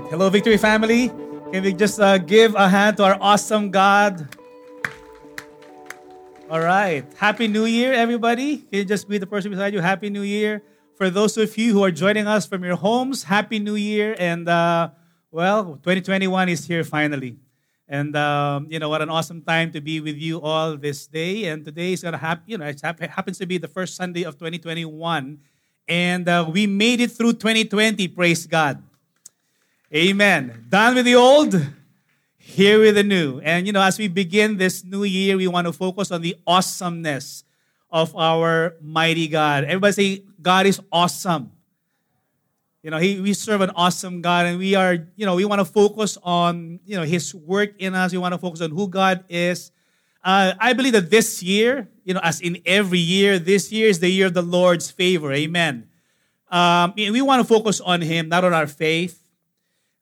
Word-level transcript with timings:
right. 0.00 0.10
Hello, 0.10 0.30
Victory 0.30 0.56
family. 0.56 1.08
Can 1.52 1.64
we 1.64 1.74
just 1.74 2.00
uh, 2.00 2.16
give 2.16 2.54
a 2.54 2.66
hand 2.66 2.96
to 2.96 3.04
our 3.04 3.18
awesome 3.20 3.70
God? 3.70 4.26
All 6.48 6.60
right. 6.60 7.04
Happy 7.16 7.46
New 7.46 7.66
Year, 7.66 7.92
everybody. 7.92 8.58
Can 8.58 8.78
you 8.78 8.84
just 8.86 9.06
greet 9.06 9.18
the 9.18 9.26
person 9.26 9.50
beside 9.50 9.74
you? 9.74 9.80
Happy 9.80 10.08
New 10.08 10.22
Year. 10.22 10.62
For 10.96 11.10
those 11.10 11.36
of 11.36 11.58
you 11.58 11.74
who 11.74 11.84
are 11.84 11.90
joining 11.90 12.26
us 12.26 12.46
from 12.46 12.64
your 12.64 12.76
homes, 12.76 13.24
Happy 13.24 13.58
New 13.58 13.74
Year. 13.74 14.16
And, 14.18 14.48
uh, 14.48 14.90
well, 15.30 15.76
2021 15.84 16.48
is 16.48 16.64
here 16.64 16.84
finally. 16.84 17.36
And, 17.86 18.16
um, 18.16 18.68
you 18.70 18.78
know, 18.78 18.88
what 18.88 19.02
an 19.02 19.10
awesome 19.10 19.42
time 19.42 19.72
to 19.72 19.82
be 19.82 20.00
with 20.00 20.16
you 20.16 20.40
all 20.40 20.78
this 20.78 21.06
day. 21.06 21.52
And 21.52 21.66
today 21.66 21.92
is 21.92 22.00
going 22.00 22.12
to 22.12 22.18
happen, 22.18 22.44
you 22.46 22.56
know, 22.56 22.64
it 22.64 22.80
happens 22.80 23.36
to 23.38 23.46
be 23.46 23.58
the 23.58 23.68
first 23.68 23.96
Sunday 23.96 24.22
of 24.22 24.38
2021. 24.38 25.38
And 25.86 26.28
uh, 26.28 26.48
we 26.48 26.66
made 26.66 27.02
it 27.02 27.10
through 27.10 27.34
2020, 27.34 28.08
praise 28.08 28.46
God. 28.46 28.82
Amen. 29.94 30.64
Done 30.70 30.94
with 30.94 31.04
the 31.04 31.16
old, 31.16 31.54
here 32.38 32.80
with 32.80 32.94
the 32.94 33.02
new. 33.02 33.40
And, 33.40 33.66
you 33.66 33.74
know, 33.74 33.82
as 33.82 33.98
we 33.98 34.08
begin 34.08 34.56
this 34.56 34.82
new 34.82 35.04
year, 35.04 35.36
we 35.36 35.46
want 35.46 35.66
to 35.66 35.72
focus 35.72 36.10
on 36.10 36.22
the 36.22 36.34
awesomeness 36.46 37.44
of 37.90 38.16
our 38.16 38.74
mighty 38.80 39.28
God. 39.28 39.64
Everybody 39.64 39.92
say, 39.92 40.24
God 40.40 40.64
is 40.64 40.80
awesome. 40.90 41.52
You 42.82 42.90
know, 42.90 42.96
he, 42.96 43.20
we 43.20 43.34
serve 43.34 43.60
an 43.60 43.68
awesome 43.76 44.22
God, 44.22 44.46
and 44.46 44.58
we 44.58 44.74
are, 44.74 44.94
you 45.14 45.26
know, 45.26 45.34
we 45.34 45.44
want 45.44 45.60
to 45.60 45.66
focus 45.66 46.16
on, 46.22 46.80
you 46.86 46.96
know, 46.96 47.04
His 47.04 47.34
work 47.34 47.74
in 47.78 47.94
us. 47.94 48.12
We 48.12 48.18
want 48.18 48.32
to 48.32 48.38
focus 48.38 48.62
on 48.62 48.70
who 48.70 48.88
God 48.88 49.24
is. 49.28 49.72
Uh, 50.24 50.54
I 50.58 50.72
believe 50.72 50.94
that 50.94 51.10
this 51.10 51.42
year, 51.42 51.86
you 52.02 52.14
know, 52.14 52.20
as 52.22 52.40
in 52.40 52.62
every 52.64 52.98
year, 52.98 53.38
this 53.38 53.70
year 53.70 53.88
is 53.88 54.00
the 54.00 54.08
year 54.08 54.28
of 54.28 54.34
the 54.34 54.42
Lord's 54.42 54.90
favor. 54.90 55.32
Amen. 55.32 55.88
Um, 56.50 56.94
we 56.96 57.20
want 57.20 57.46
to 57.46 57.46
focus 57.46 57.80
on 57.80 58.00
Him, 58.00 58.30
not 58.30 58.42
on 58.42 58.54
our 58.54 58.66
faith, 58.66 59.21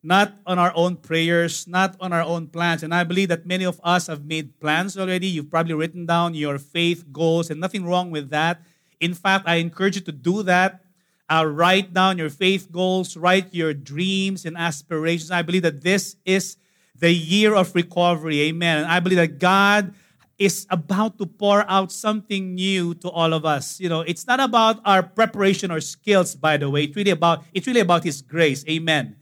not 0.03 0.33
on 0.45 0.57
our 0.57 0.73
own 0.75 0.97
prayers, 0.97 1.67
not 1.67 1.95
on 1.99 2.11
our 2.11 2.23
own 2.23 2.47
plans. 2.47 2.81
And 2.83 2.93
I 2.93 3.03
believe 3.03 3.29
that 3.29 3.45
many 3.45 3.65
of 3.65 3.79
us 3.83 4.07
have 4.07 4.25
made 4.25 4.59
plans 4.59 4.97
already. 4.97 5.27
You've 5.27 5.49
probably 5.49 5.73
written 5.73 6.05
down 6.05 6.33
your 6.33 6.57
faith 6.57 7.05
goals, 7.11 7.49
and 7.49 7.59
nothing 7.59 7.85
wrong 7.85 8.09
with 8.09 8.29
that. 8.29 8.61
In 8.99 9.13
fact, 9.13 9.47
I 9.47 9.55
encourage 9.55 9.95
you 9.95 10.01
to 10.01 10.11
do 10.11 10.43
that. 10.43 10.81
Uh, 11.29 11.45
write 11.45 11.93
down 11.93 12.17
your 12.17 12.29
faith 12.29 12.69
goals, 12.71 13.15
write 13.15 13.53
your 13.53 13.73
dreams 13.73 14.45
and 14.45 14.57
aspirations. 14.57 15.31
I 15.31 15.41
believe 15.41 15.61
that 15.61 15.81
this 15.81 16.17
is 16.25 16.57
the 16.99 17.11
year 17.11 17.55
of 17.55 17.73
recovery. 17.73 18.41
Amen. 18.41 18.79
And 18.83 18.87
I 18.87 18.99
believe 18.99 19.17
that 19.17 19.39
God 19.39 19.93
is 20.37 20.65
about 20.69 21.17
to 21.19 21.25
pour 21.25 21.63
out 21.69 21.91
something 21.91 22.55
new 22.55 22.95
to 22.95 23.09
all 23.09 23.31
of 23.33 23.45
us. 23.45 23.79
You 23.79 23.87
know, 23.87 24.01
it's 24.01 24.27
not 24.27 24.39
about 24.39 24.81
our 24.83 25.03
preparation 25.03 25.71
or 25.71 25.79
skills, 25.79 26.35
by 26.35 26.57
the 26.57 26.69
way. 26.69 26.83
It's 26.83 26.95
really 26.95 27.11
about 27.11 27.45
it's 27.53 27.67
really 27.67 27.79
about 27.79 28.03
His 28.03 28.21
grace. 28.21 28.65
Amen. 28.67 29.15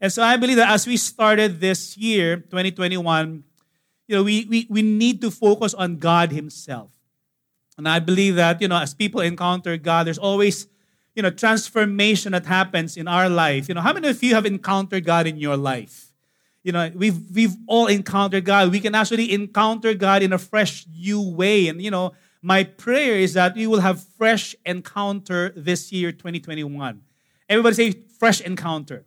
And 0.00 0.12
so 0.12 0.22
I 0.22 0.36
believe 0.36 0.56
that 0.56 0.70
as 0.70 0.86
we 0.86 0.96
started 0.96 1.60
this 1.60 1.96
year, 1.96 2.36
2021, 2.36 3.44
you 4.08 4.16
know, 4.16 4.22
we, 4.22 4.46
we, 4.46 4.66
we 4.70 4.82
need 4.82 5.20
to 5.20 5.30
focus 5.30 5.74
on 5.74 5.96
God 5.96 6.32
Himself. 6.32 6.90
And 7.76 7.88
I 7.88 7.98
believe 7.98 8.36
that, 8.36 8.60
you 8.60 8.68
know, 8.68 8.78
as 8.78 8.94
people 8.94 9.20
encounter 9.20 9.76
God, 9.76 10.06
there's 10.06 10.18
always, 10.18 10.66
you 11.14 11.22
know, 11.22 11.30
transformation 11.30 12.32
that 12.32 12.46
happens 12.46 12.96
in 12.96 13.08
our 13.08 13.28
life. 13.28 13.68
You 13.68 13.74
know, 13.74 13.82
how 13.82 13.92
many 13.92 14.08
of 14.08 14.22
you 14.22 14.34
have 14.34 14.46
encountered 14.46 15.04
God 15.04 15.26
in 15.26 15.36
your 15.36 15.56
life? 15.56 16.12
You 16.62 16.72
know, 16.72 16.90
we've 16.94 17.18
we've 17.34 17.56
all 17.66 17.86
encountered 17.86 18.44
God. 18.44 18.70
We 18.70 18.80
can 18.80 18.94
actually 18.94 19.32
encounter 19.32 19.94
God 19.94 20.22
in 20.22 20.32
a 20.32 20.38
fresh 20.38 20.86
new 20.92 21.22
way. 21.22 21.68
And 21.68 21.80
you 21.80 21.90
know, 21.90 22.12
my 22.42 22.64
prayer 22.64 23.14
is 23.14 23.32
that 23.34 23.54
we 23.54 23.66
will 23.66 23.80
have 23.80 24.02
fresh 24.18 24.54
encounter 24.66 25.54
this 25.56 25.90
year, 25.90 26.12
2021. 26.12 27.00
Everybody 27.48 27.74
say 27.74 28.02
fresh 28.18 28.42
encounter 28.42 29.06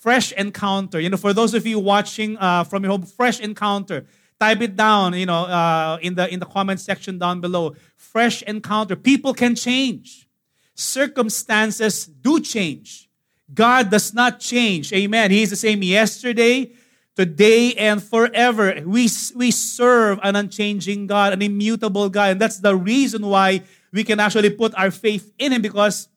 fresh 0.00 0.32
encounter. 0.32 0.98
You 0.98 1.10
know, 1.10 1.16
for 1.16 1.32
those 1.32 1.54
of 1.54 1.66
you 1.66 1.78
watching 1.78 2.36
uh, 2.38 2.64
from 2.64 2.82
your 2.82 2.90
home, 2.90 3.02
fresh 3.02 3.38
encounter. 3.40 4.06
Type 4.40 4.62
it 4.62 4.74
down, 4.74 5.12
you 5.12 5.26
know, 5.26 5.44
uh, 5.44 5.98
in 6.00 6.14
the 6.14 6.26
in 6.32 6.40
the 6.40 6.46
comment 6.46 6.80
section 6.80 7.18
down 7.18 7.42
below. 7.42 7.74
Fresh 7.96 8.42
encounter. 8.44 8.96
People 8.96 9.34
can 9.34 9.54
change. 9.54 10.26
Circumstances 10.74 12.06
do 12.06 12.40
change. 12.40 13.10
God 13.52 13.90
does 13.90 14.14
not 14.14 14.40
change. 14.40 14.94
Amen. 14.94 15.30
He 15.30 15.42
is 15.42 15.50
the 15.50 15.56
same 15.56 15.82
yesterday, 15.82 16.72
today, 17.16 17.74
and 17.74 18.02
forever. 18.02 18.80
We, 18.86 19.08
we 19.34 19.50
serve 19.50 20.20
an 20.22 20.36
unchanging 20.36 21.08
God, 21.08 21.34
an 21.34 21.42
immutable 21.42 22.08
God. 22.08 22.30
And 22.30 22.40
that's 22.40 22.58
the 22.58 22.74
reason 22.74 23.26
why 23.26 23.62
we 23.92 24.04
can 24.04 24.20
actually 24.20 24.50
put 24.50 24.72
our 24.74 24.90
faith 24.90 25.32
in 25.38 25.52
Him 25.52 25.60
because 25.60 26.08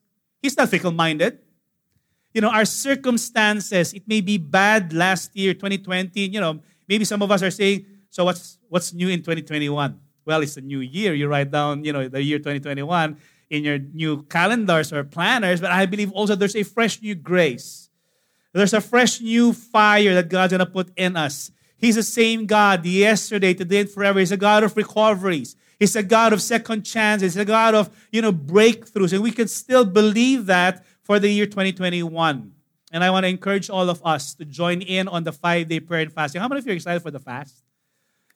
He's 0.41 0.55
not 0.55 0.69
fickle 0.69 0.91
minded 0.91 1.39
you 2.33 2.41
know, 2.41 2.49
our 2.49 2.65
circumstances, 2.65 3.93
it 3.93 4.07
may 4.07 4.21
be 4.21 4.37
bad 4.37 4.91
last 4.91 5.35
year, 5.35 5.53
2020. 5.53 6.19
You 6.19 6.41
know, 6.41 6.59
maybe 6.87 7.05
some 7.05 7.21
of 7.21 7.31
us 7.31 7.43
are 7.43 7.51
saying, 7.51 7.85
so 8.09 8.25
what's 8.25 8.57
what's 8.69 8.93
new 8.93 9.09
in 9.09 9.19
2021? 9.19 9.99
Well, 10.25 10.41
it's 10.41 10.57
a 10.57 10.61
new 10.61 10.79
year. 10.79 11.13
You 11.13 11.27
write 11.27 11.51
down, 11.51 11.83
you 11.83 11.93
know, 11.93 12.07
the 12.07 12.21
year 12.21 12.39
2021 12.39 13.17
in 13.49 13.63
your 13.63 13.77
new 13.77 14.23
calendars 14.23 14.91
or 14.91 15.03
planners, 15.03 15.61
but 15.61 15.71
I 15.71 15.85
believe 15.85 16.11
also 16.11 16.35
there's 16.35 16.55
a 16.55 16.63
fresh 16.63 17.01
new 17.01 17.13
grace. 17.13 17.89
There's 18.53 18.73
a 18.73 18.81
fresh 18.81 19.21
new 19.21 19.53
fire 19.53 20.13
that 20.15 20.29
God's 20.29 20.53
gonna 20.53 20.65
put 20.65 20.91
in 20.95 21.17
us. 21.17 21.51
He's 21.77 21.95
the 21.95 22.03
same 22.03 22.45
God 22.45 22.85
yesterday, 22.85 23.53
today, 23.53 23.81
and 23.81 23.89
forever. 23.89 24.19
He's 24.19 24.31
a 24.31 24.37
God 24.37 24.63
of 24.63 24.77
recoveries. 24.77 25.55
He's 25.79 25.95
a 25.95 26.03
God 26.03 26.31
of 26.31 26.41
second 26.41 26.83
chances. 26.83 27.33
He's 27.33 27.41
a 27.41 27.45
God 27.45 27.75
of, 27.75 27.89
you 28.11 28.21
know, 28.21 28.31
breakthroughs. 28.31 29.11
And 29.11 29.21
we 29.21 29.31
can 29.31 29.49
still 29.49 29.83
believe 29.83 30.45
that 30.45 30.85
for 31.03 31.19
the 31.19 31.29
year 31.29 31.45
2021. 31.45 32.51
And 32.91 33.03
I 33.03 33.09
want 33.09 33.23
to 33.23 33.27
encourage 33.27 33.69
all 33.69 33.89
of 33.89 34.01
us 34.05 34.33
to 34.35 34.45
join 34.45 34.81
in 34.81 35.07
on 35.07 35.23
the 35.23 35.31
five 35.31 35.67
day 35.67 35.79
prayer 35.79 36.01
and 36.01 36.13
fasting. 36.13 36.41
How 36.41 36.47
many 36.47 36.59
of 36.59 36.65
you 36.65 36.73
are 36.73 36.75
excited 36.75 37.01
for 37.01 37.11
the 37.11 37.19
fast? 37.19 37.63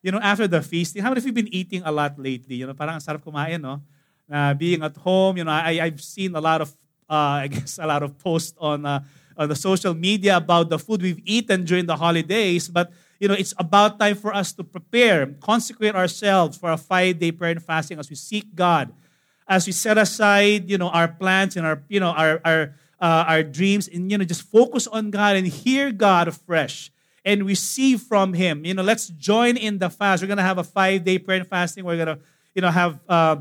You 0.01 0.11
know, 0.11 0.19
after 0.19 0.47
the 0.47 0.61
feasting, 0.61 1.01
how 1.01 1.09
many 1.09 1.19
of 1.19 1.25
you 1.25 1.29
have 1.29 1.35
been 1.35 1.53
eating 1.53 1.81
a 1.85 1.91
lot 1.91 2.19
lately? 2.19 2.55
You 2.55 2.67
know, 2.67 2.73
parang 2.73 2.97
sarap 2.97 3.23
kumain, 3.23 3.61
no? 3.61 3.81
Uh, 4.29 4.53
being 4.53 4.83
at 4.83 4.95
home, 4.97 5.37
you 5.37 5.43
know, 5.43 5.51
I, 5.51 5.79
I've 5.81 6.01
seen 6.01 6.35
a 6.35 6.41
lot 6.41 6.61
of, 6.61 6.69
uh, 7.09 7.13
I 7.45 7.47
guess, 7.47 7.79
a 7.79 7.87
lot 7.87 8.03
of 8.03 8.17
posts 8.17 8.57
on, 8.59 8.85
uh, 8.85 9.03
on 9.37 9.47
the 9.47 9.55
social 9.55 9.93
media 9.93 10.37
about 10.37 10.69
the 10.69 10.79
food 10.79 11.01
we've 11.01 11.21
eaten 11.23 11.63
during 11.63 11.85
the 11.85 11.95
holidays. 11.95 12.67
But, 12.67 12.91
you 13.19 13.27
know, 13.27 13.33
it's 13.33 13.53
about 13.57 13.99
time 13.99 14.15
for 14.15 14.33
us 14.33 14.53
to 14.53 14.63
prepare, 14.63 15.27
consecrate 15.39 15.95
ourselves 15.95 16.57
for 16.57 16.71
a 16.71 16.77
five 16.77 17.19
day 17.19 17.31
prayer 17.31 17.51
and 17.51 17.63
fasting 17.63 17.99
as 17.99 18.09
we 18.09 18.15
seek 18.15 18.53
God 18.53 18.91
as 19.47 19.65
we 19.65 19.71
set 19.71 19.97
aside, 19.97 20.69
you 20.69 20.77
know, 20.77 20.89
our 20.89 21.07
plans 21.07 21.55
and 21.55 21.65
our, 21.65 21.81
you 21.87 21.99
know, 21.99 22.11
our, 22.11 22.41
our, 22.43 22.75
uh, 22.99 23.25
our 23.27 23.43
dreams 23.43 23.87
and, 23.87 24.11
you 24.11 24.17
know, 24.17 24.25
just 24.25 24.41
focus 24.41 24.87
on 24.87 25.11
God 25.11 25.35
and 25.35 25.47
hear 25.47 25.91
God 25.91 26.27
afresh 26.27 26.91
and 27.23 27.45
receive 27.45 28.01
from 28.01 28.33
Him. 28.33 28.65
You 28.65 28.73
know, 28.73 28.83
let's 28.83 29.07
join 29.07 29.57
in 29.57 29.79
the 29.79 29.89
fast. 29.89 30.21
We're 30.21 30.27
going 30.27 30.37
to 30.37 30.43
have 30.43 30.57
a 30.57 30.63
five-day 30.63 31.19
prayer 31.19 31.39
and 31.39 31.47
fasting. 31.47 31.85
We're 31.85 32.03
going 32.03 32.17
to, 32.17 32.19
you 32.55 32.61
know, 32.61 32.71
have 32.71 32.99
uh, 33.07 33.37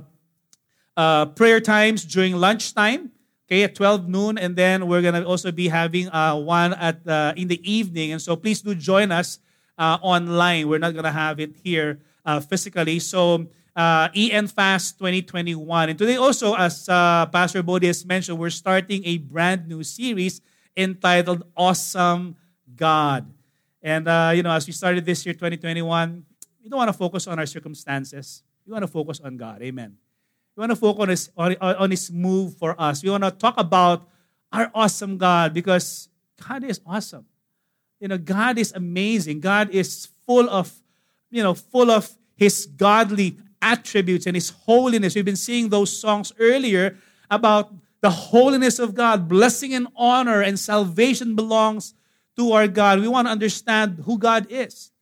uh, 0.96 1.26
prayer 1.26 1.60
times 1.60 2.04
during 2.04 2.36
lunchtime, 2.36 3.10
okay, 3.48 3.64
at 3.64 3.74
12 3.74 4.08
noon. 4.08 4.38
And 4.38 4.54
then 4.54 4.86
we're 4.86 5.02
going 5.02 5.14
to 5.14 5.24
also 5.24 5.50
be 5.50 5.68
having 5.68 6.08
uh, 6.10 6.36
one 6.36 6.72
at 6.74 7.00
in 7.36 7.48
the 7.48 7.60
evening. 7.70 8.12
And 8.12 8.22
so 8.22 8.36
please 8.36 8.62
do 8.62 8.74
join 8.74 9.10
us 9.10 9.38
uh, 9.78 9.98
online. 10.02 10.68
We're 10.68 10.78
not 10.78 10.92
going 10.92 11.04
to 11.04 11.12
have 11.12 11.40
it 11.40 11.56
here 11.62 12.00
uh, 12.24 12.40
physically. 12.40 12.98
So 12.98 13.46
uh, 13.76 14.08
EN 14.16 14.48
Fast 14.48 14.98
2021. 14.98 15.90
And 15.90 15.98
today 15.98 16.16
also, 16.16 16.54
as 16.56 16.88
uh, 16.88 17.26
Pastor 17.26 17.62
Bodhi 17.62 17.86
has 17.88 18.04
mentioned, 18.06 18.38
we're 18.38 18.50
starting 18.50 19.04
a 19.04 19.18
brand 19.18 19.68
new 19.68 19.84
series 19.84 20.40
entitled 20.76 21.44
Awesome 21.54 22.36
God. 22.74 23.30
And, 23.82 24.08
uh, 24.08 24.32
you 24.34 24.42
know, 24.42 24.50
as 24.50 24.66
we 24.66 24.72
started 24.72 25.04
this 25.04 25.24
year, 25.26 25.34
2021, 25.34 26.24
we 26.64 26.70
don't 26.70 26.78
want 26.78 26.88
to 26.88 26.96
focus 26.96 27.26
on 27.28 27.38
our 27.38 27.46
circumstances. 27.46 28.42
We 28.66 28.72
want 28.72 28.82
to 28.82 28.88
focus 28.88 29.20
on 29.20 29.36
God. 29.36 29.62
Amen. 29.62 29.94
We 30.56 30.62
want 30.62 30.72
to 30.72 30.76
focus 30.76 31.30
on 31.36 31.50
his, 31.50 31.58
on, 31.60 31.76
on 31.76 31.90
his 31.90 32.10
move 32.10 32.56
for 32.56 32.74
us. 32.80 33.04
We 33.04 33.10
want 33.10 33.24
to 33.24 33.30
talk 33.30 33.54
about 33.58 34.08
our 34.50 34.70
awesome 34.74 35.18
God 35.18 35.52
because 35.52 36.08
God 36.48 36.64
is 36.64 36.80
awesome. 36.86 37.26
You 38.00 38.08
know, 38.08 38.18
God 38.18 38.58
is 38.58 38.72
amazing. 38.72 39.40
God 39.40 39.70
is 39.70 40.08
full 40.26 40.48
of, 40.48 40.72
you 41.30 41.42
know, 41.42 41.54
full 41.54 41.90
of 41.90 42.10
his 42.36 42.66
godly 42.66 43.38
attributes 43.66 44.26
and 44.26 44.36
His 44.36 44.50
holiness. 44.50 45.14
We've 45.14 45.24
been 45.24 45.36
seeing 45.36 45.68
those 45.68 45.90
songs 45.98 46.32
earlier 46.38 46.96
about 47.30 47.74
the 48.00 48.10
holiness 48.10 48.78
of 48.78 48.94
God. 48.94 49.28
Blessing 49.28 49.74
and 49.74 49.88
honor 49.96 50.40
and 50.40 50.58
salvation 50.58 51.34
belongs 51.34 51.94
to 52.36 52.52
our 52.52 52.68
God. 52.68 53.00
We 53.00 53.08
want 53.08 53.26
to 53.26 53.32
understand 53.32 54.04
who 54.04 54.18
God 54.18 54.46
is. 54.48 54.92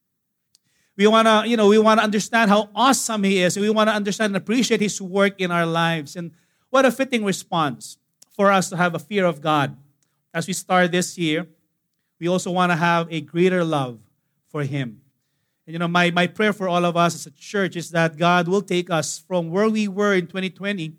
We 0.97 1.07
want 1.07 1.27
to, 1.27 1.49
you 1.49 1.57
know, 1.57 1.69
we 1.69 1.79
want 1.79 2.01
to 2.01 2.05
understand 2.05 2.51
how 2.51 2.71
awesome 2.75 3.25
He 3.25 3.43
is. 3.43 3.59
We 3.59 3.69
want 3.69 3.89
to 3.91 3.95
understand 3.95 4.31
and 4.31 4.37
appreciate 4.37 4.81
His 4.81 5.01
work 5.03 5.41
in 5.41 5.51
our 5.51 5.67
lives. 5.67 6.17
And 6.17 6.31
what 6.71 6.87
a 6.87 6.91
fitting 6.91 7.25
response 7.25 7.99
for 8.31 8.51
us 8.51 8.71
to 8.71 8.77
have 8.77 8.95
a 8.95 8.99
fear 8.99 9.27
of 9.27 9.41
God. 9.41 9.77
As 10.33 10.47
we 10.47 10.53
start 10.53 10.91
this 10.91 11.19
year, 11.19 11.47
we 12.19 12.29
also 12.29 12.51
want 12.51 12.73
to 12.73 12.77
have 12.77 13.13
a 13.13 13.21
greater 13.21 13.63
love 13.65 13.99
for 14.49 14.63
Him. 14.63 15.04
You 15.67 15.79
know, 15.79 15.89
my, 15.89 16.11
my 16.11 16.27
prayer 16.27 16.53
for 16.53 16.69
all 16.69 16.85
of 16.85 16.97
us 16.97 17.15
as 17.15 17.27
a 17.27 17.31
church 17.31 17.77
is 17.77 17.91
that 17.91 18.17
God 18.17 18.49
will 18.49 18.63
take 18.63 18.91
us 18.91 19.19
from 19.19 19.51
where 19.51 19.69
we 19.69 19.89
were 19.89 20.15
in 20.15 20.27
2020 20.27 20.93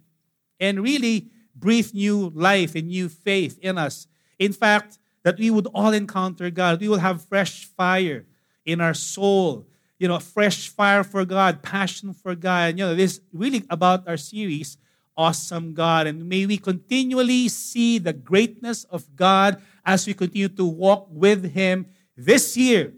and 0.60 0.82
really 0.82 1.30
breathe 1.56 1.94
new 1.94 2.32
life 2.34 2.76
and 2.76 2.88
new 2.88 3.08
faith 3.08 3.60
in 3.62 3.78
us. 3.78 4.08
In 4.40 4.54
fact, 4.54 4.98
that 5.24 5.38
we 5.38 5.50
would 5.50 5.68
all 5.74 5.94
encounter 5.94 6.50
God. 6.50 6.82
We 6.82 6.90
will 6.90 6.98
have 6.98 7.26
fresh 7.26 7.66
fire 7.66 8.26
in 8.66 8.82
our 8.82 8.94
soul, 8.94 9.68
you 10.00 10.08
know, 10.08 10.20
fresh 10.20 10.70
fire 10.70 11.04
for 11.04 11.26
God, 11.26 11.62
passion 11.62 12.14
for 12.14 12.36
God. 12.36 12.70
And, 12.70 12.80
you 12.80 12.86
know, 12.86 12.96
this 12.96 13.22
really 13.34 13.64
about 13.70 14.08
our 14.08 14.18
series, 14.18 14.78
Awesome 15.18 15.74
God. 15.74 16.08
And 16.08 16.28
may 16.28 16.46
we 16.46 16.58
continually 16.58 17.48
see 17.48 18.00
the 18.00 18.12
greatness 18.12 18.84
of 18.86 19.16
God 19.16 19.62
as 19.86 20.06
we 20.06 20.14
continue 20.14 20.50
to 20.50 20.66
walk 20.66 21.08
with 21.10 21.54
Him 21.54 21.86
this 22.18 22.58
year, 22.58 22.94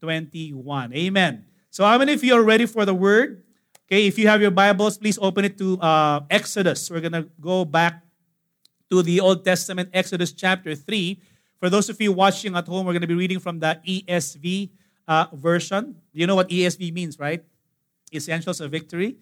2021. 0.00 0.92
Amen. 0.92 1.44
So, 1.70 1.84
how 1.84 1.98
many 1.98 2.12
of 2.14 2.24
you 2.24 2.34
are 2.34 2.42
ready 2.42 2.66
for 2.66 2.84
the 2.84 2.94
word? 2.94 3.42
Okay, 3.86 4.06
if 4.06 4.18
you 4.18 4.28
have 4.28 4.40
your 4.40 4.50
Bibles, 4.50 4.98
please 4.98 5.18
open 5.20 5.44
it 5.44 5.56
to 5.58 5.80
uh, 5.80 6.20
Exodus. 6.28 6.90
We're 6.90 7.00
going 7.00 7.12
to 7.12 7.28
go 7.40 7.64
back 7.64 8.04
to 8.90 9.02
the 9.02 9.20
Old 9.20 9.44
Testament, 9.44 9.90
Exodus 9.92 10.32
chapter 10.32 10.74
3. 10.74 11.20
For 11.58 11.70
those 11.70 11.88
of 11.88 12.00
you 12.00 12.12
watching 12.12 12.54
at 12.54 12.66
home, 12.66 12.86
we're 12.86 12.92
going 12.92 13.02
to 13.02 13.08
be 13.08 13.14
reading 13.14 13.40
from 13.40 13.60
the 13.60 13.80
ESV 13.86 14.70
uh, 15.08 15.26
version. 15.32 15.96
You 16.12 16.26
know 16.26 16.36
what 16.36 16.48
ESV 16.48 16.92
means, 16.92 17.18
right? 17.18 17.42
Essentials 18.12 18.60
of 18.60 18.70
Victory 18.70 19.16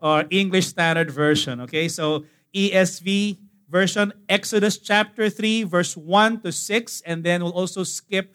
or 0.00 0.24
English 0.30 0.68
Standard 0.68 1.10
Version. 1.10 1.60
Okay, 1.62 1.88
so 1.88 2.24
ESV 2.54 3.38
version, 3.68 4.12
Exodus 4.28 4.78
chapter 4.78 5.28
3, 5.28 5.64
verse 5.64 5.96
1 5.96 6.40
to 6.42 6.52
6, 6.52 7.02
and 7.02 7.24
then 7.24 7.42
we'll 7.42 7.52
also 7.52 7.82
skip 7.82 8.34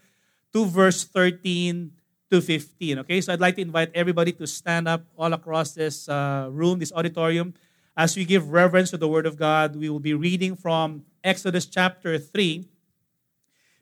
to 0.53 0.65
verse 0.65 1.03
13 1.03 1.91
to 2.31 2.41
15. 2.41 2.99
Okay, 2.99 3.21
so 3.21 3.33
I'd 3.33 3.41
like 3.41 3.55
to 3.55 3.61
invite 3.61 3.91
everybody 3.93 4.31
to 4.33 4.47
stand 4.47 4.87
up 4.87 5.05
all 5.17 5.33
across 5.33 5.73
this 5.73 6.07
uh, 6.07 6.47
room, 6.51 6.79
this 6.79 6.93
auditorium. 6.93 7.53
As 7.97 8.15
we 8.15 8.23
give 8.23 8.49
reverence 8.49 8.91
to 8.91 8.97
the 8.97 9.07
Word 9.07 9.25
of 9.25 9.35
God, 9.35 9.75
we 9.75 9.89
will 9.89 9.99
be 9.99 10.13
reading 10.13 10.55
from 10.55 11.03
Exodus 11.23 11.65
chapter 11.65 12.17
3, 12.17 12.65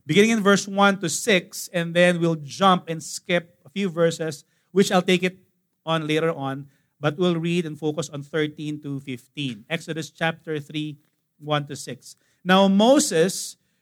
beginning 0.06 0.31
in 0.31 0.42
verse 0.42 0.68
1 0.68 1.00
to 1.02 1.10
6, 1.10 1.69
and 1.74 1.94
then 1.94 2.19
we'll 2.19 2.40
jump 2.42 2.90
and 2.90 3.04
skip 3.04 3.60
a 3.66 3.69
few 3.69 3.90
verses, 3.90 4.44
which 4.72 4.92
I'll 4.92 5.04
take 5.04 5.24
it 5.24 5.38
on 5.86 6.08
later 6.08 6.31
on, 6.31 6.68
but 7.00 7.18
we'll 7.18 7.38
read 7.38 7.66
and 7.66 7.78
focus 7.78 8.10
on 8.10 8.24
13 8.24 8.81
to 8.81 9.00
15. 9.00 9.66
Exodus 9.69 10.10
chapter 10.10 10.60
3, 10.60 10.98
1 11.40 11.68
to 11.68 11.75
6. 11.75 12.16
Now 12.44 12.68
Moses 12.68 13.58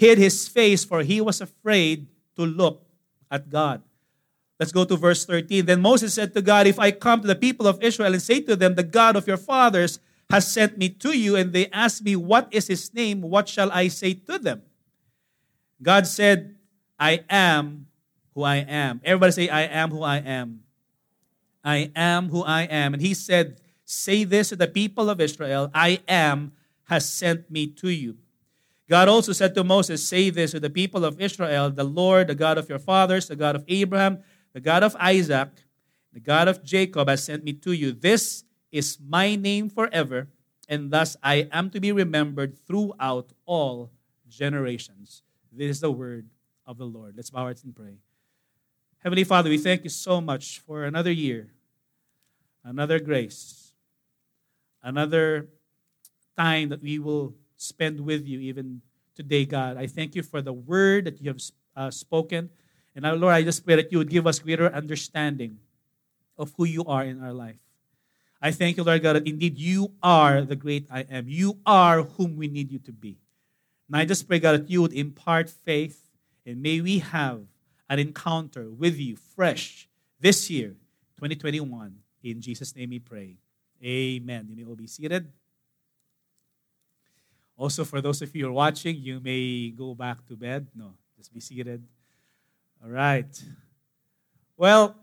hid 0.00 0.16
his 0.16 0.48
face, 0.48 0.82
for 0.82 1.02
he 1.02 1.20
was 1.20 1.42
afraid 1.42 2.08
to 2.34 2.46
look 2.46 2.86
at 3.30 3.50
God. 3.50 3.82
Let's 4.58 4.72
go 4.72 4.86
to 4.86 4.96
verse 4.96 5.26
13. 5.26 5.66
Then 5.66 5.82
Moses 5.82 6.14
said 6.14 6.32
to 6.32 6.40
God, 6.40 6.66
If 6.66 6.78
I 6.78 6.90
come 6.90 7.20
to 7.20 7.26
the 7.26 7.36
people 7.36 7.66
of 7.66 7.82
Israel 7.82 8.14
and 8.14 8.22
say 8.22 8.40
to 8.40 8.56
them, 8.56 8.76
The 8.76 8.82
God 8.82 9.14
of 9.14 9.26
your 9.26 9.36
fathers 9.36 10.00
has 10.30 10.50
sent 10.50 10.78
me 10.78 10.88
to 10.88 11.12
you, 11.12 11.36
and 11.36 11.52
they 11.52 11.66
ask 11.66 12.02
me, 12.02 12.16
What 12.16 12.48
is 12.50 12.68
his 12.68 12.94
name? 12.94 13.20
What 13.20 13.46
shall 13.46 13.70
I 13.72 13.88
say 13.88 14.14
to 14.14 14.38
them? 14.38 14.62
God 15.82 16.06
said, 16.06 16.56
I 16.98 17.24
am 17.28 17.86
who 18.34 18.42
I 18.42 18.56
am. 18.56 19.02
Everybody 19.04 19.32
say, 19.32 19.48
I 19.50 19.62
am 19.62 19.90
who 19.90 20.02
I 20.02 20.16
am. 20.16 20.62
I 21.62 21.90
am 21.94 22.30
who 22.30 22.42
I 22.42 22.62
am. 22.62 22.94
And 22.94 23.02
he 23.02 23.12
said, 23.12 23.60
Say 23.84 24.24
this 24.24 24.48
to 24.48 24.56
the 24.56 24.66
people 24.66 25.10
of 25.10 25.20
Israel 25.20 25.70
I 25.74 26.00
am 26.08 26.52
has 26.84 27.06
sent 27.06 27.50
me 27.50 27.66
to 27.66 27.90
you. 27.90 28.16
God 28.90 29.06
also 29.06 29.32
said 29.32 29.54
to 29.54 29.62
Moses, 29.62 30.04
Say 30.06 30.30
this 30.30 30.50
to 30.50 30.58
the 30.58 30.68
people 30.68 31.04
of 31.04 31.20
Israel 31.20 31.70
The 31.70 31.84
Lord, 31.84 32.26
the 32.26 32.34
God 32.34 32.58
of 32.58 32.68
your 32.68 32.80
fathers, 32.80 33.28
the 33.28 33.36
God 33.36 33.54
of 33.54 33.64
Abraham, 33.68 34.24
the 34.52 34.60
God 34.60 34.82
of 34.82 34.96
Isaac, 34.98 35.50
the 36.12 36.18
God 36.18 36.48
of 36.48 36.64
Jacob 36.64 37.08
has 37.08 37.22
sent 37.22 37.44
me 37.44 37.52
to 37.52 37.70
you. 37.70 37.92
This 37.92 38.42
is 38.72 38.98
my 39.00 39.36
name 39.36 39.70
forever, 39.70 40.26
and 40.68 40.90
thus 40.90 41.16
I 41.22 41.48
am 41.52 41.70
to 41.70 41.78
be 41.80 41.92
remembered 41.92 42.58
throughout 42.66 43.32
all 43.46 43.92
generations. 44.28 45.22
This 45.52 45.70
is 45.70 45.80
the 45.80 45.92
word 45.92 46.28
of 46.66 46.76
the 46.76 46.84
Lord. 46.84 47.14
Let's 47.16 47.30
bow 47.30 47.42
our 47.42 47.48
heads 47.48 47.62
and 47.62 47.76
pray. 47.76 47.98
Heavenly 49.04 49.24
Father, 49.24 49.50
we 49.50 49.58
thank 49.58 49.84
you 49.84 49.90
so 49.90 50.20
much 50.20 50.58
for 50.66 50.82
another 50.82 51.12
year, 51.12 51.52
another 52.64 52.98
grace, 52.98 53.72
another 54.82 55.46
time 56.36 56.70
that 56.70 56.82
we 56.82 56.98
will 56.98 57.34
spend 57.60 58.00
with 58.00 58.26
you 58.26 58.40
even 58.40 58.80
today, 59.14 59.44
God. 59.44 59.76
I 59.76 59.86
thank 59.86 60.14
you 60.14 60.22
for 60.22 60.40
the 60.40 60.52
word 60.52 61.04
that 61.04 61.20
you 61.20 61.28
have 61.28 61.40
uh, 61.76 61.90
spoken. 61.90 62.50
And 62.96 63.04
Lord, 63.20 63.34
I 63.34 63.42
just 63.42 63.64
pray 63.64 63.76
that 63.76 63.92
you 63.92 63.98
would 63.98 64.08
give 64.08 64.26
us 64.26 64.38
greater 64.38 64.72
understanding 64.72 65.58
of 66.38 66.52
who 66.56 66.64
you 66.64 66.84
are 66.86 67.04
in 67.04 67.22
our 67.22 67.32
life. 67.32 67.60
I 68.40 68.50
thank 68.50 68.78
you, 68.78 68.84
Lord 68.84 69.02
God, 69.02 69.16
that 69.16 69.28
indeed 69.28 69.58
you 69.58 69.92
are 70.02 70.40
the 70.42 70.56
great 70.56 70.86
I 70.90 71.00
am. 71.10 71.28
You 71.28 71.58
are 71.66 72.02
whom 72.02 72.36
we 72.36 72.48
need 72.48 72.72
you 72.72 72.78
to 72.80 72.92
be. 72.92 73.18
And 73.88 73.96
I 73.96 74.06
just 74.06 74.26
pray, 74.26 74.38
God, 74.38 74.52
that 74.52 74.70
you 74.70 74.80
would 74.80 74.94
impart 74.94 75.50
faith 75.50 76.08
and 76.46 76.62
may 76.62 76.80
we 76.80 77.00
have 77.00 77.42
an 77.90 77.98
encounter 77.98 78.70
with 78.70 78.96
you 78.96 79.16
fresh 79.16 79.88
this 80.18 80.48
year, 80.48 80.70
2021. 81.18 81.94
In 82.22 82.40
Jesus' 82.40 82.74
name 82.74 82.90
we 82.90 82.98
pray. 82.98 83.36
Amen. 83.84 84.46
You 84.48 84.56
may 84.56 84.64
all 84.64 84.76
be 84.76 84.86
seated. 84.86 85.30
Also, 87.60 87.84
for 87.84 88.00
those 88.00 88.22
of 88.22 88.34
you 88.34 88.44
who 88.44 88.48
are 88.48 88.52
watching, 88.52 88.96
you 88.96 89.20
may 89.20 89.68
go 89.68 89.94
back 89.94 90.24
to 90.24 90.34
bed. 90.34 90.66
No, 90.74 90.94
just 91.18 91.28
be 91.28 91.40
seated. 91.40 91.84
All 92.82 92.88
right. 92.88 93.28
Well, 94.56 94.96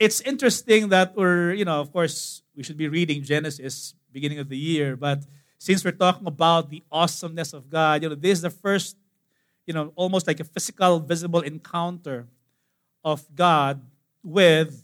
it's 0.00 0.22
interesting 0.22 0.88
that 0.88 1.14
we're, 1.14 1.52
you 1.52 1.66
know, 1.66 1.82
of 1.82 1.92
course, 1.92 2.40
we 2.56 2.62
should 2.62 2.78
be 2.78 2.88
reading 2.88 3.22
Genesis 3.22 3.92
beginning 4.10 4.38
of 4.38 4.48
the 4.48 4.56
year, 4.56 4.96
but 4.96 5.22
since 5.58 5.84
we're 5.84 5.92
talking 5.92 6.26
about 6.26 6.70
the 6.70 6.82
awesomeness 6.90 7.52
of 7.52 7.68
God, 7.68 8.02
you 8.02 8.08
know, 8.08 8.14
this 8.14 8.38
is 8.38 8.40
the 8.40 8.48
first, 8.48 8.96
you 9.66 9.74
know, 9.74 9.92
almost 9.94 10.26
like 10.26 10.40
a 10.40 10.44
physical, 10.44 11.00
visible 11.00 11.40
encounter 11.40 12.26
of 13.04 13.22
God 13.34 13.82
with, 14.24 14.82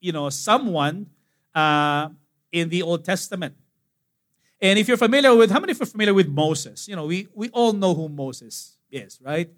you 0.00 0.12
know, 0.12 0.30
someone 0.30 1.10
uh, 1.54 2.08
in 2.50 2.70
the 2.70 2.80
Old 2.80 3.04
Testament. 3.04 3.56
And 4.62 4.78
if 4.78 4.86
you're 4.86 4.96
familiar 4.96 5.34
with, 5.34 5.50
how 5.50 5.58
many 5.58 5.72
of 5.72 5.78
you 5.78 5.82
are 5.82 5.86
familiar 5.86 6.14
with 6.14 6.28
Moses? 6.28 6.86
You 6.86 6.94
know, 6.94 7.06
we, 7.06 7.26
we 7.34 7.48
all 7.48 7.72
know 7.72 7.94
who 7.94 8.08
Moses 8.08 8.76
is, 8.92 9.18
right? 9.20 9.50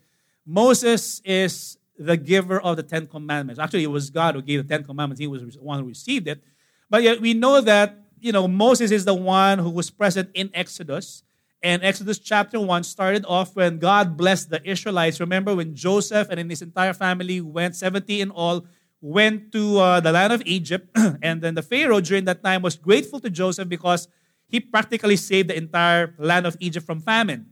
Moses 0.47 1.21
is 1.27 1.77
the 1.99 2.17
giver 2.17 2.59
of 2.59 2.79
the 2.79 2.83
Ten 2.83 3.07
Commandments. 3.07 3.61
Actually, 3.61 3.85
it 3.85 3.91
was 3.91 4.09
God 4.09 4.35
who 4.35 4.41
gave 4.41 4.67
the 4.67 4.75
Ten 4.75 4.83
Commandments. 4.83 5.21
He 5.21 5.27
was 5.27 5.43
the 5.43 5.63
one 5.63 5.81
who 5.81 5.87
received 5.87 6.27
it. 6.27 6.43
But 6.89 7.03
yet 7.03 7.21
we 7.21 7.35
know 7.35 7.61
that, 7.61 7.99
you 8.19 8.33
know, 8.33 8.49
Moses 8.49 8.91
is 8.91 9.05
the 9.05 9.15
one 9.15 9.59
who 9.59 9.69
was 9.69 9.91
present 9.91 10.31
in 10.33 10.51
Exodus. 10.55 11.23
And 11.63 11.85
Exodus 11.85 12.19
chapter 12.19 12.59
1 12.59 12.83
started 12.85 13.27
off 13.27 13.55
when 13.55 13.79
God 13.79 14.17
blessed 14.17 14.49
the 14.49 14.67
Israelites. 14.67 15.21
Remember 15.21 15.55
when 15.55 15.75
Joseph 15.75 16.29
and 16.31 16.51
his 16.51 16.63
entire 16.63 16.95
family 16.95 17.43
went, 17.43 17.77
70 17.77 18.23
in 18.23 18.31
all, 18.31 18.67
went 19.03 19.53
to 19.53 19.79
uh, 19.79 20.01
the 20.01 20.13
land 20.13 20.33
of 20.33 20.43
Egypt. 20.47 20.89
and 21.23 21.43
then 21.43 21.55
the 21.55 21.63
Pharaoh 21.63 22.01
during 22.01 22.25
that 22.25 22.43
time 22.43 22.63
was 22.63 22.77
grateful 22.77 23.21
to 23.21 23.29
Joseph 23.29 23.69
because 23.69 24.09
he 24.55 24.61
practically 24.61 25.17
saved 25.17 25.51
the 25.51 25.57
entire 25.57 26.15
land 26.17 26.47
of 26.47 26.57
Egypt 26.61 26.87
from 26.87 27.01
famine. 27.01 27.45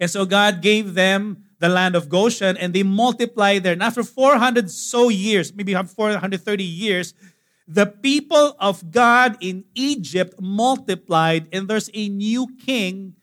And 0.00 0.10
so 0.10 0.26
God 0.26 0.60
gave 0.60 0.94
them 0.94 1.44
the 1.60 1.68
land 1.68 1.94
of 1.94 2.08
Goshen, 2.08 2.56
and 2.56 2.74
they 2.74 2.82
multiplied 2.82 3.62
there. 3.62 3.72
And 3.72 3.84
after 3.84 4.02
400 4.02 4.68
so 4.68 5.10
years, 5.10 5.54
maybe 5.54 5.74
430 5.74 6.64
years, 6.64 7.14
the 7.68 7.86
people 7.86 8.56
of 8.58 8.90
God 8.90 9.36
in 9.40 9.62
Egypt 9.76 10.34
multiplied, 10.40 11.46
and 11.52 11.68
there's 11.68 11.88
a 11.94 12.08
new 12.08 12.48
king 12.66 13.14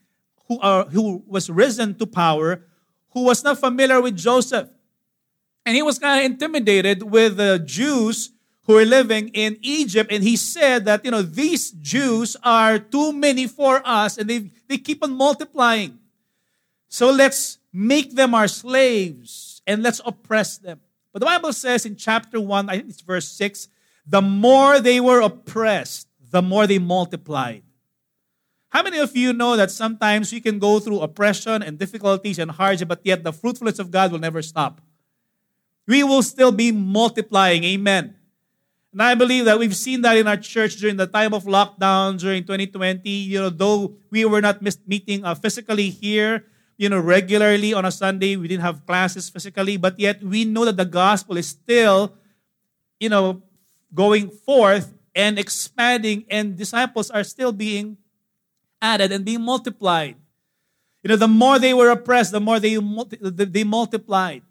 who, 0.48 0.58
are, 0.60 0.86
who 0.86 1.22
was 1.26 1.50
risen 1.50 1.98
to 1.98 2.06
power, 2.06 2.64
who 3.10 3.24
was 3.24 3.44
not 3.44 3.60
familiar 3.60 4.00
with 4.00 4.16
Joseph. 4.16 4.70
And 5.66 5.76
he 5.76 5.82
was 5.82 5.98
kind 5.98 6.24
of 6.24 6.32
intimidated 6.32 7.02
with 7.02 7.36
the 7.36 7.58
Jews 7.58 8.32
who 8.70 8.76
were 8.76 8.84
living 8.84 9.28
in 9.34 9.58
Egypt. 9.62 10.12
And 10.12 10.22
he 10.22 10.36
said 10.36 10.84
that, 10.84 11.04
you 11.04 11.10
know, 11.10 11.22
these 11.22 11.72
Jews 11.72 12.36
are 12.44 12.78
too 12.78 13.12
many 13.12 13.48
for 13.48 13.82
us 13.84 14.16
and 14.16 14.30
they, 14.30 14.50
they 14.68 14.78
keep 14.78 15.02
on 15.02 15.10
multiplying. 15.12 15.98
So 16.88 17.10
let's 17.10 17.58
make 17.72 18.14
them 18.14 18.32
our 18.32 18.46
slaves 18.46 19.60
and 19.66 19.82
let's 19.82 20.00
oppress 20.06 20.58
them. 20.58 20.78
But 21.12 21.18
the 21.18 21.26
Bible 21.26 21.52
says 21.52 21.84
in 21.84 21.96
chapter 21.96 22.40
1, 22.40 22.68
I 22.68 22.76
think 22.76 22.90
it's 22.90 23.00
verse 23.00 23.26
6, 23.26 23.66
the 24.06 24.22
more 24.22 24.78
they 24.78 25.00
were 25.00 25.20
oppressed, 25.20 26.06
the 26.30 26.40
more 26.40 26.68
they 26.68 26.78
multiplied. 26.78 27.64
How 28.68 28.84
many 28.84 29.00
of 29.00 29.16
you 29.16 29.32
know 29.32 29.56
that 29.56 29.72
sometimes 29.72 30.32
you 30.32 30.40
can 30.40 30.60
go 30.60 30.78
through 30.78 31.00
oppression 31.00 31.60
and 31.64 31.76
difficulties 31.76 32.38
and 32.38 32.52
hardship, 32.52 32.86
but 32.86 33.00
yet 33.02 33.24
the 33.24 33.32
fruitfulness 33.32 33.80
of 33.80 33.90
God 33.90 34.12
will 34.12 34.20
never 34.20 34.42
stop? 34.42 34.80
We 35.88 36.04
will 36.04 36.22
still 36.22 36.52
be 36.52 36.70
multiplying. 36.70 37.64
Amen. 37.64 38.14
And 38.92 39.02
I 39.02 39.14
believe 39.14 39.44
that 39.44 39.58
we've 39.58 39.76
seen 39.76 40.02
that 40.02 40.16
in 40.16 40.26
our 40.26 40.36
church 40.36 40.76
during 40.76 40.96
the 40.96 41.06
time 41.06 41.32
of 41.32 41.44
lockdown 41.44 42.18
during 42.18 42.42
2020. 42.42 43.08
You 43.08 43.40
know, 43.40 43.50
though 43.50 43.94
we 44.10 44.24
were 44.24 44.40
not 44.40 44.60
meeting 44.86 45.24
uh, 45.24 45.34
physically 45.34 45.90
here, 45.90 46.44
you 46.76 46.88
know, 46.88 46.98
regularly 46.98 47.72
on 47.72 47.84
a 47.84 47.92
Sunday, 47.92 48.34
we 48.36 48.48
didn't 48.48 48.62
have 48.62 48.84
classes 48.86 49.30
physically, 49.30 49.76
but 49.76 49.98
yet 50.00 50.22
we 50.22 50.44
know 50.44 50.64
that 50.64 50.76
the 50.76 50.84
gospel 50.84 51.36
is 51.36 51.46
still, 51.46 52.14
you 52.98 53.08
know, 53.08 53.42
going 53.94 54.28
forth 54.28 54.92
and 55.14 55.38
expanding, 55.38 56.24
and 56.30 56.56
disciples 56.56 57.10
are 57.10 57.24
still 57.24 57.52
being 57.52 57.96
added 58.80 59.12
and 59.12 59.24
being 59.24 59.42
multiplied. 59.42 60.16
You 61.02 61.08
know, 61.08 61.16
the 61.16 61.28
more 61.28 61.58
they 61.58 61.74
were 61.74 61.90
oppressed, 61.90 62.32
the 62.32 62.40
more 62.40 62.60
they, 62.60 62.76
they 62.76 63.64
multiplied. 63.64 64.42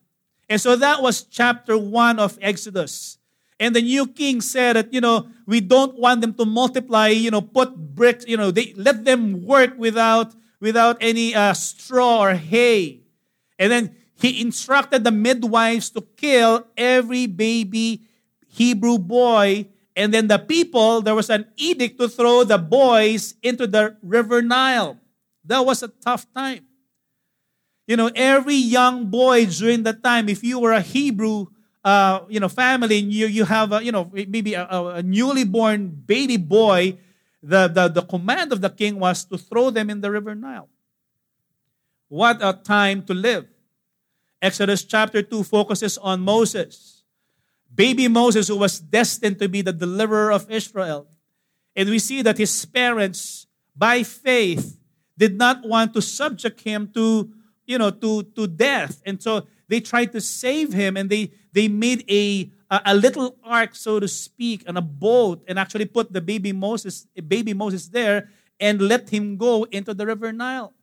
And 0.50 0.60
so 0.60 0.76
that 0.76 1.02
was 1.02 1.24
chapter 1.24 1.78
one 1.78 2.20
of 2.20 2.38
Exodus. 2.42 3.19
And 3.60 3.76
the 3.76 3.82
new 3.82 4.08
king 4.08 4.40
said 4.40 4.78
that, 4.78 4.94
you 4.94 5.02
know, 5.02 5.28
we 5.46 5.60
don't 5.60 6.00
want 6.00 6.22
them 6.22 6.34
to 6.36 6.46
multiply, 6.46 7.10
you 7.10 7.30
know, 7.30 7.42
put 7.42 7.76
bricks, 7.76 8.26
you 8.28 8.38
know, 8.38 8.52
they 8.52 8.74
let 8.76 9.04
them 9.04 9.46
work 9.46 9.78
without 9.78 10.34
without 10.62 10.98
any 11.02 11.36
uh, 11.36 11.54
straw 11.54 12.24
or 12.24 12.34
hay. 12.34 13.02
And 13.58 13.72
then 13.72 13.96
he 14.16 14.42
instructed 14.42 15.04
the 15.04 15.12
midwives 15.12 15.90
to 15.92 16.02
kill 16.02 16.68
every 16.76 17.28
baby 17.28 18.04
Hebrew 18.48 18.98
boy. 18.98 19.68
And 19.96 20.14
then 20.14 20.28
the 20.28 20.40
people, 20.40 21.02
there 21.02 21.16
was 21.16 21.30
an 21.30 21.48
edict 21.58 22.00
to 22.00 22.08
throw 22.08 22.44
the 22.44 22.58
boys 22.58 23.36
into 23.42 23.68
the 23.68 23.98
river 24.02 24.42
Nile. 24.42 24.98
That 25.46 25.66
was 25.66 25.84
a 25.84 25.88
tough 25.88 26.26
time. 26.34 26.66
You 27.88 27.98
know, 27.98 28.12
every 28.14 28.56
young 28.56 29.10
boy 29.10 29.46
during 29.48 29.84
that 29.84 30.04
time, 30.04 30.30
if 30.30 30.44
you 30.44 30.60
were 30.60 30.74
a 30.74 30.82
Hebrew, 30.82 31.48
uh, 31.84 32.22
you 32.28 32.40
know, 32.40 32.50
family, 32.50 32.98
you, 32.98 33.28
you 33.28 33.46
have, 33.46 33.72
a, 33.72 33.84
you 33.84 33.92
know, 33.92 34.12
maybe 34.14 34.54
a, 34.54 34.68
a 34.68 35.04
newly 35.04 35.44
born 35.44 35.88
baby 35.88 36.38
boy, 36.38 36.98
the, 37.42 37.68
the, 37.68 37.88
the 37.88 38.02
command 38.02 38.52
of 38.52 38.62
the 38.62 38.70
king 38.70 39.00
was 39.00 39.24
to 39.26 39.38
throw 39.38 39.70
them 39.70 39.90
in 39.90 40.02
the 40.02 40.12
river 40.12 40.36
Nile. 40.36 40.70
What 42.08 42.40
a 42.42 42.54
time 42.54 43.04
to 43.04 43.14
live. 43.14 43.48
Exodus 44.42 44.84
chapter 44.84 45.22
2 45.22 45.44
focuses 45.44 45.98
on 45.98 46.22
Moses 46.22 47.00
baby 47.74 48.08
Moses, 48.08 48.48
who 48.48 48.58
was 48.58 48.80
destined 48.80 49.40
to 49.40 49.48
be 49.48 49.62
the 49.62 49.74
deliverer 49.74 50.32
of 50.32 50.50
Israel. 50.50 51.08
And 51.76 51.90
we 51.90 52.00
see 52.00 52.22
that 52.22 52.38
his 52.38 52.66
parents, 52.66 53.48
by 53.76 54.04
faith, 54.04 54.78
did 55.18 55.38
not 55.38 55.66
want 55.66 55.94
to 55.94 56.02
subject 56.02 56.62
him 56.62 56.90
to, 56.94 57.30
you 57.66 57.78
know, 57.78 57.92
to, 57.92 58.24
to 58.24 58.48
death. 58.48 59.02
And 59.06 59.22
so 59.22 59.46
they 59.68 59.80
tried 59.80 60.12
to 60.14 60.22
save 60.22 60.74
him 60.74 60.98
and 60.98 61.10
they, 61.10 61.32
they 61.52 61.68
made 61.68 62.04
a, 62.10 62.52
a, 62.70 62.82
a 62.86 62.96
little 62.96 63.38
ark, 63.44 63.76
so 63.76 64.00
to 64.00 64.08
speak, 64.08 64.64
and 64.68 64.78
a 64.78 64.82
boat, 64.82 65.44
and 65.48 65.58
actually 65.58 65.86
put 65.86 66.14
the 66.14 66.22
baby 66.22 66.52
Moses, 66.52 67.08
baby 67.28 67.54
Moses 67.54 67.88
there 67.88 68.30
and 68.60 68.82
let 68.82 69.10
him 69.10 69.38
go 69.38 69.64
into 69.72 69.94
the 69.94 70.06
river 70.06 70.34
Nile. 70.34 70.74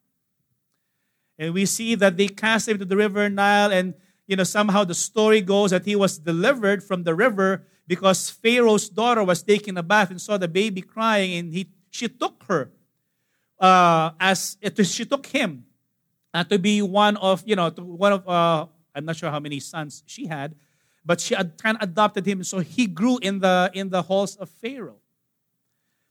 And 1.39 1.53
we 1.53 1.67
see 1.67 1.95
that 1.97 2.17
they 2.17 2.29
cast 2.29 2.69
him 2.69 2.79
to 2.79 2.85
the 2.85 2.97
river 2.97 3.29
Nile 3.29 3.71
and 3.71 3.95
you 4.27 4.35
know, 4.35 4.45
somehow 4.45 4.85
the 4.85 4.95
story 4.95 5.41
goes 5.41 5.71
that 5.71 5.85
he 5.85 5.95
was 5.95 6.19
delivered 6.19 6.83
from 6.83 7.05
the 7.05 7.15
river 7.15 7.65
because 7.87 8.29
Pharaoh's 8.29 8.89
daughter 8.89 9.23
was 9.23 9.43
taking 9.43 9.79
a 9.79 9.83
bath 9.83 10.11
and 10.11 10.21
saw 10.21 10.37
the 10.37 10.49
baby 10.49 10.83
crying, 10.83 11.39
and 11.39 11.53
he 11.53 11.69
she 11.91 12.09
took 12.09 12.43
her 12.49 12.73
uh, 13.61 14.11
as 14.19 14.57
she 14.83 15.05
took 15.05 15.27
him 15.27 15.65
uh, 16.35 16.43
to 16.45 16.59
be 16.59 16.83
one 16.83 17.17
of 17.19 17.45
you 17.47 17.55
know 17.55 17.71
one 17.71 18.13
of 18.15 18.29
uh, 18.29 18.67
I'm 18.97 19.05
not 19.05 19.17
sure 19.17 19.31
how 19.31 19.41
many 19.41 19.61
sons 19.61 20.03
she 20.07 20.27
had, 20.27 20.55
but 21.05 21.21
she 21.21 21.35
kind 21.35 21.77
of 21.77 21.83
adopted 21.83 22.27
him, 22.27 22.43
so 22.43 22.59
he 22.59 22.87
grew 22.87 23.19
in 23.19 23.39
the 23.41 23.71
in 23.75 23.91
the 23.91 24.03
halls 24.03 24.37
of 24.37 24.51
Pharaoh. 24.51 25.01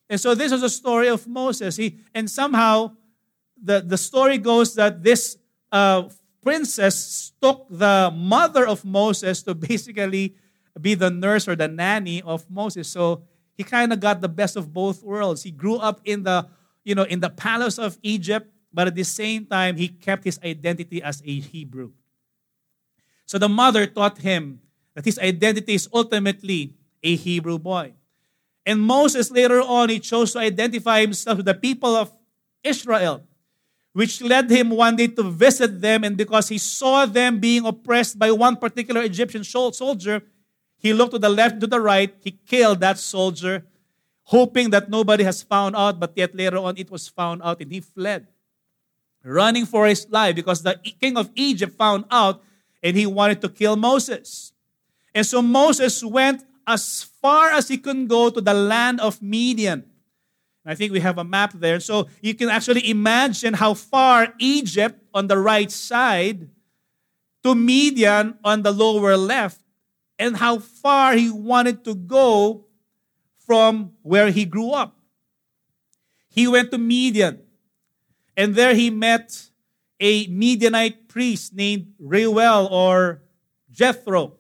And 0.10 0.22
so 0.22 0.36
this 0.36 0.52
is 0.52 0.62
a 0.64 0.70
story 0.70 1.10
of 1.10 1.28
Moses. 1.28 1.76
He 1.76 2.00
and 2.14 2.30
somehow 2.30 2.96
the 3.62 3.82
the 3.82 3.98
story 3.98 4.38
goes 4.38 4.76
that 4.76 5.04
this 5.04 5.38
uh, 5.72 6.10
princess 6.42 7.34
took 7.42 7.66
the 7.70 8.14
mother 8.16 8.68
of 8.68 8.86
Moses 8.86 9.42
to 9.44 9.54
basically 9.70 10.36
be 10.80 10.94
the 10.94 11.10
nurse 11.10 11.48
or 11.48 11.56
the 11.56 11.68
nanny 11.68 12.22
of 12.22 12.50
Moses. 12.50 12.88
So 12.88 13.24
he 13.58 13.64
kind 13.64 13.92
of 13.92 14.00
got 14.00 14.22
the 14.22 14.30
best 14.30 14.56
of 14.56 14.72
both 14.72 15.04
worlds. 15.04 15.44
He 15.44 15.52
grew 15.52 15.78
up 15.78 16.02
in 16.06 16.24
the, 16.24 16.48
you 16.84 16.94
know, 16.94 17.04
in 17.04 17.20
the 17.20 17.30
palace 17.30 17.80
of 17.80 17.98
Egypt, 18.04 18.52
but 18.74 18.88
at 18.88 18.96
the 18.96 19.04
same 19.04 19.46
time, 19.46 19.78
he 19.78 19.88
kept 19.88 20.24
his 20.24 20.40
identity 20.44 21.02
as 21.02 21.24
a 21.26 21.40
Hebrew. 21.40 21.92
So 23.26 23.38
the 23.38 23.50
mother 23.50 23.86
taught 23.86 24.20
him 24.20 24.62
that 24.94 25.06
his 25.06 25.20
identity 25.20 25.76
is 25.76 25.90
ultimately 25.94 26.74
a 27.04 27.16
Hebrew 27.16 27.60
boy. 27.60 27.94
And 28.66 28.82
Moses 28.82 29.30
later 29.32 29.62
on, 29.62 29.90
he 29.90 30.00
chose 30.00 30.34
to 30.34 30.40
identify 30.40 31.02
himself 31.02 31.38
with 31.38 31.46
the 31.46 31.54
people 31.54 31.96
of 31.96 32.12
Israel 32.64 33.24
which 33.96 34.22
led 34.22 34.52
him 34.52 34.72
one 34.72 34.98
day 34.98 35.08
to 35.08 35.24
visit 35.24 35.80
them. 35.80 36.04
And 36.04 36.18
because 36.18 36.50
he 36.50 36.58
saw 36.58 37.06
them 37.06 37.40
being 37.40 37.66
oppressed 37.66 38.20
by 38.20 38.30
one 38.30 38.58
particular 38.58 39.02
Egyptian 39.02 39.42
soldier, 39.46 40.22
he 40.78 40.94
looked 40.94 41.14
to 41.14 41.18
the 41.18 41.30
left, 41.30 41.62
to 41.62 41.68
the 41.68 41.80
right, 41.80 42.14
he 42.20 42.32
killed 42.32 42.82
that 42.82 43.00
soldier, 43.00 43.64
hoping 44.24 44.70
that 44.72 44.90
nobody 44.90 45.24
has 45.24 45.42
found 45.42 45.78
out, 45.78 45.98
but 45.98 46.12
yet 46.14 46.36
later 46.36 46.58
on 46.58 46.76
it 46.78 46.92
was 46.92 47.08
found 47.08 47.42
out 47.42 47.62
and 47.62 47.72
he 47.72 47.80
fled, 47.80 48.28
running 49.24 49.66
for 49.66 49.88
his 49.88 50.06
life 50.10 50.36
because 50.36 50.62
the 50.62 50.76
king 51.00 51.16
of 51.16 51.32
Egypt 51.34 51.78
found 51.78 52.04
out 52.12 52.44
and 52.86 52.96
he 52.96 53.08
wanted 53.08 53.42
to 53.42 53.50
kill 53.50 53.76
Moses. 53.76 54.54
And 55.16 55.26
so 55.26 55.42
Moses 55.42 56.04
went 56.04 56.46
as 56.68 57.02
far 57.02 57.50
as 57.50 57.68
he 57.68 57.80
could 57.80 58.08
go 58.08 58.30
to 58.30 58.40
the 58.40 58.54
land 58.54 59.02
of 59.02 59.24
Midian. 59.24 59.86
I 60.64 60.76
think 60.76 60.94
we 60.94 61.00
have 61.00 61.18
a 61.18 61.24
map 61.24 61.54
there. 61.54 61.80
So 61.80 62.08
you 62.22 62.36
can 62.36 62.50
actually 62.50 62.88
imagine 62.88 63.56
how 63.56 63.74
far 63.74 64.36
Egypt 64.38 65.02
on 65.16 65.26
the 65.26 65.38
right 65.38 65.72
side 65.72 66.48
to 67.44 67.56
Midian 67.56 68.38
on 68.44 68.62
the 68.62 68.72
lower 68.72 69.18
left, 69.18 69.62
and 70.18 70.38
how 70.38 70.60
far 70.60 71.14
he 71.14 71.30
wanted 71.30 71.84
to 71.86 71.94
go 71.94 72.66
from 73.38 73.94
where 74.02 74.32
he 74.32 74.46
grew 74.46 74.72
up. 74.72 74.98
He 76.30 76.48
went 76.48 76.72
to 76.72 76.78
Midian, 76.78 77.42
and 78.36 78.56
there 78.56 78.74
he 78.74 78.90
met 78.90 79.50
a 80.00 80.28
Midianite 80.28 81.08
priest 81.08 81.54
named 81.54 81.94
Reuel 82.00 82.68
or 82.68 83.22
Jethro. 83.72 84.34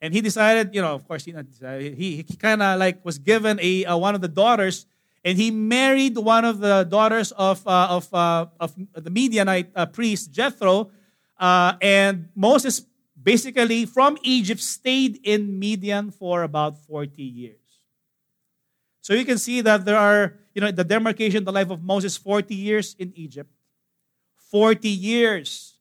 And 0.00 0.14
he 0.14 0.20
decided, 0.20 0.74
you 0.74 0.80
know, 0.80 0.94
of 0.94 1.06
course, 1.06 1.24
he, 1.24 1.32
he, 1.32 2.24
he 2.28 2.36
kind 2.36 2.62
of 2.62 2.78
like 2.78 3.04
was 3.04 3.18
given 3.18 3.58
a, 3.60 3.84
a 3.84 3.96
one 3.96 4.14
of 4.14 4.20
the 4.20 4.28
daughters 4.28 4.86
and 5.24 5.36
he 5.36 5.50
married 5.50 6.16
one 6.16 6.44
of 6.44 6.60
the 6.60 6.84
daughters 6.84 7.32
of, 7.32 7.66
uh, 7.66 7.88
of, 7.90 8.14
uh, 8.14 8.46
of 8.60 8.74
the 8.94 9.10
Midianite 9.10 9.70
uh, 9.74 9.86
priest 9.86 10.30
Jethro. 10.32 10.90
Uh, 11.38 11.74
and 11.82 12.28
Moses 12.34 12.84
basically 13.20 13.84
from 13.84 14.16
Egypt 14.22 14.60
stayed 14.60 15.20
in 15.24 15.58
Midian 15.58 16.10
for 16.10 16.44
about 16.44 16.78
40 16.78 17.22
years. 17.22 17.56
So 19.00 19.14
you 19.14 19.24
can 19.24 19.38
see 19.38 19.60
that 19.62 19.84
there 19.84 19.98
are, 19.98 20.34
you 20.54 20.60
know, 20.60 20.70
the 20.70 20.84
demarcation, 20.84 21.44
the 21.44 21.52
life 21.52 21.70
of 21.70 21.82
Moses, 21.82 22.16
40 22.16 22.54
years 22.54 22.94
in 22.98 23.12
Egypt, 23.16 23.50
40 24.50 24.88
years 24.88 25.74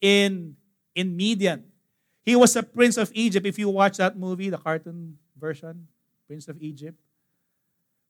in, 0.00 0.56
in 0.94 1.16
Midian. 1.16 1.64
He 2.24 2.36
was 2.36 2.56
a 2.56 2.62
prince 2.62 2.96
of 2.96 3.10
Egypt. 3.14 3.46
If 3.46 3.58
you 3.58 3.68
watch 3.68 3.96
that 3.96 4.18
movie, 4.18 4.50
the 4.50 4.58
cartoon 4.58 5.18
version, 5.38 5.86
Prince 6.26 6.48
of 6.48 6.60
Egypt, 6.60 6.98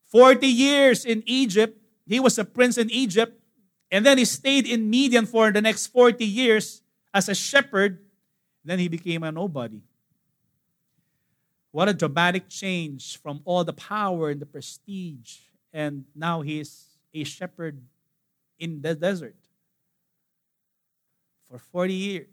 40 0.07 0.47
years 0.47 1.05
in 1.05 1.23
Egypt. 1.27 1.79
He 2.07 2.19
was 2.19 2.39
a 2.39 2.45
prince 2.45 2.79
in 2.79 2.91
Egypt. 2.91 3.39
And 3.91 4.05
then 4.05 4.19
he 4.19 4.25
stayed 4.25 4.67
in 4.67 4.91
Midian 4.91 5.27
for 5.27 5.51
the 5.53 5.61
next 5.61 5.89
40 5.89 6.25
years 6.25 6.83
as 7.13 7.29
a 7.29 7.35
shepherd. 7.35 8.01
Then 8.65 8.79
he 8.79 8.89
became 8.89 9.23
a 9.23 9.31
nobody. 9.31 9.81
What 11.71 11.89
a 11.89 11.95
dramatic 11.95 12.49
change 12.49 13.19
from 13.19 13.41
all 13.45 13.63
the 13.63 13.73
power 13.73 14.31
and 14.31 14.41
the 14.41 14.47
prestige. 14.47 15.37
And 15.73 16.05
now 16.15 16.41
he's 16.41 16.87
a 17.15 17.25
shepherd 17.25 17.81
in 18.59 18.81
the 18.83 18.95
desert 18.95 19.37
for 21.51 21.59
40 21.59 21.95
years. 21.95 22.27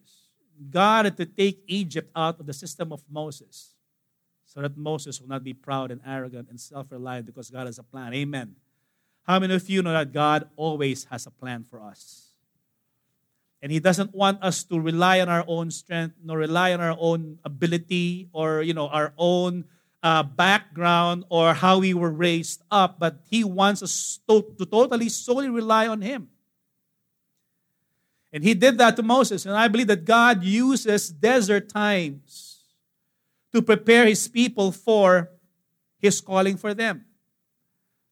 God 0.70 1.06
had 1.06 1.18
to 1.18 1.26
take 1.26 1.64
Egypt 1.68 2.12
out 2.16 2.40
of 2.40 2.46
the 2.46 2.54
system 2.54 2.92
of 2.92 3.02
Moses 3.10 3.76
so 4.46 4.62
that 4.62 4.78
Moses 4.78 5.20
will 5.20 5.28
not 5.28 5.44
be 5.44 5.54
proud 5.54 5.92
and 5.92 6.00
arrogant 6.06 6.50
and 6.50 6.60
self 6.60 6.88
reliant 6.92 7.26
because 7.26 7.50
God 7.50 7.66
has 7.66 7.80
a 7.80 7.84
plan. 7.84 8.14
Amen. 8.14 8.56
How 9.24 9.40
many 9.40 9.54
of 9.56 9.70
you 9.70 9.82
know 9.82 9.92
that 9.92 10.14
God 10.14 10.48
always 10.56 11.06
has 11.06 11.26
a 11.26 11.32
plan 11.32 11.64
for 11.64 11.82
us? 11.82 12.30
And 13.62 13.72
He 13.72 13.80
doesn't 13.80 14.14
want 14.14 14.42
us 14.44 14.64
to 14.66 14.80
rely 14.80 15.20
on 15.20 15.28
our 15.28 15.44
own 15.48 15.72
strength, 15.72 16.16
nor 16.24 16.38
rely 16.38 16.74
on 16.74 16.80
our 16.80 16.96
own 17.00 17.40
ability 17.44 18.30
or 18.32 18.62
you 18.62 18.74
know 18.74 18.88
our 18.88 19.14
own 19.18 19.66
uh, 20.04 20.22
background 20.22 21.26
or 21.30 21.56
how 21.56 21.80
we 21.80 21.94
were 21.94 22.12
raised 22.12 22.62
up, 22.70 23.00
but 23.00 23.26
He 23.28 23.44
wants 23.44 23.82
us 23.82 24.20
to, 24.30 24.46
to 24.60 24.66
totally 24.66 25.10
solely 25.10 25.50
rely 25.50 25.88
on 25.88 26.02
Him. 26.02 26.30
And 28.36 28.44
He 28.44 28.54
did 28.54 28.77
that 28.80 28.98
to 28.98 29.01
Moses. 29.01 29.46
And 29.46 29.56
I 29.56 29.70
believe 29.70 29.88
that 29.88 30.04
God 30.04 30.44
uses 30.44 31.08
desert 31.08 31.70
times 31.70 32.60
to 33.54 33.62
prepare 33.62 34.06
His 34.06 34.27
people 34.27 34.74
for 34.74 35.32
His 36.00 36.20
calling 36.20 36.58
for 36.58 36.74
them. 36.74 37.06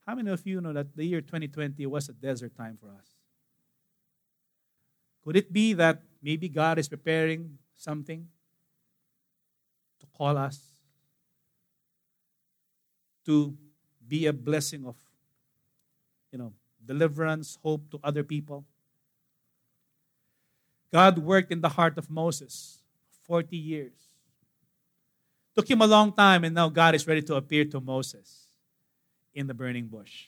How 0.07 0.15
many 0.15 0.31
of 0.31 0.47
you 0.47 0.61
know 0.61 0.71
that 0.71 0.95
the 0.95 1.03
year 1.03 1.19
2020 1.19 1.85
was 1.87 2.07
a 2.07 2.13
desert 2.13 2.55
time 2.55 2.77
for 2.79 2.87
us? 2.87 3.09
Could 5.25 5.35
it 5.35 5.51
be 5.51 5.73
that 5.73 6.01
maybe 6.21 6.47
God 6.47 6.79
is 6.79 6.87
preparing 6.87 7.57
something 7.75 8.25
to 9.99 10.05
call 10.17 10.37
us 10.37 10.57
to 13.25 13.57
be 14.07 14.27
a 14.27 14.31
blessing 14.31 14.85
of 14.85 14.95
you 16.31 16.37
know 16.37 16.53
deliverance, 16.85 17.57
hope 17.61 17.91
to 17.91 17.99
other 18.01 18.23
people? 18.23 18.63
God 20.93 21.17
worked 21.17 21.51
in 21.51 21.59
the 21.59 21.69
heart 21.69 21.97
of 21.97 22.07
Moses 22.07 22.77
40 23.25 23.57
years. 23.57 23.97
Took 25.55 25.67
him 25.67 25.81
a 25.81 25.87
long 25.87 26.13
time, 26.13 26.43
and 26.43 26.53
now 26.53 26.69
God 26.69 26.93
is 26.93 27.07
ready 27.07 27.23
to 27.23 27.35
appear 27.35 27.65
to 27.65 27.81
Moses 27.81 28.45
in 29.33 29.47
the 29.47 29.55
burning 29.55 29.87
bush. 29.87 30.27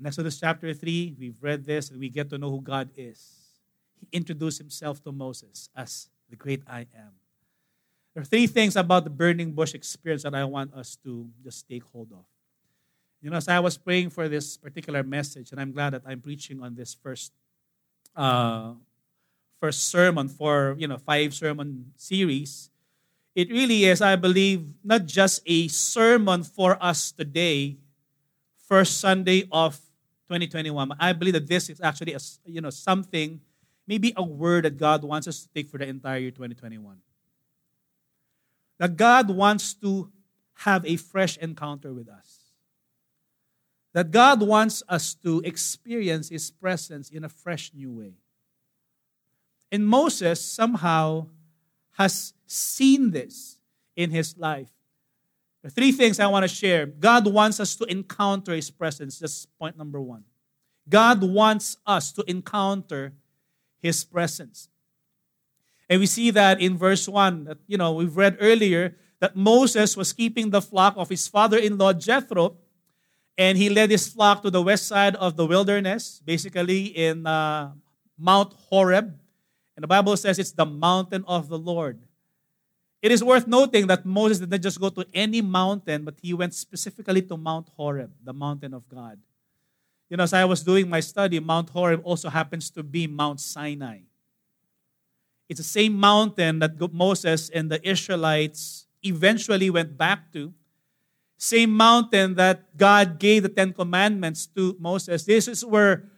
In 0.00 0.06
Exodus 0.06 0.40
chapter 0.40 0.74
3, 0.74 1.14
we've 1.16 1.40
read 1.40 1.64
this 1.64 1.90
and 1.90 2.00
we 2.00 2.08
get 2.08 2.28
to 2.30 2.38
know 2.38 2.50
who 2.50 2.60
God 2.60 2.90
is. 2.96 3.22
He 4.00 4.08
introduced 4.10 4.58
himself 4.58 5.00
to 5.04 5.12
Moses 5.12 5.68
as 5.76 6.08
the 6.28 6.34
great 6.34 6.62
I 6.66 6.80
am. 6.80 7.14
There 8.14 8.22
are 8.22 8.26
three 8.26 8.48
things 8.48 8.74
about 8.74 9.04
the 9.04 9.10
burning 9.10 9.52
bush 9.52 9.74
experience 9.74 10.24
that 10.24 10.34
I 10.34 10.44
want 10.44 10.74
us 10.74 10.98
to 11.04 11.28
just 11.44 11.68
take 11.68 11.84
hold 11.84 12.10
of. 12.10 12.24
You 13.22 13.30
know, 13.30 13.36
as 13.36 13.46
I 13.46 13.60
was 13.60 13.78
praying 13.78 14.10
for 14.10 14.28
this 14.28 14.56
particular 14.56 15.04
message, 15.04 15.52
and 15.52 15.60
I'm 15.60 15.70
glad 15.70 15.94
that 15.94 16.02
I'm 16.04 16.20
preaching 16.20 16.60
on 16.60 16.74
this 16.74 16.94
first 16.94 17.32
uh, 18.16 18.74
first 19.64 19.88
sermon 19.88 20.28
for 20.28 20.76
you 20.76 20.86
know 20.86 20.98
five 20.98 21.32
sermon 21.32 21.90
series, 21.96 22.68
it 23.34 23.48
really 23.48 23.86
is, 23.86 24.02
I 24.02 24.14
believe, 24.14 24.68
not 24.84 25.06
just 25.06 25.40
a 25.46 25.68
sermon 25.68 26.44
for 26.44 26.76
us 26.84 27.12
today, 27.12 27.78
first 28.68 29.00
Sunday 29.00 29.48
of 29.50 29.80
2021. 30.28 30.92
I 31.00 31.14
believe 31.14 31.32
that 31.32 31.48
this 31.48 31.70
is 31.70 31.80
actually 31.80 32.12
a, 32.12 32.20
you 32.44 32.60
know 32.60 32.68
something, 32.68 33.40
maybe 33.86 34.12
a 34.18 34.22
word 34.22 34.66
that 34.66 34.76
God 34.76 35.02
wants 35.02 35.26
us 35.28 35.44
to 35.44 35.48
take 35.54 35.70
for 35.70 35.78
the 35.78 35.88
entire 35.88 36.18
year 36.18 36.30
2021. 36.30 36.98
That 38.76 38.98
God 38.98 39.30
wants 39.30 39.72
to 39.80 40.12
have 40.60 40.84
a 40.84 40.96
fresh 40.96 41.38
encounter 41.38 41.94
with 41.94 42.10
us. 42.10 42.52
That 43.94 44.10
God 44.10 44.42
wants 44.42 44.82
us 44.90 45.14
to 45.24 45.40
experience 45.40 46.28
His 46.28 46.50
presence 46.50 47.08
in 47.08 47.24
a 47.24 47.30
fresh 47.30 47.72
new 47.72 47.92
way. 47.92 48.12
And 49.74 49.88
Moses 49.88 50.38
somehow 50.40 51.26
has 51.94 52.32
seen 52.46 53.10
this 53.10 53.58
in 53.96 54.12
his 54.12 54.38
life. 54.38 54.70
The 55.64 55.70
three 55.70 55.90
things 55.90 56.20
I 56.20 56.28
want 56.28 56.44
to 56.44 56.48
share. 56.48 56.86
God 56.86 57.26
wants 57.26 57.58
us 57.58 57.74
to 57.82 57.84
encounter 57.86 58.54
his 58.54 58.70
presence. 58.70 59.18
That's 59.18 59.46
point 59.58 59.76
number 59.76 60.00
one. 60.00 60.22
God 60.88 61.24
wants 61.24 61.76
us 61.84 62.12
to 62.12 62.22
encounter 62.30 63.14
his 63.82 64.04
presence. 64.04 64.68
And 65.90 65.98
we 65.98 66.06
see 66.06 66.30
that 66.30 66.60
in 66.60 66.78
verse 66.78 67.08
1 67.08 67.42
that 67.46 67.58
you 67.66 67.76
know 67.76 67.94
we've 67.94 68.16
read 68.16 68.36
earlier 68.38 68.94
that 69.18 69.34
Moses 69.34 69.96
was 69.96 70.12
keeping 70.12 70.50
the 70.50 70.62
flock 70.62 70.94
of 70.96 71.08
his 71.08 71.26
father-in-law 71.26 71.94
Jethro 71.94 72.58
and 73.36 73.58
he 73.58 73.68
led 73.68 73.90
his 73.90 74.06
flock 74.06 74.42
to 74.42 74.52
the 74.52 74.62
west 74.62 74.86
side 74.86 75.16
of 75.16 75.34
the 75.34 75.44
wilderness, 75.44 76.22
basically 76.24 76.94
in 76.94 77.26
uh, 77.26 77.72
Mount 78.16 78.52
Horeb. 78.70 79.18
And 79.76 79.82
the 79.82 79.88
Bible 79.88 80.16
says 80.16 80.38
it's 80.38 80.52
the 80.52 80.66
mountain 80.66 81.24
of 81.26 81.48
the 81.48 81.58
Lord. 81.58 81.98
It 83.02 83.12
is 83.12 83.22
worth 83.22 83.46
noting 83.46 83.86
that 83.88 84.06
Moses 84.06 84.38
did 84.38 84.50
not 84.50 84.60
just 84.62 84.80
go 84.80 84.88
to 84.88 85.04
any 85.12 85.42
mountain, 85.42 86.04
but 86.04 86.14
he 86.22 86.32
went 86.32 86.54
specifically 86.54 87.20
to 87.22 87.36
Mount 87.36 87.68
Horeb, 87.76 88.12
the 88.22 88.32
mountain 88.32 88.72
of 88.72 88.88
God. 88.88 89.18
You 90.08 90.16
know, 90.16 90.24
as 90.24 90.32
I 90.32 90.44
was 90.44 90.62
doing 90.62 90.88
my 90.88 91.00
study, 91.00 91.40
Mount 91.40 91.70
Horeb 91.70 92.00
also 92.04 92.30
happens 92.30 92.70
to 92.70 92.82
be 92.82 93.06
Mount 93.06 93.40
Sinai. 93.40 94.00
It's 95.48 95.60
the 95.60 95.64
same 95.64 95.92
mountain 95.94 96.60
that 96.60 96.80
Moses 96.92 97.50
and 97.50 97.70
the 97.70 97.86
Israelites 97.86 98.86
eventually 99.02 99.68
went 99.68 99.98
back 99.98 100.32
to. 100.32 100.54
Same 101.36 101.70
mountain 101.70 102.36
that 102.36 102.76
God 102.76 103.18
gave 103.18 103.42
the 103.42 103.48
Ten 103.50 103.72
Commandments 103.72 104.46
to 104.56 104.76
Moses. 104.78 105.24
This 105.24 105.46
is 105.46 105.64
where 105.64 106.08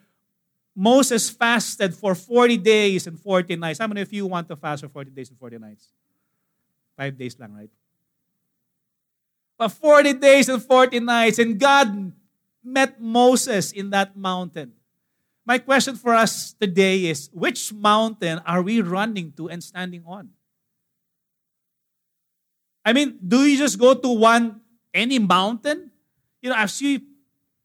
Moses 0.76 1.30
fasted 1.30 1.94
for 1.94 2.14
40 2.14 2.58
days 2.58 3.06
and 3.06 3.18
40 3.18 3.56
nights. 3.56 3.78
How 3.78 3.86
many 3.88 4.02
of 4.02 4.12
you 4.12 4.26
want 4.26 4.46
to 4.48 4.56
fast 4.56 4.84
for 4.84 4.90
40 4.90 5.10
days 5.10 5.30
and 5.30 5.38
40 5.38 5.56
nights? 5.56 5.88
Five 6.94 7.16
days 7.16 7.34
lang, 7.40 7.56
right? 7.56 7.70
But 9.56 9.72
40 9.72 10.12
days 10.20 10.50
and 10.50 10.62
40 10.62 11.00
nights, 11.00 11.38
and 11.38 11.58
God 11.58 12.12
met 12.62 13.00
Moses 13.00 13.72
in 13.72 13.88
that 13.90 14.14
mountain. 14.16 14.72
My 15.46 15.56
question 15.56 15.96
for 15.96 16.12
us 16.12 16.52
today 16.52 17.06
is 17.06 17.30
which 17.32 17.72
mountain 17.72 18.42
are 18.44 18.60
we 18.60 18.82
running 18.82 19.32
to 19.38 19.48
and 19.48 19.64
standing 19.64 20.04
on? 20.04 20.28
I 22.84 22.92
mean, 22.92 23.16
do 23.26 23.46
you 23.46 23.56
just 23.56 23.78
go 23.78 23.94
to 23.94 24.08
one, 24.08 24.60
any 24.92 25.18
mountain? 25.18 25.90
You 26.42 26.50
know, 26.50 26.56
as 26.56 26.82
you 26.82 27.00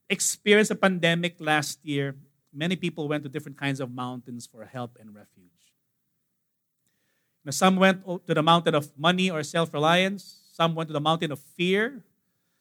experienced 0.10 0.72
a 0.72 0.76
pandemic 0.76 1.36
last 1.40 1.84
year, 1.84 2.16
many 2.54 2.76
people 2.76 3.08
went 3.08 3.24
to 3.24 3.30
different 3.30 3.58
kinds 3.58 3.80
of 3.80 3.92
mountains 3.92 4.48
for 4.48 4.66
help 4.66 4.98
and 5.00 5.14
refuge. 5.16 5.48
Now, 7.44 7.52
some 7.52 7.76
went 7.78 8.06
to 8.06 8.34
the 8.34 8.44
mountain 8.44 8.76
of 8.76 8.92
money 8.98 9.32
or 9.32 9.42
self 9.44 9.74
reliance, 9.74 10.42
some 10.54 10.76
went 10.76 10.90
to 10.90 10.94
the 10.94 11.02
mountain 11.02 11.32
of 11.32 11.40
fear, 11.40 12.04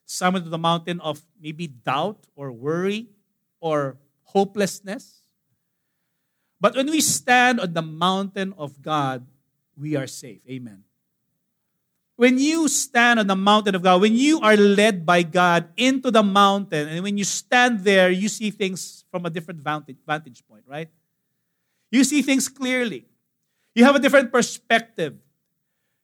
some 0.06 0.34
went 0.34 0.46
to 0.46 0.50
the 0.50 0.58
mountain 0.58 1.00
of 1.00 1.22
maybe 1.40 1.66
doubt 1.66 2.26
or 2.34 2.50
worry 2.50 3.08
or 3.60 3.98
hopelessness. 4.24 5.22
But 6.60 6.76
when 6.76 6.90
we 6.90 7.00
stand 7.00 7.60
on 7.60 7.72
the 7.72 7.82
mountain 7.82 8.54
of 8.56 8.80
God, 8.82 9.26
we 9.76 9.96
are 9.96 10.06
safe. 10.06 10.40
Amen. 10.48 10.84
When 12.20 12.36
you 12.36 12.68
stand 12.68 13.18
on 13.18 13.28
the 13.28 13.34
mountain 13.34 13.74
of 13.74 13.80
God, 13.80 14.02
when 14.02 14.12
you 14.12 14.40
are 14.40 14.54
led 14.54 15.06
by 15.06 15.22
God 15.22 15.72
into 15.78 16.10
the 16.10 16.22
mountain, 16.22 16.86
and 16.86 17.02
when 17.02 17.16
you 17.16 17.24
stand 17.24 17.80
there, 17.80 18.10
you 18.10 18.28
see 18.28 18.50
things 18.50 19.06
from 19.10 19.24
a 19.24 19.30
different 19.30 19.60
vantage, 19.60 19.96
point, 20.46 20.64
right? 20.68 20.90
You 21.90 22.04
see 22.04 22.20
things 22.20 22.46
clearly. 22.46 23.06
You 23.74 23.84
have 23.84 23.96
a 23.96 23.98
different 23.98 24.30
perspective. 24.30 25.16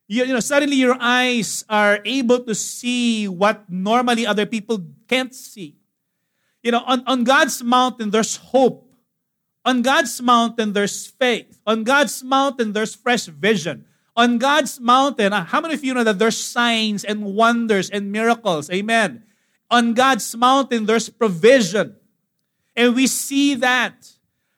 You, 0.09 0.25
you 0.25 0.33
know, 0.33 0.41
suddenly 0.41 0.77
your 0.77 0.97
eyes 0.99 1.67
are 1.69 2.01
able 2.03 2.41
to 2.45 2.55
see 2.55 3.29
what 3.29 3.69
normally 3.69 4.27
other 4.27 4.47
people 4.47 4.81
can't 5.09 5.35
see. 5.35 5.77
You 6.63 6.71
know, 6.71 6.83
on, 6.87 7.05
on 7.07 7.25
God's 7.25 7.63
mountain, 7.63 8.09
there's 8.09 8.37
hope. 8.37 8.91
On 9.67 9.83
God's 9.83 10.23
mountain, 10.23 10.73
there's 10.73 11.09
faith. 11.09 11.61
On 11.67 11.85
God's 11.85 12.25
mountain, 12.25 12.73
there's 12.73 12.95
fresh 12.95 13.27
vision. 13.27 13.85
On 14.17 14.39
God's 14.39 14.81
mountain, 14.81 15.33
uh, 15.33 15.45
how 15.45 15.61
many 15.61 15.75
of 15.75 15.85
you 15.85 15.93
know 15.93 16.05
that 16.05 16.19
there's 16.19 16.39
signs 16.39 17.05
and 17.05 17.23
wonders 17.37 17.91
and 17.91 18.11
miracles? 18.11 18.71
Amen. 18.71 19.23
On 19.71 19.93
God's 19.93 20.35
mountain, 20.35 20.87
there's 20.87 21.11
provision. 21.11 21.97
And 22.75 22.95
we 22.95 23.07
see 23.07 23.55
that. 23.57 24.13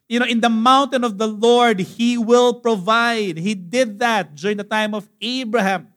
You 0.08 0.20
know, 0.20 0.26
in 0.26 0.40
the 0.40 0.48
mountain 0.48 1.04
of 1.04 1.18
the 1.18 1.26
Lord, 1.26 1.80
He 1.80 2.16
will 2.16 2.54
provide. 2.54 3.36
He 3.36 3.54
did 3.54 3.98
that 3.98 4.34
during 4.36 4.56
the 4.56 4.64
time 4.64 4.94
of 4.94 5.08
Abraham. 5.20 5.88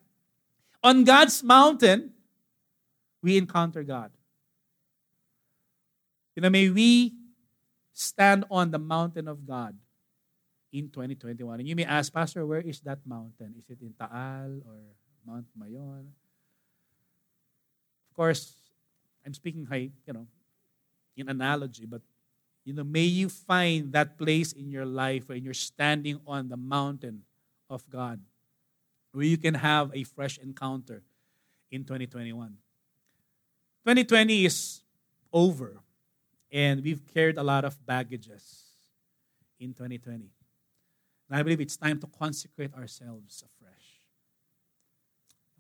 On 0.84 1.04
God's 1.04 1.44
mountain, 1.44 2.12
we 3.22 3.38
encounter 3.38 3.84
God. 3.84 4.12
You 6.36 6.42
know, 6.42 6.50
may 6.50 6.70
we 6.70 7.14
stand 7.94 8.46
on 8.50 8.72
the 8.72 8.80
mountain 8.80 9.28
of 9.28 9.46
God 9.46 9.78
in 10.72 10.90
2021. 10.90 11.60
And 11.60 11.68
you 11.68 11.76
may 11.76 11.86
ask, 11.86 12.12
Pastor, 12.14 12.46
where 12.46 12.62
is 12.62 12.80
that 12.82 13.00
mountain? 13.06 13.56
Is 13.58 13.70
it 13.70 13.82
in 13.82 13.94
Taal 13.94 14.62
or 14.66 14.80
Mount 15.26 15.46
Mayon? 15.60 16.08
Of 18.10 18.16
course, 18.16 18.56
I'm 19.26 19.34
speaking 19.34 19.66
high, 19.66 19.92
you 20.06 20.14
know, 20.14 20.28
in 21.16 21.30
analogy, 21.30 21.86
but 21.86 22.02
You 22.64 22.74
know, 22.74 22.84
may 22.84 23.06
you 23.06 23.30
find 23.30 23.92
that 23.94 24.18
place 24.18 24.54
in 24.54 24.70
your 24.70 24.86
life 24.86 25.30
when 25.30 25.44
you're 25.44 25.54
standing 25.54 26.20
on 26.28 26.48
the 26.48 26.58
mountain 26.58 27.24
of 27.70 27.90
God 27.90 28.20
where 29.12 29.26
you 29.26 29.38
can 29.38 29.56
have 29.56 29.92
a 29.94 30.04
fresh 30.04 30.38
encounter 30.38 31.02
in 31.72 31.84
2021. 31.84 32.50
2020 33.84 34.46
is 34.46 34.82
over, 35.34 35.82
and 36.52 36.84
we've 36.84 37.02
carried 37.14 37.38
a 37.38 37.44
lot 37.44 37.66
of 37.66 37.84
baggages 37.86 38.64
in 39.60 39.74
2020. 39.74 40.30
And 41.32 41.40
I 41.40 41.44
believe 41.44 41.62
it's 41.62 41.78
time 41.78 41.98
to 42.02 42.08
consecrate 42.08 42.76
ourselves 42.76 43.42
afresh. 43.42 43.88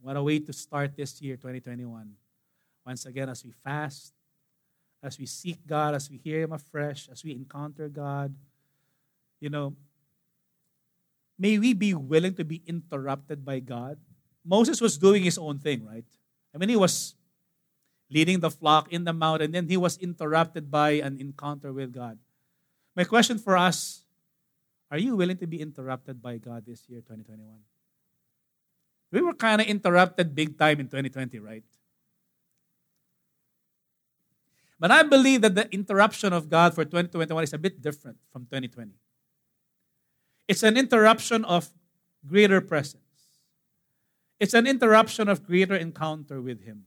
What 0.01 0.17
a 0.17 0.21
way 0.21 0.39
to 0.39 0.51
start 0.51 0.97
this 0.97 1.21
year, 1.21 1.37
2021. 1.37 2.11
Once 2.85 3.05
again, 3.05 3.29
as 3.29 3.45
we 3.45 3.51
fast, 3.63 4.11
as 5.01 5.17
we 5.17 5.25
seek 5.25 5.65
God, 5.65 5.95
as 5.95 6.09
we 6.09 6.17
hear 6.17 6.41
Him 6.41 6.51
afresh, 6.51 7.07
as 7.09 7.23
we 7.23 7.31
encounter 7.31 7.87
God, 7.87 8.35
you 9.39 9.49
know, 9.49 9.73
may 11.39 11.57
we 11.57 11.73
be 11.73 11.93
willing 11.93 12.33
to 12.35 12.43
be 12.43 12.61
interrupted 12.67 13.45
by 13.45 13.59
God. 13.59 13.97
Moses 14.43 14.81
was 14.81 14.97
doing 14.97 15.23
his 15.23 15.37
own 15.37 15.57
thing, 15.57 15.85
right? 15.85 16.03
I 16.53 16.57
mean, 16.57 16.67
he 16.67 16.75
was 16.75 17.15
leading 18.09 18.41
the 18.41 18.51
flock 18.51 18.91
in 18.91 19.05
the 19.05 19.13
mountain, 19.13 19.45
and 19.45 19.53
then 19.53 19.69
he 19.69 19.77
was 19.77 19.97
interrupted 19.99 20.69
by 20.69 20.99
an 20.99 21.17
encounter 21.21 21.71
with 21.71 21.93
God. 21.93 22.19
My 22.93 23.05
question 23.05 23.37
for 23.39 23.55
us 23.55 24.00
are 24.91 24.97
you 24.97 25.15
willing 25.15 25.37
to 25.37 25.47
be 25.47 25.61
interrupted 25.61 26.21
by 26.21 26.37
God 26.37 26.65
this 26.67 26.87
year, 26.89 26.99
2021? 26.99 27.47
We 29.11 29.21
were 29.21 29.33
kind 29.33 29.61
of 29.61 29.67
interrupted 29.67 30.35
big 30.35 30.57
time 30.57 30.79
in 30.81 30.87
2020, 30.87 31.39
right? 31.39 31.63
But 34.79 34.91
I 34.91 35.03
believe 35.03 35.41
that 35.41 35.55
the 35.55 35.71
interruption 35.71 36.33
of 36.33 36.49
God 36.49 36.75
for 36.75 36.83
2021 36.83 37.43
is 37.43 37.53
a 37.53 37.57
bit 37.57 37.81
different 37.81 38.17
from 38.31 38.43
2020. 38.43 38.91
It's 40.47 40.63
an 40.63 40.75
interruption 40.75 41.45
of 41.45 41.69
greater 42.27 42.59
presence. 42.59 43.03
It's 44.39 44.53
an 44.53 44.67
interruption 44.67 45.29
of 45.29 45.45
greater 45.45 45.75
encounter 45.75 46.41
with 46.41 46.63
Him. 46.63 46.85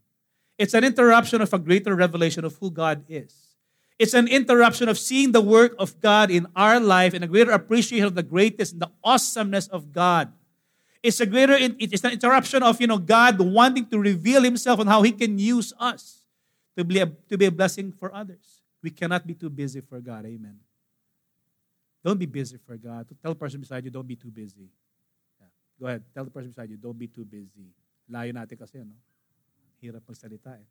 It's 0.59 0.75
an 0.75 0.85
interruption 0.85 1.40
of 1.40 1.53
a 1.55 1.59
greater 1.59 1.95
revelation 1.95 2.45
of 2.45 2.57
who 2.57 2.71
God 2.71 3.05
is. 3.09 3.54
It's 3.99 4.15
an 4.15 4.27
interruption 4.27 4.89
of 4.89 4.99
seeing 4.99 5.33
the 5.33 5.41
work 5.41 5.75
of 5.79 6.01
God 6.01 6.31
in 6.31 6.47
our 6.57 6.81
life 6.81 7.15
and 7.15 7.23
a 7.23 7.29
greater 7.29 7.53
appreciation 7.53 8.07
of 8.07 8.15
the 8.15 8.25
greatness 8.25 8.73
and 8.73 8.83
the 8.83 8.91
awesomeness 9.03 9.69
of 9.69 9.93
God. 9.93 10.33
It's 11.03 11.21
a 11.21 11.27
greater 11.27 11.55
it's 11.61 12.03
an 12.03 12.13
interruption 12.13 12.63
of 12.63 12.81
you 12.81 12.87
know 12.87 12.99
God 12.99 13.39
wanting 13.39 13.87
to 13.91 13.99
reveal 13.99 14.43
Himself 14.43 14.81
and 14.81 14.89
how 14.89 15.03
He 15.03 15.13
can 15.13 15.39
use 15.39 15.73
us 15.79 16.25
to 16.77 16.83
be 16.83 16.99
a, 16.99 17.07
to 17.29 17.39
be 17.39 17.45
a 17.45 17.53
blessing 17.53 17.93
for 17.93 18.13
others. 18.13 18.63
We 18.83 18.91
cannot 18.91 19.27
be 19.27 19.35
too 19.35 19.51
busy 19.51 19.81
for 19.81 20.01
God. 20.01 20.27
Amen. 20.27 20.59
Don't 22.03 22.19
be 22.19 22.27
busy 22.27 22.59
for 22.67 22.77
God. 22.77 23.07
Tell 23.23 23.33
the 23.33 23.39
person 23.39 23.61
beside 23.61 23.85
you, 23.85 23.91
don't 23.91 24.07
be 24.07 24.17
too 24.17 24.31
busy. 24.31 24.69
Yeah. 25.41 25.47
Go 25.81 25.87
ahead. 25.87 26.03
Tell 26.13 26.25
the 26.25 26.31
person 26.31 26.51
beside 26.51 26.71
you, 26.71 26.77
don't 26.77 26.99
be 26.99 27.07
too 27.07 27.25
busy. 27.25 27.73
Layo 28.11 28.35
natin 28.35 28.59
kasi, 28.59 28.79
no? 28.85 28.93
Hirap 29.81 30.05
magsalita 30.05 30.53
eh. 30.57 30.69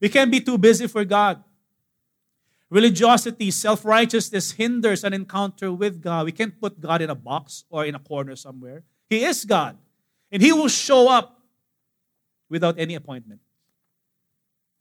We 0.00 0.08
can't 0.08 0.30
be 0.30 0.40
too 0.40 0.56
busy 0.56 0.86
for 0.86 1.04
God. 1.04 1.42
Religiosity, 2.70 3.50
self 3.50 3.84
righteousness 3.84 4.52
hinders 4.52 5.02
an 5.02 5.14
encounter 5.14 5.72
with 5.72 6.02
God. 6.02 6.26
We 6.26 6.32
can't 6.32 6.60
put 6.60 6.80
God 6.80 7.00
in 7.00 7.08
a 7.08 7.14
box 7.14 7.64
or 7.70 7.86
in 7.86 7.94
a 7.94 7.98
corner 7.98 8.36
somewhere. 8.36 8.84
He 9.08 9.24
is 9.24 9.44
God. 9.44 9.78
And 10.30 10.42
He 10.42 10.52
will 10.52 10.68
show 10.68 11.08
up 11.08 11.40
without 12.50 12.78
any 12.78 12.94
appointment. 12.94 13.40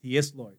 He 0.02 0.18
is 0.18 0.36
Lord. 0.36 0.58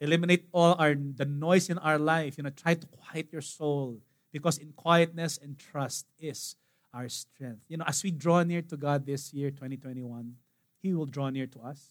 Eliminate 0.00 0.46
all 0.52 0.76
our 0.78 0.94
the 0.94 1.24
noise 1.24 1.68
in 1.68 1.78
our 1.78 1.98
life. 1.98 2.38
You 2.38 2.44
know, 2.44 2.50
try 2.50 2.74
to 2.74 2.86
quiet 2.86 3.32
your 3.32 3.42
soul 3.42 3.98
because 4.32 4.58
in 4.58 4.72
quietness 4.76 5.38
and 5.42 5.58
trust 5.58 6.06
is 6.20 6.54
our 6.94 7.08
strength. 7.08 7.62
You 7.68 7.78
know, 7.78 7.84
as 7.86 8.04
we 8.04 8.12
draw 8.12 8.44
near 8.44 8.62
to 8.62 8.76
God 8.76 9.06
this 9.06 9.34
year, 9.34 9.50
2021, 9.50 10.34
He 10.80 10.94
will 10.94 11.06
draw 11.06 11.30
near 11.30 11.48
to 11.48 11.60
us. 11.62 11.90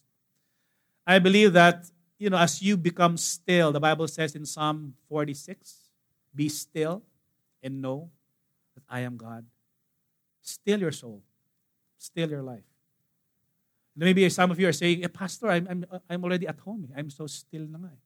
I 1.06 1.18
believe 1.18 1.52
that 1.52 1.90
you 2.18 2.30
know, 2.30 2.36
as 2.36 2.60
you 2.60 2.76
become 2.76 3.16
still, 3.16 3.70
the 3.72 3.80
Bible 3.80 4.08
says 4.08 4.34
in 4.34 4.44
Psalm 4.44 4.94
46, 5.08 5.88
be 6.34 6.48
still 6.48 7.02
and 7.62 7.80
know 7.80 8.10
that 8.74 8.82
I 8.88 9.00
am 9.00 9.16
God. 9.16 9.46
Still 10.42 10.80
your 10.80 10.92
soul, 10.92 11.22
still 11.96 12.28
your 12.28 12.42
life. 12.42 12.64
Maybe 13.96 14.28
some 14.30 14.50
of 14.50 14.60
you 14.60 14.68
are 14.68 14.72
saying, 14.72 15.02
hey, 15.02 15.08
Pastor, 15.08 15.48
I'm, 15.48 15.66
I'm, 15.68 15.84
I'm 16.08 16.24
already 16.24 16.46
at 16.46 16.58
home. 16.60 16.88
I'm 16.96 17.10
so 17.10 17.26
still 17.26 17.66
na 17.66 17.78
nga. 17.78 17.90
Eh. 17.92 17.98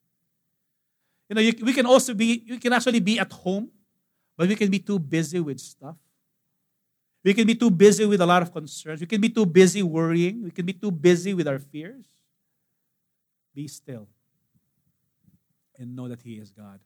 You 1.29 1.35
know, 1.35 1.40
you, 1.40 1.53
we 1.62 1.72
can 1.72 1.87
also 1.87 2.14
be, 2.14 2.42
you 2.46 2.59
can 2.59 2.72
actually 2.72 3.01
be 3.01 3.18
at 3.18 3.33
home, 3.33 3.68
but 4.37 4.48
we 4.48 4.57
can 4.57 4.70
be 4.70 4.79
too 4.79 4.98
busy 4.98 5.40
with 5.40 5.61
stuff. 5.61 5.96
We 7.25 7.35
can 7.35 7.46
be 7.46 7.55
too 7.55 7.70
busy 7.70 8.05
with 8.05 8.20
a 8.20 8.27
lot 8.27 8.42
of 8.42 8.53
concerns. 8.53 9.01
We 9.01 9.07
can 9.07 9.20
be 9.20 9.29
too 9.29 9.46
busy 9.46 9.83
worrying. 9.83 10.42
We 10.42 10.51
can 10.51 10.66
be 10.66 10.72
too 10.72 10.90
busy 10.90 11.35
with 11.35 11.46
our 11.46 11.59
fears. 11.59 12.05
Be 13.55 13.69
still 13.69 14.09
and 15.79 15.95
know 15.97 16.09
that 16.09 16.23
He 16.23 16.35
is 16.35 16.51
God. 16.51 16.81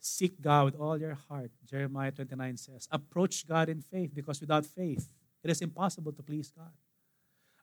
Seek 0.00 0.40
God 0.40 0.66
with 0.66 0.76
all 0.76 0.98
your 0.98 1.18
heart. 1.28 1.50
Jeremiah 1.64 2.12
29 2.12 2.56
says, 2.58 2.88
Approach 2.90 3.46
God 3.46 3.68
in 3.68 3.80
faith 3.80 4.14
because 4.14 4.40
without 4.40 4.66
faith, 4.66 5.08
it 5.42 5.50
is 5.50 5.62
impossible 5.62 6.12
to 6.12 6.22
please 6.22 6.50
God. 6.50 6.72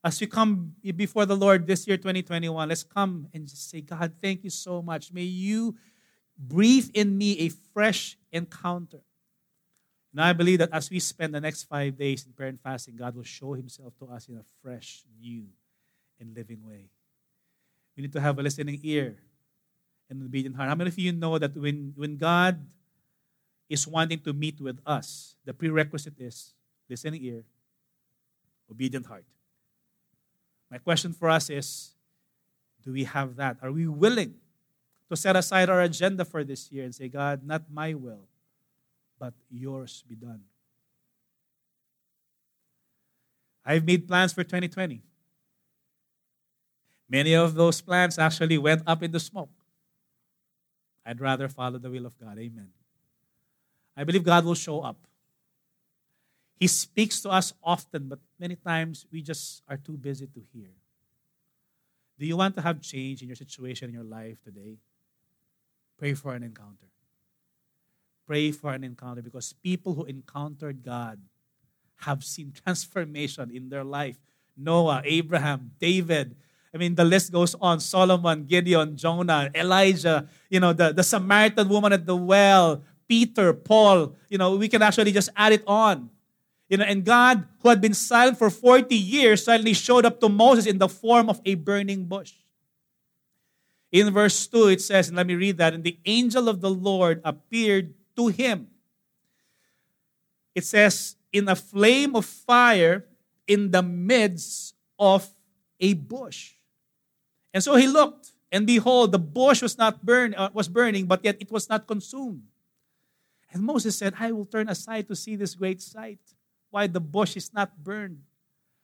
As 0.04 0.20
we 0.20 0.26
come 0.26 0.74
before 0.96 1.28
the 1.28 1.38
Lord 1.38 1.68
this 1.68 1.86
year, 1.88 1.98
2021, 1.98 2.70
let's 2.70 2.84
come 2.84 3.28
and 3.34 3.48
just 3.48 3.70
say, 3.70 3.82
God, 3.82 4.14
thank 4.20 4.44
you 4.44 4.50
so 4.50 4.82
much. 4.82 5.14
May 5.14 5.24
you 5.24 5.76
breathe 6.36 6.90
in 6.96 7.16
me 7.16 7.38
a 7.40 7.50
fresh 7.50 8.18
encounter. 8.32 9.02
And 10.12 10.22
I 10.22 10.34
believe 10.34 10.60
that 10.60 10.72
as 10.74 10.90
we 10.90 11.00
spend 11.00 11.36
the 11.36 11.40
next 11.40 11.64
five 11.64 11.96
days 11.96 12.26
in 12.26 12.34
prayer 12.34 12.50
and 12.50 12.60
fasting, 12.60 12.96
God 12.96 13.16
will 13.16 13.24
show 13.24 13.54
himself 13.54 13.94
to 14.00 14.08
us 14.08 14.28
in 14.28 14.38
a 14.38 14.44
fresh, 14.64 15.04
new, 15.22 15.46
and 16.20 16.36
living 16.36 16.66
way. 16.66 16.90
We 17.96 18.02
need 18.04 18.14
to 18.14 18.22
have 18.22 18.40
a 18.40 18.42
listening 18.42 18.80
ear 18.84 19.18
and 20.10 20.22
an 20.22 20.26
obedient 20.28 20.56
heart. 20.56 20.70
How 20.70 20.76
many 20.76 20.90
of 20.90 20.98
you 20.98 21.12
know 21.12 21.38
that 21.38 21.56
when, 21.56 21.94
when 21.96 22.18
God 22.18 22.60
is 23.72 23.88
wanting 23.88 24.20
to 24.20 24.34
meet 24.34 24.60
with 24.60 24.80
us, 24.86 25.36
the 25.46 25.54
prerequisite 25.54 26.20
is 26.20 26.54
listening 26.90 27.24
ear, 27.24 27.44
obedient 28.70 29.06
heart. 29.06 29.24
My 30.70 30.78
question 30.78 31.14
for 31.14 31.30
us 31.30 31.50
is 31.50 31.92
do 32.84 32.92
we 32.92 33.06
have 33.06 33.38
that? 33.38 33.58
Are 33.62 33.72
we 33.72 33.88
willing 33.88 34.36
to 35.10 35.16
set 35.16 35.38
aside 35.38 35.70
our 35.70 35.82
agenda 35.82 36.26
for 36.26 36.44
this 36.44 36.70
year 36.70 36.84
and 36.84 36.94
say, 36.94 37.08
God, 37.08 37.46
not 37.46 37.72
my 37.72 37.94
will, 37.94 38.28
but 39.18 39.34
yours 39.50 40.04
be 40.08 40.16
done? 40.16 40.42
I've 43.66 43.86
made 43.86 44.08
plans 44.08 44.34
for 44.34 44.44
2020. 44.44 45.02
Many 47.12 47.34
of 47.36 47.56
those 47.56 47.82
plans 47.82 48.18
actually 48.18 48.58
went 48.58 48.84
up 48.88 49.04
in 49.04 49.12
the 49.12 49.20
smoke. 49.20 49.52
I'd 51.06 51.20
rather 51.20 51.50
follow 51.50 51.78
the 51.78 51.90
will 51.90 52.06
of 52.06 52.18
God. 52.18 52.40
Amen. 52.40 52.70
I 53.98 54.06
believe 54.06 54.24
God 54.24 54.46
will 54.46 54.56
show 54.56 54.80
up. 54.80 54.96
He 56.56 56.68
speaks 56.68 57.20
to 57.22 57.30
us 57.30 57.54
often, 57.62 58.08
but 58.08 58.20
many 58.40 58.56
times 58.56 59.06
we 59.12 59.22
just 59.22 59.62
are 59.68 59.76
too 59.76 59.98
busy 59.98 60.26
to 60.28 60.42
hear. 60.54 60.70
Do 62.18 62.26
you 62.26 62.38
want 62.38 62.56
to 62.56 62.62
have 62.62 62.80
change 62.80 63.22
in 63.22 63.28
your 63.28 63.36
situation 63.36 63.90
in 63.90 63.96
your 63.96 64.06
life 64.06 64.42
today? 64.46 64.78
Pray 65.98 66.14
for 66.14 66.34
an 66.34 66.44
encounter. 66.44 66.88
Pray 68.26 68.52
for 68.52 68.72
an 68.72 68.86
encounter 68.86 69.22
because 69.22 69.52
people 69.52 69.96
who 69.96 70.06
encountered 70.06 70.82
God 70.82 71.20
have 71.98 72.24
seen 72.24 72.54
transformation 72.64 73.52
in 73.52 73.68
their 73.68 73.84
life. 73.84 74.18
Noah, 74.56 75.02
Abraham, 75.04 75.72
David, 75.80 76.36
I 76.74 76.78
mean, 76.78 76.96
the 76.96 77.04
list 77.04 77.32
goes 77.32 77.56
on 77.60 77.80
Solomon, 77.80 78.46
Gideon, 78.46 78.96
Jonah, 78.96 79.52
Elijah, 79.54 80.28
you 80.50 80.60
know, 80.60 80.72
the, 80.72 80.94
the 80.94 81.04
Samaritan 81.04 81.68
woman 81.68 81.92
at 81.92 82.06
the 82.06 82.16
well, 82.16 82.82
Peter, 83.08 83.54
Paul. 83.54 84.16
You 84.30 84.38
know, 84.38 84.56
we 84.56 84.70
can 84.70 84.82
actually 84.82 85.12
just 85.12 85.30
add 85.36 85.52
it 85.52 85.64
on. 85.68 86.10
You 86.70 86.78
know, 86.78 86.86
and 86.86 87.04
God, 87.04 87.46
who 87.60 87.68
had 87.68 87.82
been 87.82 87.94
silent 87.94 88.38
for 88.38 88.50
40 88.50 88.96
years, 88.96 89.44
suddenly 89.44 89.74
showed 89.74 90.06
up 90.06 90.22
to 90.22 90.30
Moses 90.30 90.66
in 90.66 90.78
the 90.78 90.88
form 90.88 91.30
of 91.30 91.42
a 91.44 91.56
burning 91.56 92.06
bush. 92.06 92.34
In 93.92 94.14
verse 94.14 94.48
2, 94.48 94.68
it 94.70 94.82
says, 94.82 95.10
and 95.10 95.18
let 95.18 95.28
me 95.28 95.36
read 95.36 95.58
that, 95.58 95.74
and 95.74 95.84
the 95.84 96.00
angel 96.06 96.48
of 96.48 96.62
the 96.62 96.70
Lord 96.70 97.20
appeared 97.26 97.94
to 98.16 98.28
him. 98.28 98.68
It 100.56 100.64
says, 100.64 101.18
in 101.34 101.50
a 101.50 101.56
flame 101.56 102.16
of 102.16 102.26
fire 102.26 103.06
in 103.48 103.72
the 103.72 103.84
midst 103.84 104.76
of 104.98 105.34
a 105.82 105.94
bush. 105.94 106.54
And 107.54 107.64
so 107.64 107.76
he 107.76 107.88
looked, 107.88 108.32
and 108.52 108.66
behold, 108.66 109.12
the 109.12 109.20
bush 109.20 109.62
was 109.62 109.78
not 109.78 110.06
burn, 110.06 110.34
uh, 110.36 110.50
was 110.54 110.68
burning, 110.68 111.06
but 111.06 111.24
yet 111.24 111.38
it 111.40 111.52
was 111.52 111.70
not 111.70 111.88
consumed. 111.88 112.44
And 113.52 113.64
Moses 113.64 113.98
said, 113.98 114.14
I 114.20 114.32
will 114.32 114.46
turn 114.46 114.70
aside 114.70 115.08
to 115.10 115.16
see 115.16 115.36
this 115.36 115.56
great 115.56 115.82
sight, 115.82 116.20
why 116.70 116.88
the 116.88 117.02
bush 117.02 117.36
is 117.36 117.54
not 117.54 117.84
burned. 117.84 118.22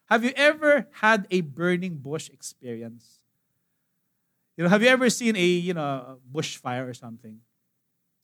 Have 0.09 0.23
you 0.23 0.31
ever 0.35 0.87
had 0.91 1.27
a 1.31 1.41
burning 1.41 1.97
bush 1.97 2.29
experience? 2.29 3.19
You 4.55 4.63
know, 4.63 4.69
have 4.69 4.81
you 4.81 4.89
ever 4.89 5.09
seen 5.09 5.35
a 5.35 5.43
you 5.43 5.73
know 5.73 6.19
bushfire 6.33 6.89
or 6.89 6.93
something? 6.93 7.39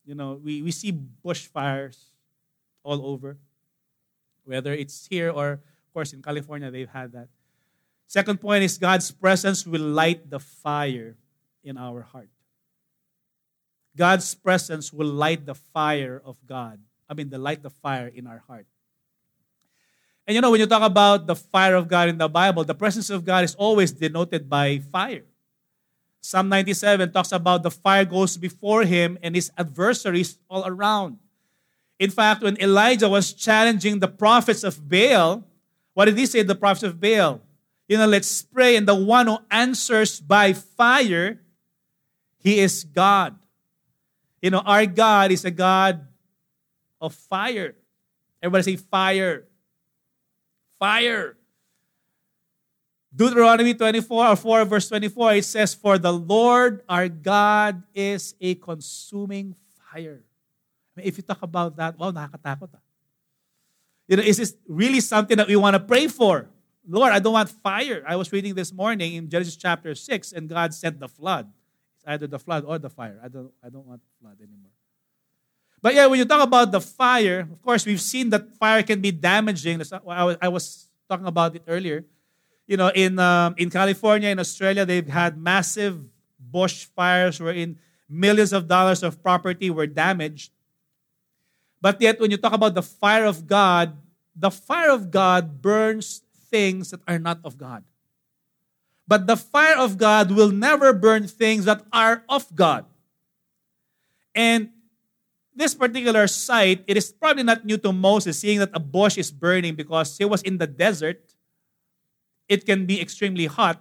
You 0.04 0.14
know, 0.14 0.40
we, 0.42 0.62
we 0.62 0.70
see 0.70 0.92
bushfires 1.24 2.10
all 2.82 3.06
over, 3.06 3.38
whether 4.44 4.72
it's 4.72 5.06
here 5.06 5.30
or 5.30 5.52
of 5.52 5.92
course 5.92 6.12
in 6.12 6.22
California 6.22 6.70
they've 6.70 6.88
had 6.88 7.12
that. 7.12 7.28
Second 8.06 8.40
point 8.40 8.64
is 8.64 8.78
God's 8.78 9.10
presence 9.10 9.66
will 9.66 9.82
light 9.82 10.30
the 10.30 10.38
fire 10.38 11.16
in 11.62 11.76
our 11.76 12.02
heart. 12.02 12.28
God's 13.96 14.34
presence 14.34 14.92
will 14.92 15.08
light 15.08 15.46
the 15.46 15.54
fire 15.54 16.20
of 16.24 16.36
God. 16.46 16.80
I 17.08 17.14
mean, 17.14 17.30
the 17.30 17.38
light 17.38 17.62
the 17.62 17.70
fire 17.70 18.08
in 18.08 18.26
our 18.26 18.42
heart. 18.46 18.66
And 20.26 20.34
you 20.34 20.40
know, 20.40 20.50
when 20.50 20.60
you 20.60 20.66
talk 20.66 20.82
about 20.82 21.26
the 21.26 21.36
fire 21.36 21.76
of 21.76 21.86
God 21.86 22.08
in 22.08 22.18
the 22.18 22.28
Bible, 22.28 22.64
the 22.64 22.74
presence 22.74 23.10
of 23.10 23.24
God 23.24 23.44
is 23.44 23.54
always 23.54 23.92
denoted 23.92 24.48
by 24.48 24.78
fire. 24.90 25.24
Psalm 26.20 26.48
97 26.48 27.12
talks 27.12 27.32
about 27.32 27.62
the 27.62 27.70
fire 27.70 28.04
goes 28.06 28.36
before 28.38 28.82
him 28.82 29.18
and 29.22 29.34
his 29.34 29.52
adversaries 29.58 30.38
all 30.48 30.66
around. 30.66 31.18
In 31.98 32.10
fact, 32.10 32.42
when 32.42 32.56
Elijah 32.56 33.08
was 33.08 33.34
challenging 33.34 33.98
the 33.98 34.08
prophets 34.08 34.64
of 34.64 34.88
Baal, 34.88 35.44
what 35.92 36.06
did 36.06 36.16
he 36.16 36.24
say 36.26 36.40
to 36.40 36.48
the 36.48 36.54
prophets 36.54 36.82
of 36.82 36.98
Baal? 36.98 37.42
You 37.88 37.98
know, 37.98 38.06
let's 38.06 38.42
pray, 38.42 38.76
and 38.76 38.88
the 38.88 38.94
one 38.94 39.26
who 39.26 39.38
answers 39.50 40.20
by 40.20 40.54
fire, 40.54 41.40
he 42.38 42.60
is 42.60 42.84
God. 42.84 43.36
You 44.40 44.50
know, 44.50 44.62
our 44.64 44.86
God 44.86 45.32
is 45.32 45.44
a 45.44 45.50
God 45.50 46.06
of 47.00 47.14
fire. 47.14 47.74
Everybody 48.42 48.76
say 48.76 48.76
fire. 48.76 49.44
Fire. 50.78 51.36
Deuteronomy 53.14 53.74
24 53.74 54.26
or 54.28 54.36
4 54.36 54.64
verse 54.64 54.88
24, 54.88 55.34
it 55.34 55.44
says, 55.44 55.74
For 55.74 55.98
the 55.98 56.12
Lord 56.12 56.82
our 56.88 57.08
God 57.08 57.82
is 57.94 58.34
a 58.40 58.56
consuming 58.56 59.54
fire. 59.78 60.20
I 60.96 61.00
mean, 61.00 61.06
if 61.06 61.16
you 61.16 61.22
talk 61.22 61.42
about 61.42 61.76
that, 61.76 61.98
wow, 61.98 62.10
nakakatakot 62.10 62.68
ah. 62.74 62.82
You 64.08 64.16
know, 64.16 64.22
is 64.22 64.36
this 64.36 64.54
really 64.68 65.00
something 65.00 65.36
that 65.36 65.48
we 65.48 65.56
want 65.56 65.74
to 65.74 65.80
pray 65.80 66.08
for? 66.08 66.50
Lord, 66.86 67.12
I 67.12 67.18
don't 67.18 67.32
want 67.32 67.50
fire. 67.50 68.04
I 68.06 68.16
was 68.16 68.32
reading 68.32 68.54
this 68.54 68.72
morning 68.72 69.14
in 69.14 69.28
Genesis 69.28 69.56
chapter 69.56 69.94
6, 69.94 70.32
and 70.32 70.48
God 70.48 70.74
sent 70.74 71.00
the 71.00 71.08
flood. 71.08 71.50
It's 71.96 72.04
either 72.06 72.26
the 72.26 72.38
flood 72.38 72.64
or 72.66 72.78
the 72.78 72.90
fire. 72.90 73.18
I 73.22 73.28
don't, 73.28 73.50
I 73.64 73.70
don't 73.70 73.86
want 73.86 74.02
flood 74.20 74.36
anymore. 74.38 74.70
But 75.80 75.94
yeah, 75.94 76.06
when 76.06 76.18
you 76.18 76.24
talk 76.24 76.42
about 76.42 76.72
the 76.72 76.80
fire, 76.80 77.40
of 77.40 77.60
course, 77.62 77.84
we've 77.84 78.00
seen 78.00 78.30
that 78.30 78.50
fire 78.56 78.82
can 78.82 79.00
be 79.00 79.12
damaging. 79.12 79.82
I 80.06 80.48
was 80.48 80.88
talking 81.08 81.26
about 81.26 81.54
it 81.56 81.62
earlier 81.66 82.04
you 82.66 82.76
know, 82.76 82.90
in, 82.94 83.18
um, 83.18 83.54
in 83.58 83.70
California, 83.70 84.30
in 84.30 84.38
Australia, 84.38 84.84
they've 84.84 85.06
had 85.06 85.36
massive 85.36 86.00
bush 86.38 86.86
fires 86.96 87.40
wherein 87.40 87.78
millions 88.08 88.52
of 88.52 88.68
dollars 88.68 89.02
of 89.02 89.22
property 89.22 89.70
were 89.70 89.86
damaged. 89.86 90.52
But 91.80 92.00
yet, 92.00 92.20
when 92.20 92.30
you 92.30 92.38
talk 92.38 92.54
about 92.54 92.74
the 92.74 92.82
fire 92.82 93.26
of 93.26 93.46
God, 93.46 93.96
the 94.34 94.50
fire 94.50 94.90
of 94.90 95.10
God 95.10 95.60
burns 95.60 96.22
things 96.54 96.94
that 96.94 97.02
are 97.10 97.18
not 97.18 97.42
of 97.42 97.58
God. 97.58 97.82
But 99.10 99.26
the 99.26 99.36
fire 99.36 99.76
of 99.76 99.98
God 99.98 100.30
will 100.30 100.54
never 100.54 100.94
burn 100.94 101.26
things 101.26 101.66
that 101.66 101.82
are 101.92 102.22
of 102.30 102.46
God. 102.54 102.86
And 104.34 104.70
this 105.54 105.74
particular 105.74 106.26
site, 106.30 106.86
it 106.86 106.96
is 106.96 107.10
probably 107.10 107.42
not 107.42 107.66
new 107.66 107.76
to 107.78 107.92
Moses, 107.92 108.38
seeing 108.38 108.60
that 108.60 108.70
a 108.72 108.78
bush 108.78 109.18
is 109.18 109.34
burning 109.34 109.74
because 109.74 110.16
he 110.16 110.24
was 110.24 110.42
in 110.42 110.58
the 110.58 110.66
desert 110.66 111.34
it 112.48 112.66
can 112.66 112.86
be 112.86 113.00
extremely 113.00 113.46
hot. 113.46 113.80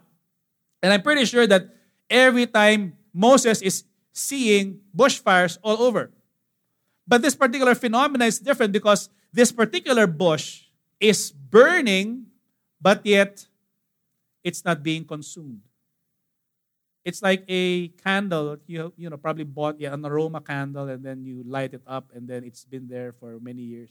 And 0.82 0.94
I'm 0.94 1.02
pretty 1.02 1.26
sure 1.26 1.48
that 1.48 1.76
every 2.10 2.48
time 2.48 2.96
Moses 3.14 3.62
is 3.62 3.84
seeing 4.12 4.80
bushfires 4.96 5.58
all 5.64 5.82
over. 5.82 6.12
But 7.08 7.22
this 7.22 7.36
particular 7.36 7.76
phenomenon 7.76 8.28
is 8.28 8.40
different 8.40 8.72
because 8.72 9.10
this 9.32 9.52
particular 9.52 10.08
bush 10.08 10.64
is 11.00 11.32
burning, 11.32 12.28
but 12.84 13.06
yet 13.06 13.48
it's 14.44 14.66
not 14.66 14.84
being 14.84 15.06
consumed. 15.06 15.62
It's 17.06 17.22
like 17.22 17.44
a 17.48 17.88
candle. 18.04 18.58
You, 18.68 18.92
you 18.98 19.10
know, 19.10 19.16
probably 19.16 19.46
bought 19.46 19.80
yeah, 19.80 19.94
an 19.94 20.06
aroma 20.06 20.42
candle 20.42 20.90
and 20.90 21.04
then 21.04 21.24
you 21.24 21.44
light 21.48 21.74
it 21.74 21.82
up 21.88 22.12
and 22.14 22.28
then 22.28 22.44
it's 22.44 22.66
been 22.66 22.88
there 22.88 23.14
for 23.14 23.40
many 23.40 23.62
years 23.62 23.90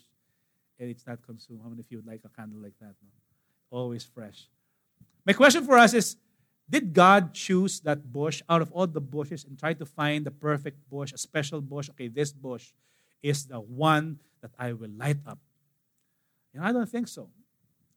and 0.78 0.90
it's 0.90 1.07
not 1.07 1.24
consumed. 1.24 1.61
How 1.62 1.70
many 1.70 1.81
of 1.81 1.87
you 1.88 1.98
would 1.98 2.07
like 2.07 2.20
a 2.24 2.28
candle 2.28 2.61
like 2.61 2.76
that? 2.81 2.94
No? 3.00 3.09
Always 3.70 4.05
fresh. 4.05 4.48
My 5.24 5.33
question 5.33 5.64
for 5.64 5.78
us 5.78 5.94
is 5.94 6.16
Did 6.68 6.92
God 6.92 7.33
choose 7.33 7.81
that 7.81 8.12
bush 8.12 8.42
out 8.48 8.61
of 8.61 8.70
all 8.72 8.87
the 8.87 9.00
bushes 9.00 9.44
and 9.44 9.59
try 9.59 9.72
to 9.72 9.87
find 9.87 10.24
the 10.24 10.31
perfect 10.31 10.78
bush, 10.90 11.12
a 11.12 11.18
special 11.18 11.61
bush? 11.61 11.88
Okay, 11.90 12.09
this 12.09 12.33
bush 12.33 12.72
is 13.22 13.46
the 13.46 13.61
one 13.61 14.18
that 14.42 14.50
I 14.59 14.72
will 14.72 14.90
light 14.96 15.18
up. 15.26 15.38
And 16.52 16.64
I 16.64 16.72
don't 16.72 16.88
think 16.88 17.09
so. 17.09 17.31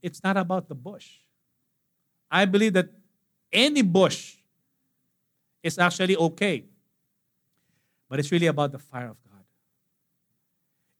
It's 0.02 0.24
not 0.24 0.38
about 0.38 0.68
the 0.68 0.76
bush. 0.76 1.20
I 2.30 2.46
believe 2.46 2.74
that 2.74 2.90
any 3.52 3.82
bush 3.82 4.36
is 5.64 5.80
actually 5.80 6.16
okay. 6.18 6.66
But 8.10 8.20
it's 8.20 8.32
really 8.32 8.48
about 8.48 8.72
the 8.72 8.80
fire 8.80 9.10
of 9.10 9.18
God. 9.24 9.44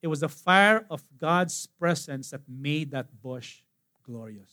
It 0.02 0.08
was 0.08 0.20
the 0.20 0.28
fire 0.28 0.86
of 0.90 1.04
God's 1.18 1.66
presence 1.78 2.30
that 2.30 2.40
made 2.48 2.90
that 2.90 3.06
bush 3.22 3.62
glorious. 4.02 4.50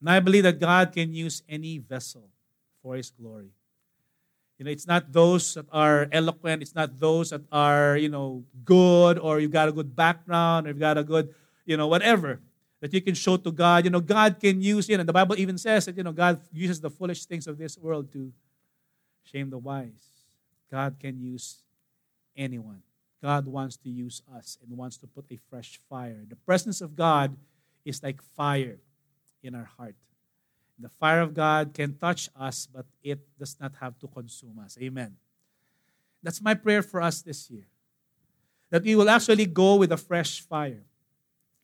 And 0.00 0.10
I 0.10 0.20
believe 0.20 0.42
that 0.42 0.60
God 0.60 0.92
can 0.92 1.14
use 1.14 1.42
any 1.48 1.78
vessel 1.78 2.28
for 2.82 2.96
His 2.96 3.10
glory. 3.10 3.52
You 4.58 4.64
know, 4.66 4.70
it's 4.70 4.86
not 4.86 5.12
those 5.12 5.54
that 5.54 5.66
are 5.72 6.08
eloquent, 6.12 6.62
it's 6.62 6.74
not 6.74 6.98
those 6.98 7.30
that 7.30 7.42
are, 7.50 7.96
you 7.96 8.08
know, 8.08 8.44
good 8.64 9.18
or 9.18 9.40
you've 9.40 9.50
got 9.50 9.68
a 9.68 9.72
good 9.72 9.96
background 9.96 10.66
or 10.66 10.70
you've 10.70 10.78
got 10.78 10.98
a 10.98 11.02
good, 11.02 11.34
you 11.64 11.76
know, 11.76 11.88
whatever 11.88 12.40
that 12.84 12.92
you 12.92 13.00
can 13.00 13.14
show 13.14 13.38
to 13.38 13.50
God. 13.50 13.86
You 13.86 13.90
know, 13.90 13.98
God 13.98 14.38
can 14.38 14.60
use, 14.60 14.90
you 14.90 14.98
know, 14.98 15.04
the 15.04 15.12
Bible 15.12 15.36
even 15.38 15.56
says 15.56 15.86
that, 15.86 15.96
you 15.96 16.02
know, 16.02 16.12
God 16.12 16.38
uses 16.52 16.82
the 16.82 16.90
foolish 16.90 17.24
things 17.24 17.46
of 17.46 17.56
this 17.56 17.78
world 17.78 18.12
to 18.12 18.30
shame 19.22 19.48
the 19.48 19.56
wise. 19.56 20.04
God 20.70 20.96
can 21.00 21.18
use 21.18 21.62
anyone. 22.36 22.82
God 23.22 23.46
wants 23.46 23.78
to 23.78 23.88
use 23.88 24.20
us 24.36 24.58
and 24.60 24.76
wants 24.76 24.98
to 24.98 25.06
put 25.06 25.24
a 25.30 25.38
fresh 25.48 25.80
fire. 25.88 26.26
The 26.28 26.36
presence 26.36 26.82
of 26.82 26.94
God 26.94 27.34
is 27.86 28.02
like 28.02 28.20
fire 28.20 28.76
in 29.42 29.54
our 29.54 29.70
heart. 29.78 29.96
The 30.78 30.90
fire 31.00 31.22
of 31.22 31.32
God 31.32 31.72
can 31.72 31.96
touch 31.96 32.28
us, 32.38 32.68
but 32.70 32.84
it 33.02 33.18
does 33.38 33.56
not 33.58 33.72
have 33.80 33.98
to 34.00 34.08
consume 34.08 34.58
us. 34.62 34.76
Amen. 34.78 35.16
That's 36.22 36.42
my 36.42 36.52
prayer 36.52 36.82
for 36.82 37.00
us 37.00 37.22
this 37.22 37.50
year. 37.50 37.64
That 38.68 38.82
we 38.82 38.94
will 38.94 39.08
actually 39.08 39.46
go 39.46 39.76
with 39.76 39.90
a 39.90 39.96
fresh 39.96 40.42
fire. 40.42 40.82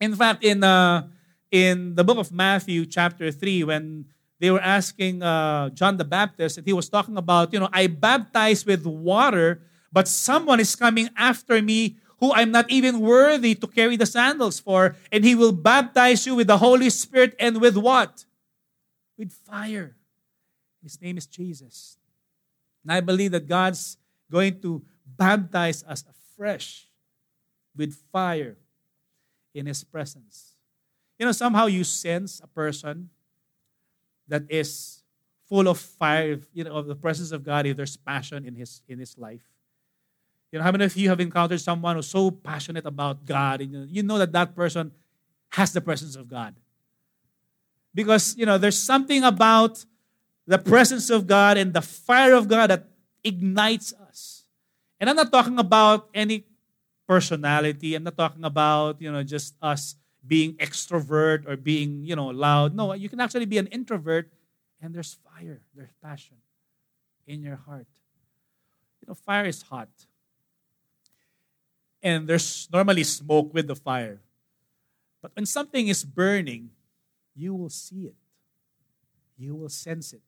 In 0.00 0.14
fact, 0.14 0.42
in, 0.42 0.64
uh, 0.64 1.06
in 1.50 1.94
the 1.94 2.04
book 2.04 2.18
of 2.18 2.32
Matthew, 2.32 2.86
chapter 2.86 3.30
3, 3.30 3.64
when 3.64 4.06
they 4.40 4.50
were 4.50 4.60
asking 4.60 5.22
uh, 5.22 5.68
John 5.70 5.98
the 5.98 6.04
Baptist, 6.04 6.56
and 6.56 6.66
he 6.66 6.72
was 6.72 6.88
talking 6.88 7.18
about, 7.18 7.52
you 7.52 7.60
know, 7.60 7.68
I 7.72 7.86
baptize 7.86 8.64
with 8.64 8.86
water, 8.86 9.60
but 9.92 10.08
someone 10.08 10.58
is 10.58 10.74
coming 10.74 11.10
after 11.16 11.60
me 11.60 11.98
who 12.18 12.32
I'm 12.32 12.50
not 12.50 12.70
even 12.70 13.00
worthy 13.00 13.54
to 13.54 13.66
carry 13.66 13.96
the 13.96 14.06
sandals 14.06 14.58
for, 14.60 14.96
and 15.12 15.24
he 15.24 15.34
will 15.34 15.52
baptize 15.52 16.26
you 16.26 16.34
with 16.34 16.46
the 16.46 16.58
Holy 16.58 16.88
Spirit 16.90 17.34
and 17.38 17.60
with 17.60 17.76
what? 17.76 18.24
With 19.18 19.32
fire. 19.32 19.96
His 20.82 21.00
name 21.00 21.18
is 21.18 21.26
Jesus. 21.26 21.98
And 22.82 22.92
I 22.92 23.00
believe 23.00 23.32
that 23.32 23.46
God's 23.46 23.98
going 24.30 24.60
to 24.60 24.82
baptize 25.04 25.84
us 25.84 26.04
afresh 26.08 26.88
with 27.76 27.94
fire 28.12 28.56
in 29.54 29.66
His 29.66 29.84
presence. 29.84 30.56
You 31.18 31.26
know, 31.26 31.32
somehow 31.32 31.66
you 31.66 31.84
sense 31.84 32.40
a 32.42 32.46
person 32.46 33.10
that 34.28 34.44
is 34.48 35.02
full 35.48 35.68
of 35.68 35.78
fire, 35.78 36.38
you 36.54 36.64
know, 36.64 36.76
of 36.76 36.86
the 36.86 36.94
presence 36.94 37.32
of 37.32 37.44
God, 37.44 37.66
if 37.66 37.76
there's 37.76 37.96
passion 37.96 38.46
in 38.46 38.54
his 38.54 38.80
in 38.88 38.98
his 38.98 39.18
life. 39.18 39.42
You 40.50 40.58
know, 40.58 40.64
how 40.64 40.72
many 40.72 40.84
of 40.84 40.96
you 40.96 41.08
have 41.08 41.20
encountered 41.20 41.60
someone 41.60 41.96
who's 41.96 42.06
so 42.06 42.30
passionate 42.30 42.86
about 42.86 43.24
God 43.24 43.60
and 43.60 43.90
you 43.90 44.02
know 44.02 44.18
that 44.18 44.32
that 44.32 44.54
person 44.54 44.92
has 45.50 45.72
the 45.72 45.80
presence 45.80 46.16
of 46.16 46.28
God? 46.28 46.54
Because, 47.94 48.36
you 48.36 48.46
know, 48.46 48.58
there's 48.58 48.78
something 48.78 49.22
about 49.24 49.84
the 50.46 50.58
presence 50.58 51.10
of 51.10 51.26
God 51.26 51.58
and 51.58 51.74
the 51.74 51.82
fire 51.82 52.34
of 52.34 52.48
God 52.48 52.70
that 52.70 52.86
ignites 53.22 53.92
us. 54.08 54.44
And 54.98 55.10
I'm 55.10 55.16
not 55.16 55.32
talking 55.32 55.58
about 55.58 56.08
any 56.14 56.44
personality. 57.11 57.99
I'm 57.99 58.07
not 58.07 58.14
talking 58.14 58.46
about, 58.46 59.03
you 59.03 59.11
know, 59.11 59.27
just 59.27 59.59
us 59.59 59.99
being 60.23 60.55
extrovert 60.62 61.42
or 61.42 61.59
being, 61.59 62.07
you 62.07 62.14
know, 62.14 62.31
loud. 62.31 62.70
No, 62.70 62.94
you 62.94 63.09
can 63.09 63.18
actually 63.18 63.51
be 63.51 63.59
an 63.59 63.66
introvert 63.66 64.31
and 64.79 64.94
there's 64.94 65.18
fire, 65.27 65.59
there's 65.75 65.90
passion 65.99 66.38
in 67.27 67.42
your 67.42 67.57
heart. 67.57 67.90
You 69.03 69.11
know, 69.11 69.18
fire 69.18 69.46
is 69.46 69.61
hot 69.62 69.90
and 72.01 72.29
there's 72.29 72.68
normally 72.73 73.03
smoke 73.03 73.53
with 73.53 73.66
the 73.66 73.75
fire. 73.75 74.23
But 75.20 75.33
when 75.35 75.46
something 75.46 75.88
is 75.88 76.05
burning, 76.05 76.70
you 77.35 77.57
will 77.57 77.75
see 77.75 78.07
it. 78.07 78.14
You 79.37 79.57
will 79.57 79.68
sense 79.68 80.12
it. 80.12 80.23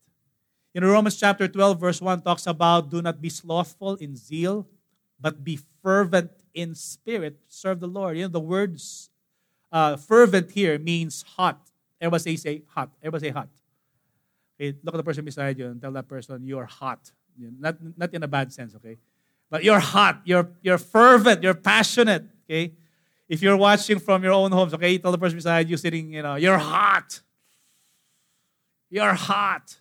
In 0.75 0.83
Romans 0.83 1.15
chapter 1.15 1.47
12, 1.47 1.79
verse 1.79 2.01
1 2.03 2.23
talks 2.23 2.49
about 2.49 2.91
do 2.91 3.01
not 3.01 3.23
be 3.23 3.29
slothful 3.29 3.95
in 4.03 4.17
zeal, 4.17 4.67
but 5.21 5.45
be 5.45 5.61
fervent 5.81 6.42
in 6.55 6.75
spirit. 6.75 7.37
Serve 7.49 7.81
the 7.81 7.87
Lord. 7.87 8.17
You 8.17 8.25
know, 8.25 8.29
the 8.29 8.41
word 8.41 8.81
uh, 9.71 9.97
fervent 9.97 10.51
here 10.51 10.79
means 10.79 11.25
hot. 11.37 11.61
Everybody 12.01 12.23
say, 12.23 12.37
say 12.37 12.63
hot. 12.69 12.91
Everybody 13.03 13.29
say 13.29 13.33
hot. 13.33 13.49
Okay, 14.61 14.77
look 14.83 14.95
at 14.95 14.99
the 14.99 15.05
person 15.05 15.25
beside 15.25 15.59
you 15.59 15.67
and 15.67 15.81
tell 15.81 15.93
that 15.93 16.09
person 16.09 16.47
you're 16.47 16.67
hot. 16.67 17.11
Not, 17.59 17.77
not 17.97 18.13
in 18.13 18.23
a 18.23 18.29
bad 18.29 18.53
sense, 18.53 18.75
okay? 18.77 18.99
But 19.51 19.65
you're 19.65 19.81
hot, 19.81 20.21
you're, 20.25 20.49
you're 20.63 20.79
fervent, 20.79 21.43
you're 21.43 21.55
passionate, 21.55 22.25
okay? 22.49 22.73
If 23.29 23.41
you're 23.41 23.57
watching 23.57 23.99
from 23.99 24.23
your 24.23 24.33
own 24.33 24.53
homes, 24.53 24.75
okay, 24.75 24.99
tell 24.99 25.13
the 25.13 25.19
person 25.19 25.39
beside 25.39 25.69
you 25.69 25.77
sitting, 25.77 26.13
you 26.13 26.23
know, 26.23 26.35
you're 26.35 26.59
hot. 26.59 27.21
You're 28.91 29.15
hot. 29.15 29.79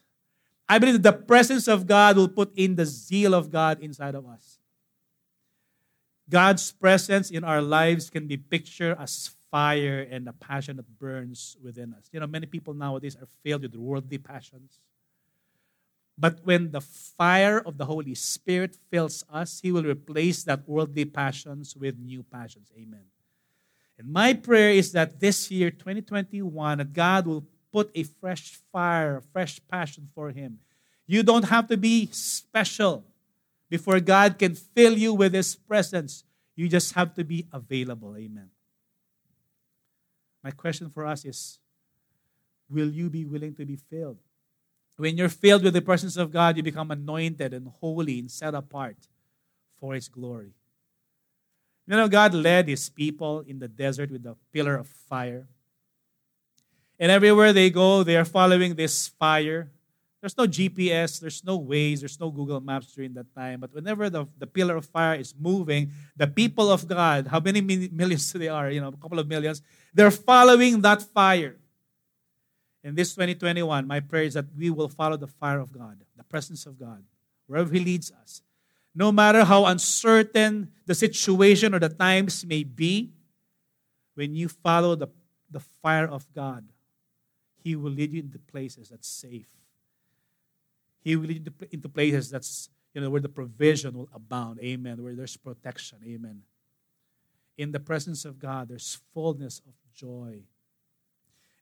I 0.70 0.80
believe 0.80 1.02
that 1.02 1.04
the 1.04 1.26
presence 1.26 1.68
of 1.68 1.86
God 1.86 2.16
will 2.16 2.30
put 2.30 2.54
in 2.56 2.76
the 2.76 2.86
zeal 2.86 3.34
of 3.34 3.52
God 3.52 3.82
inside 3.82 4.16
of 4.16 4.26
us. 4.26 4.61
God's 6.32 6.72
presence 6.72 7.30
in 7.30 7.44
our 7.44 7.62
lives 7.62 8.10
can 8.10 8.26
be 8.26 8.38
pictured 8.38 8.98
as 8.98 9.36
fire 9.52 10.08
and 10.10 10.28
a 10.30 10.34
passion 10.34 10.78
that 10.78 10.98
burns 10.98 11.58
within 11.62 11.94
us. 11.94 12.08
You 12.12 12.22
know, 12.22 12.28
many 12.28 12.46
people 12.46 12.74
nowadays 12.74 13.18
are 13.20 13.28
filled 13.44 13.64
with 13.64 13.76
worldly 13.76 14.18
passions. 14.18 14.80
But 16.18 16.40
when 16.44 16.72
the 16.72 16.80
fire 16.80 17.60
of 17.60 17.78
the 17.78 17.86
Holy 17.86 18.16
Spirit 18.16 18.78
fills 18.90 19.26
us, 19.30 19.60
He 19.62 19.74
will 19.74 19.84
replace 19.84 20.44
that 20.46 20.68
worldly 20.68 21.04
passions 21.04 21.76
with 21.76 22.00
new 22.00 22.24
passions. 22.24 22.72
Amen. 22.78 23.04
And 24.00 24.12
my 24.12 24.34
prayer 24.34 24.72
is 24.72 24.94
that 24.94 25.20
this 25.20 25.52
year, 25.52 25.70
2021, 25.70 26.78
that 26.78 26.94
God 26.94 27.28
will 27.28 27.44
put 27.74 27.92
a 27.94 28.04
fresh 28.04 28.58
fire, 28.72 29.18
a 29.18 29.22
fresh 29.22 29.60
passion 29.70 30.08
for 30.16 30.32
Him. 30.32 30.60
You 31.08 31.24
don't 31.24 31.50
have 31.50 31.68
to 31.68 31.76
be 31.76 32.08
special 32.12 33.04
before 33.72 34.02
God 34.02 34.38
can 34.38 34.54
fill 34.54 34.98
you 34.98 35.14
with 35.14 35.34
His 35.34 35.56
presence. 35.56 36.26
You 36.58 36.68
just 36.68 36.94
have 36.94 37.16
to 37.16 37.24
be 37.24 37.48
available. 37.54 38.18
Amen. 38.18 38.50
My 40.44 40.52
question 40.52 40.90
for 40.90 41.08
us 41.08 41.24
is 41.24 41.58
Will 42.70 42.92
you 42.92 43.10
be 43.10 43.26
willing 43.26 43.56
to 43.56 43.66
be 43.66 43.78
filled? 43.78 44.20
When 44.98 45.18
you're 45.18 45.30
filled 45.30 45.64
with 45.64 45.74
the 45.74 45.82
presence 45.82 46.18
of 46.18 46.32
God, 46.32 46.58
you 46.58 46.64
become 46.64 46.92
anointed 46.92 47.54
and 47.54 47.68
holy 47.68 48.20
and 48.20 48.30
set 48.30 48.54
apart 48.54 48.98
for 49.80 49.96
His 49.96 50.10
glory. 50.10 50.54
You 51.88 51.96
know, 51.96 52.08
God 52.08 52.34
led 52.34 52.68
His 52.68 52.90
people 52.90 53.40
in 53.40 53.60
the 53.60 53.68
desert 53.68 54.12
with 54.12 54.26
a 54.26 54.36
pillar 54.54 54.76
of 54.76 54.88
fire. 54.88 55.48
And 57.00 57.10
everywhere 57.10 57.52
they 57.54 57.70
go, 57.70 58.04
they 58.04 58.18
are 58.18 58.26
following 58.26 58.76
this 58.76 59.08
fire. 59.08 59.72
There's 60.22 60.38
no 60.38 60.46
GPS, 60.46 61.20
there's 61.20 61.44
no 61.44 61.60
Waze, 61.60 62.02
there's 62.02 62.20
no 62.20 62.30
Google 62.30 62.62
Maps 62.62 62.94
during 62.94 63.14
that 63.14 63.34
time. 63.34 63.60
But 63.60 63.74
whenever 63.74 64.08
the, 64.08 64.28
the 64.38 64.46
pillar 64.46 64.76
of 64.76 64.86
fire 64.86 65.16
is 65.16 65.34
moving, 65.38 65.92
the 66.16 66.28
people 66.28 66.72
of 66.72 66.88
God, 66.88 67.26
how 67.26 67.40
many 67.40 67.60
millions 67.60 68.32
they 68.34 68.48
are, 68.48 68.70
you 68.70 68.80
know, 68.80 68.90
a 68.90 68.98
couple 68.98 69.18
of 69.18 69.28
millions, 69.28 69.64
they're 69.94 70.12
following 70.12 70.80
that 70.82 71.02
fire. 71.02 71.58
In 72.84 72.94
this 72.94 73.14
2021, 73.16 73.88
my 73.88 74.00
prayer 74.00 74.24
is 74.24 74.36
that 74.36 74.46
we 74.56 74.70
will 74.70 74.90
follow 74.90 75.18
the 75.18 75.28
fire 75.28 75.60
of 75.60 75.72
God, 75.72 76.00
the 76.16 76.24
presence 76.24 76.68
of 76.68 76.80
God, 76.80 77.04
wherever 77.48 77.74
He 77.74 77.80
leads 77.80 78.12
us. 78.12 78.44
No 78.94 79.12
matter 79.12 79.44
how 79.44 79.66
uncertain 79.66 80.72
the 80.86 80.94
situation 80.94 81.74
or 81.74 81.80
the 81.80 81.90
times 81.90 82.46
may 82.46 82.64
be, 82.64 83.12
when 84.16 84.36
you 84.36 84.50
follow 84.50 84.96
the, 84.96 85.08
the 85.50 85.60
fire 85.60 86.08
of 86.08 86.32
God, 86.34 86.68
he 87.64 87.76
will 87.76 87.92
lead 87.92 88.12
you 88.12 88.20
into 88.20 88.40
places 88.40 88.90
that's 88.90 89.08
safe. 89.08 89.48
He 91.02 91.16
will 91.16 91.26
lead 91.26 91.52
into 91.72 91.90
places 91.90 92.30
that's, 92.30 92.70
you 92.94 93.02
know, 93.02 93.10
where 93.10 93.22
the 93.22 93.30
provision 93.30 93.98
will 93.98 94.10
abound. 94.14 94.60
Amen. 94.60 95.04
Where 95.04 95.16
there's 95.16 95.38
protection. 95.38 96.00
Amen. 96.06 96.42
In 97.58 97.72
the 97.72 97.80
presence 97.80 98.26
of 98.26 98.40
God, 98.40 98.70
there's 98.70 99.00
fullness 99.14 99.62
of 99.68 99.74
joy. 99.94 100.44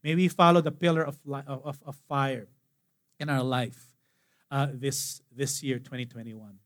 May 0.04 0.16
we 0.16 0.28
follow 0.28 0.62
the 0.62 0.72
pillar 0.72 1.04
of, 1.04 1.20
of, 1.28 1.80
of 1.86 1.96
fire 2.08 2.48
in 3.20 3.30
our 3.30 3.44
life 3.44 3.90
uh, 4.52 4.68
this, 4.74 5.22
this 5.36 5.62
year, 5.62 5.78
2021. 5.78 6.58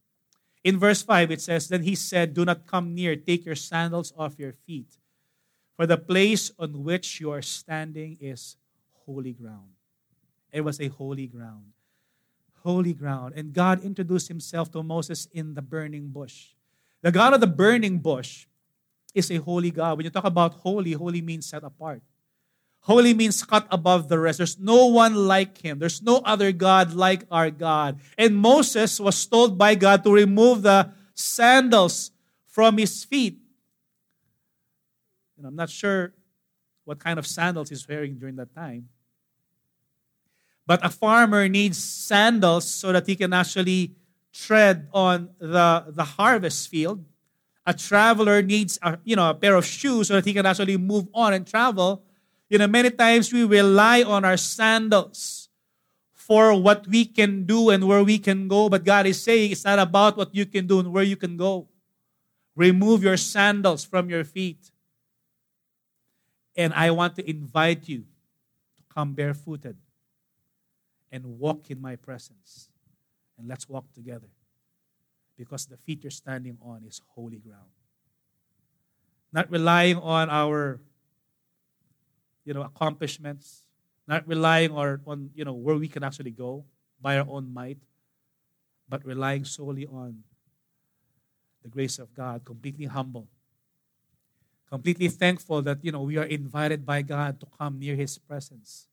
In 0.64 0.80
verse 0.80 1.02
5, 1.02 1.32
it 1.32 1.42
says, 1.42 1.68
Then 1.68 1.84
he 1.84 1.96
said, 1.96 2.34
Do 2.34 2.46
not 2.46 2.66
come 2.66 2.94
near, 2.94 3.16
take 3.16 3.46
your 3.46 3.56
sandals 3.56 4.14
off 4.18 4.40
your 4.40 4.54
feet, 4.54 4.98
for 5.76 5.86
the 5.86 5.98
place 5.98 6.52
on 6.58 6.84
which 6.84 7.20
you 7.20 7.32
are 7.32 7.42
standing 7.42 8.18
is 8.22 8.56
holy 9.06 9.34
ground. 9.34 9.72
It 10.52 10.62
was 10.62 10.80
a 10.80 10.88
holy 10.88 11.28
ground. 11.28 11.74
Holy 12.64 12.94
ground. 12.94 13.34
And 13.36 13.54
God 13.54 13.84
introduced 13.84 14.30
himself 14.30 14.72
to 14.72 14.82
Moses 14.82 15.28
in 15.34 15.54
the 15.54 15.62
burning 15.62 16.08
bush. 16.08 16.56
The 17.02 17.12
God 17.12 17.34
of 17.34 17.42
the 17.42 17.48
burning 17.48 18.00
bush 18.00 18.48
is 19.14 19.30
a 19.30 19.38
holy 19.38 19.70
God. 19.70 19.98
When 19.98 20.06
you 20.06 20.10
talk 20.10 20.24
about 20.24 20.56
holy, 20.56 20.94
holy 20.94 21.22
means 21.22 21.46
set 21.46 21.64
apart. 21.64 22.02
Holy 22.82 23.14
means 23.14 23.44
cut 23.44 23.68
above 23.72 24.08
the 24.08 24.20
rest. 24.20 24.40
There's 24.40 24.60
no 24.60 24.88
one 24.88 25.16
like 25.16 25.58
him. 25.60 25.80
There's 25.80 26.02
no 26.02 26.18
other 26.26 26.52
God 26.52 26.94
like 26.94 27.26
our 27.32 27.50
God. 27.50 28.00
And 28.18 28.36
Moses 28.36 29.00
was 29.00 29.26
told 29.26 29.58
by 29.58 29.76
God 29.76 30.04
to 30.04 30.12
remove 30.12 30.64
the 30.64 30.92
sandals 31.14 32.12
from 32.48 32.78
his 32.78 33.04
feet. 33.04 33.40
And 35.38 35.48
I'm 35.48 35.56
not 35.56 35.70
sure 35.70 36.14
what 36.86 37.00
kind 37.00 37.20
of 37.20 37.28
sandals 37.28 37.70
he's 37.70 37.88
wearing 37.88 38.16
during 38.16 38.36
that 38.38 38.54
time. 38.56 38.90
But 40.66 40.86
a 40.86 40.90
farmer 40.90 41.50
needs 41.50 41.78
sandals 41.78 42.68
so 42.68 42.92
that 42.92 43.06
he 43.06 43.16
can 43.16 43.34
actually 43.34 43.96
tread 44.32 44.88
on 44.94 45.30
the, 45.40 45.86
the 45.90 46.04
harvest 46.04 46.70
field. 46.70 47.04
A 47.66 47.74
traveler 47.74 48.42
needs 48.42 48.80
a, 48.82 48.98
you 49.04 49.16
know, 49.16 49.30
a 49.30 49.34
pair 49.34 49.56
of 49.56 49.66
shoes 49.66 50.08
so 50.08 50.16
that 50.16 50.26
he 50.26 50.34
can 50.34 50.46
actually 50.46 50.78
move 50.78 51.08
on 51.14 51.34
and 51.34 51.46
travel. 51.46 52.04
You 52.50 52.58
know, 52.58 52.68
many 52.68 52.90
times 52.90 53.32
we 53.32 53.44
rely 53.44 54.04
on 54.04 54.26
our 54.26 54.38
sandals 54.38 55.50
for 56.14 56.54
what 56.60 56.88
we 56.88 57.06
can 57.06 57.46
do 57.46 57.70
and 57.70 57.88
where 57.88 58.04
we 58.04 58.18
can 58.18 58.48
go. 58.48 58.70
But 58.70 58.84
God 58.84 59.06
is 59.06 59.22
saying 59.22 59.52
it's 59.52 59.66
not 59.66 59.80
about 59.80 60.18
what 60.18 60.34
you 60.34 60.46
can 60.46 60.68
do 60.68 60.80
and 60.80 60.92
where 60.92 61.04
you 61.04 61.16
can 61.16 61.38
go. 61.38 61.68
Remove 62.56 63.04
your 63.04 63.18
sandals 63.18 63.84
from 63.84 64.10
your 64.10 64.24
feet. 64.24 64.72
And 66.56 66.74
I 66.74 66.92
want 66.92 67.16
to 67.16 67.30
invite 67.30 67.90
you 67.90 68.00
to 68.00 68.84
come 68.94 69.14
barefooted 69.14 69.76
and 71.14 71.24
walk 71.40 71.70
in 71.70 71.80
my 71.80 71.96
presence. 71.96 72.68
And 73.38 73.48
let's 73.48 73.70
walk 73.70 73.86
together. 73.94 74.28
Because 75.38 75.66
the 75.66 75.78
feet 75.78 76.04
you're 76.04 76.12
standing 76.12 76.58
on 76.62 76.84
is 76.84 77.02
holy 77.16 77.38
ground. 77.38 77.70
Not 79.32 79.50
relying 79.50 79.98
on 79.98 80.30
our 80.30 80.82
you 82.44 82.54
know 82.54 82.62
accomplishments, 82.62 83.64
not 84.08 84.28
relying 84.28 84.72
on, 84.72 85.00
on 85.08 85.30
you 85.34 85.46
know 85.46 85.54
where 85.54 85.78
we 85.78 85.88
can 85.88 86.04
actually 86.04 86.32
go 86.32 86.66
by 87.02 87.18
our 87.18 87.26
own 87.30 87.54
might, 87.54 87.78
but 88.90 89.06
relying 89.06 89.46
solely 89.46 89.88
on 89.88 90.24
the 91.64 91.70
grace 91.70 91.98
of 91.98 92.14
God, 92.14 92.44
completely 92.44 92.86
humble 92.86 93.28
completely 94.74 95.08
thankful 95.08 95.62
that 95.62 95.78
you 95.86 95.92
know 95.92 96.02
we 96.02 96.18
are 96.18 96.26
invited 96.26 96.84
by 96.84 97.00
God 97.04 97.40
to 97.40 97.46
come 97.46 97.78
near 97.78 97.96
His 97.96 98.18
presence. 98.18 98.90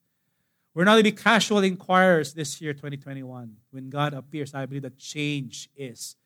We're 0.72 0.84
not 0.84 0.96
to 0.96 1.02
be 1.02 1.12
casual 1.12 1.64
inquirers 1.64 2.32
this 2.32 2.60
year, 2.60 2.72
2021. 2.72 3.56
When 3.70 3.90
God 3.90 4.14
appears, 4.14 4.54
I 4.54 4.66
believe 4.66 4.82
that 4.82 4.98
change 4.98 5.68
is 5.76 6.16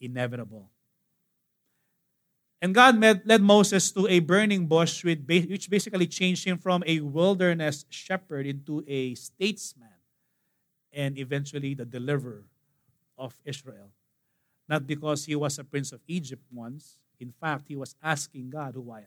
inevitable. 0.00 0.70
And 2.62 2.74
God 2.74 2.98
led 3.00 3.40
Moses 3.40 3.90
to 3.92 4.06
a 4.06 4.20
burning 4.20 4.66
bush, 4.66 5.02
which 5.02 5.70
basically 5.70 6.06
changed 6.06 6.44
him 6.46 6.58
from 6.58 6.82
a 6.86 7.00
wilderness 7.00 7.86
shepherd 7.88 8.46
into 8.46 8.84
a 8.86 9.14
statesman 9.14 9.88
and 10.92 11.16
eventually 11.18 11.74
the 11.74 11.86
deliverer 11.86 12.44
of 13.16 13.34
Israel. 13.44 13.90
Not 14.68 14.86
because 14.86 15.24
he 15.24 15.34
was 15.36 15.58
a 15.58 15.64
prince 15.64 15.92
of 15.92 16.00
Egypt 16.06 16.42
once, 16.52 16.96
in 17.18 17.32
fact, 17.32 17.66
he 17.68 17.76
was 17.76 17.94
asking 18.02 18.50
God, 18.50 18.74
who, 18.74 18.90
I, 18.90 19.04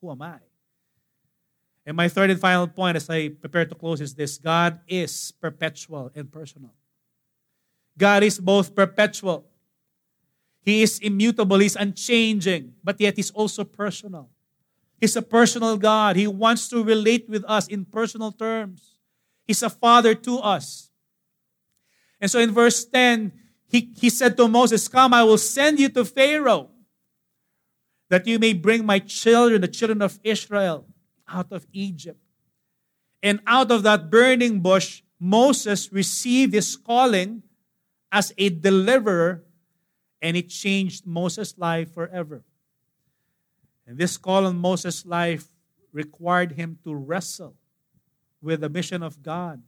who 0.00 0.10
am 0.10 0.22
I? 0.22 0.38
And 1.84 1.96
my 1.96 2.08
third 2.08 2.30
and 2.30 2.40
final 2.40 2.68
point 2.68 2.96
as 2.96 3.10
I 3.10 3.28
prepare 3.28 3.66
to 3.66 3.74
close 3.74 4.00
is 4.00 4.14
this 4.14 4.38
God 4.38 4.80
is 4.86 5.32
perpetual 5.40 6.10
and 6.14 6.30
personal. 6.30 6.72
God 7.98 8.22
is 8.22 8.38
both 8.38 8.74
perpetual, 8.74 9.46
He 10.62 10.82
is 10.82 10.98
immutable, 11.00 11.58
He's 11.58 11.76
unchanging, 11.76 12.74
but 12.82 13.00
yet 13.00 13.16
He's 13.16 13.30
also 13.30 13.64
personal. 13.64 14.30
He's 15.00 15.16
a 15.16 15.22
personal 15.22 15.76
God. 15.76 16.14
He 16.14 16.28
wants 16.28 16.68
to 16.68 16.84
relate 16.84 17.28
with 17.28 17.44
us 17.48 17.66
in 17.66 17.84
personal 17.84 18.30
terms. 18.30 18.94
He's 19.44 19.60
a 19.60 19.68
father 19.68 20.14
to 20.14 20.38
us. 20.38 20.90
And 22.20 22.30
so 22.30 22.38
in 22.38 22.52
verse 22.52 22.84
10, 22.84 23.32
he, 23.68 23.90
he 23.96 24.10
said 24.10 24.36
to 24.36 24.46
Moses, 24.46 24.86
Come, 24.86 25.12
I 25.12 25.24
will 25.24 25.38
send 25.38 25.80
you 25.80 25.88
to 25.88 26.04
Pharaoh 26.04 26.70
that 28.10 28.28
you 28.28 28.38
may 28.38 28.52
bring 28.52 28.86
my 28.86 29.00
children, 29.00 29.60
the 29.60 29.66
children 29.66 30.02
of 30.02 30.20
Israel, 30.22 30.86
out 31.32 31.50
of 31.50 31.66
Egypt. 31.72 32.20
And 33.22 33.40
out 33.46 33.70
of 33.70 33.82
that 33.84 34.10
burning 34.10 34.60
bush, 34.60 35.02
Moses 35.18 35.92
received 35.92 36.52
his 36.52 36.76
calling 36.76 37.42
as 38.10 38.32
a 38.36 38.48
deliverer, 38.50 39.44
and 40.20 40.36
it 40.36 40.48
changed 40.48 41.06
Moses' 41.06 41.56
life 41.56 41.94
forever. 41.94 42.42
And 43.86 43.96
this 43.96 44.16
call 44.16 44.46
on 44.46 44.56
Moses' 44.56 45.06
life 45.06 45.46
required 45.92 46.52
him 46.52 46.78
to 46.84 46.94
wrestle 46.94 47.54
with 48.40 48.60
the 48.60 48.68
mission 48.68 49.02
of 49.02 49.22
God, 49.22 49.62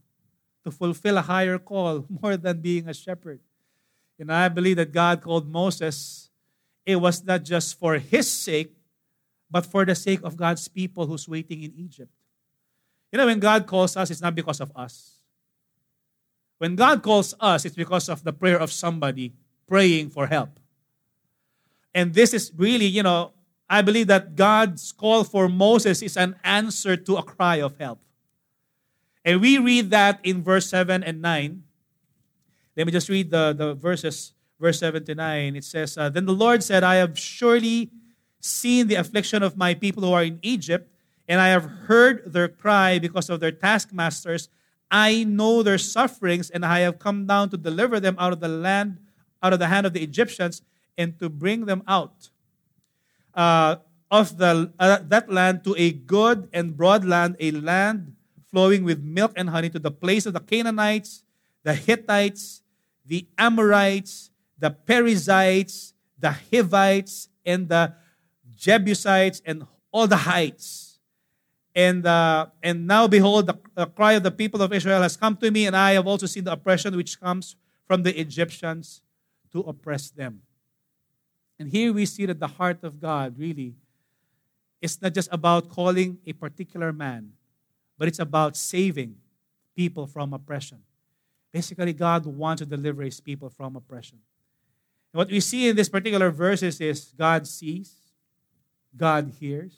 to 0.65 0.71
fulfill 0.71 1.19
a 1.19 1.23
higher 1.23 1.59
call 1.59 2.05
more 2.23 2.37
than 2.37 2.61
being 2.61 2.89
a 2.89 2.95
shepherd. 2.95 3.41
And 4.19 4.33
I 4.33 4.49
believe 4.49 4.77
that 4.77 4.93
God 4.93 5.23
called 5.23 5.49
Moses, 5.49 6.31
it 6.85 6.97
was 6.97 7.25
not 7.25 7.45
just 7.45 7.79
for 7.79 7.99
his 7.99 8.31
sake, 8.31 8.74
but 9.55 9.65
for 9.65 9.85
the 9.85 9.95
sake 9.95 10.19
of 10.25 10.37
God's 10.37 10.67
people 10.67 11.07
who's 11.07 11.29
waiting 11.29 11.63
in 11.63 11.73
Egypt. 11.77 12.11
You 13.13 13.19
know, 13.19 13.27
when 13.27 13.39
God 13.39 13.69
calls 13.69 13.97
us, 13.97 14.11
it's 14.11 14.21
not 14.21 14.35
because 14.35 14.59
of 14.61 14.73
us. 14.75 15.21
When 16.59 16.75
God 16.75 17.05
calls 17.05 17.37
us, 17.39 17.65
it's 17.65 17.77
because 17.77 18.09
of 18.09 18.25
the 18.25 18.33
prayer 18.33 18.59
of 18.59 18.73
somebody 18.73 19.33
praying 19.69 20.11
for 20.11 20.27
help. 20.27 20.59
And 21.95 22.13
this 22.13 22.35
is 22.35 22.51
really, 22.57 22.87
you 22.87 23.05
know, 23.05 23.31
I 23.71 23.83
believe 23.83 24.09
that 24.09 24.35
God's 24.35 24.91
call 24.91 25.23
for 25.23 25.49
Moses 25.49 26.03
is 26.03 26.17
an 26.17 26.35
answer 26.43 26.97
to 26.97 27.15
a 27.19 27.23
cry 27.23 27.63
of 27.63 27.79
help. 27.79 28.01
And 29.25 29.41
we 29.41 29.59
read 29.59 29.91
that 29.91 30.19
in 30.25 30.43
verse 30.43 30.69
7 30.69 31.05
and 31.05 31.23
9. 31.23 31.63
Let 32.77 32.87
me 32.87 32.93
just 32.93 33.09
read 33.09 33.31
the, 33.31 33.55
the 33.57 33.75
verses, 33.75 34.33
verse 34.59 34.81
7 34.81 35.05
to 35.05 35.15
9. 35.15 35.55
It 35.55 35.63
says, 35.63 35.97
uh, 35.97 36.09
Then 36.09 36.27
the 36.27 36.35
Lord 36.35 36.65
said, 36.65 36.83
I 36.83 36.97
have 36.97 37.17
surely 37.17 37.93
seen 38.45 38.89
the 38.89 38.97
affliction 38.97 39.43
of 39.43 39.57
my 39.57 39.73
people 39.73 40.03
who 40.03 40.13
are 40.13 40.23
in 40.23 40.39
Egypt, 40.43 40.91
and 41.27 41.41
I 41.41 41.49
have 41.49 41.65
heard 41.65 42.31
their 42.31 42.49
cry 42.49 42.99
because 42.99 43.31
of 43.31 43.41
their 43.41 43.53
taskmasters. 43.53 44.49
I 44.91 45.25
know 45.25 45.63
their 45.63 45.79
sufferings, 45.79 46.51
and 46.51 46.65
I 46.65 46.81
have 46.81 46.99
come 46.99 47.27
down 47.27 47.49
to 47.51 47.57
deliver 47.57 47.99
them 47.99 48.17
out 48.19 48.33
of 48.33 48.41
the 48.41 48.49
land, 48.49 48.99
out 49.43 49.55
of 49.55 49.59
the 49.59 49.69
hand 49.69 49.87
of 49.87 49.95
the 49.95 50.03
Egyptians, 50.03 50.61
and 50.99 51.19
to 51.19 51.29
bring 51.31 51.65
them 51.65 51.83
out 51.89 52.29
uh, 53.35 53.77
of 54.11 54.37
the, 54.37 54.71
uh, 54.79 54.99
that 55.09 55.33
land 55.33 55.65
to 55.65 55.75
a 55.79 55.93
good 55.93 56.49
and 56.53 56.77
broad 56.77 57.05
land, 57.05 57.37
a 57.41 57.51
land 57.51 58.15
flowing 58.51 58.85
with 58.85 59.03
milk 59.03 59.33
and 59.37 59.49
honey, 59.49 59.71
to 59.71 59.79
the 59.79 59.91
place 59.91 60.27
of 60.27 60.35
the 60.35 60.41
Canaanites, 60.41 61.25
the 61.63 61.75
Hittites, 61.75 62.63
the 63.07 63.27
Amorites, 63.39 64.31
the 64.59 64.71
Perizzites, 64.71 65.95
the 66.19 66.37
Hivites, 66.53 67.29
and 67.45 67.69
the 67.69 67.95
Jebusites, 68.65 69.43
and 69.45 69.67
all 69.93 70.07
the 70.07 70.17
heights. 70.17 70.99
And, 71.75 72.07
uh, 72.07 72.47
and 72.63 72.87
now, 72.87 73.07
behold, 73.07 73.47
the, 73.47 73.59
the 73.75 73.87
cry 73.87 74.13
of 74.15 74.23
the 74.23 74.31
people 74.31 74.63
of 74.63 74.73
Israel 74.73 75.03
has 75.03 75.17
come 75.17 75.37
to 75.37 75.51
me, 75.51 75.67
and 75.67 75.77
I 75.77 75.93
have 75.93 76.07
also 76.07 76.27
seen 76.27 76.45
the 76.45 76.53
oppression 76.53 76.97
which 76.97 77.21
comes 77.21 77.57
from 77.87 78.03
the 78.03 78.19
Egyptians 78.19 79.03
to 79.53 79.61
oppress 79.61 80.11
them. 80.11 80.41
And 81.59 81.69
here 81.69 81.93
we 81.93 82.07
see 82.07 82.25
that 82.27 82.41
the 82.41 82.47
heart 82.47 82.83
of 82.83 83.01
God 83.01 83.39
really 83.39 83.75
is 84.81 85.01
not 85.03 85.13
just 85.13 85.29
about 85.31 85.69
calling 85.69 86.19
a 86.27 86.33
particular 86.33 86.93
man, 86.93 87.33
but 87.99 88.09
it's 88.09 88.19
about 88.19 88.57
saving 88.57 89.17
people 89.77 90.07
from 90.07 90.33
oppression. 90.33 90.79
Basically, 91.53 91.93
God 91.93 92.27
wants 92.27 92.61
to 92.63 92.67
deliver 92.67 93.03
his 93.03 93.21
people 93.21 93.51
from 93.51 93.77
oppression. 93.77 94.19
And 95.13 95.19
what 95.19 95.29
we 95.29 95.41
see 95.41 95.69
in 95.69 95.77
this 95.77 95.89
particular 95.89 96.31
verses 96.31 96.81
is 96.81 97.13
God 97.17 97.47
sees, 97.47 97.95
God 98.97 99.33
hears, 99.41 99.77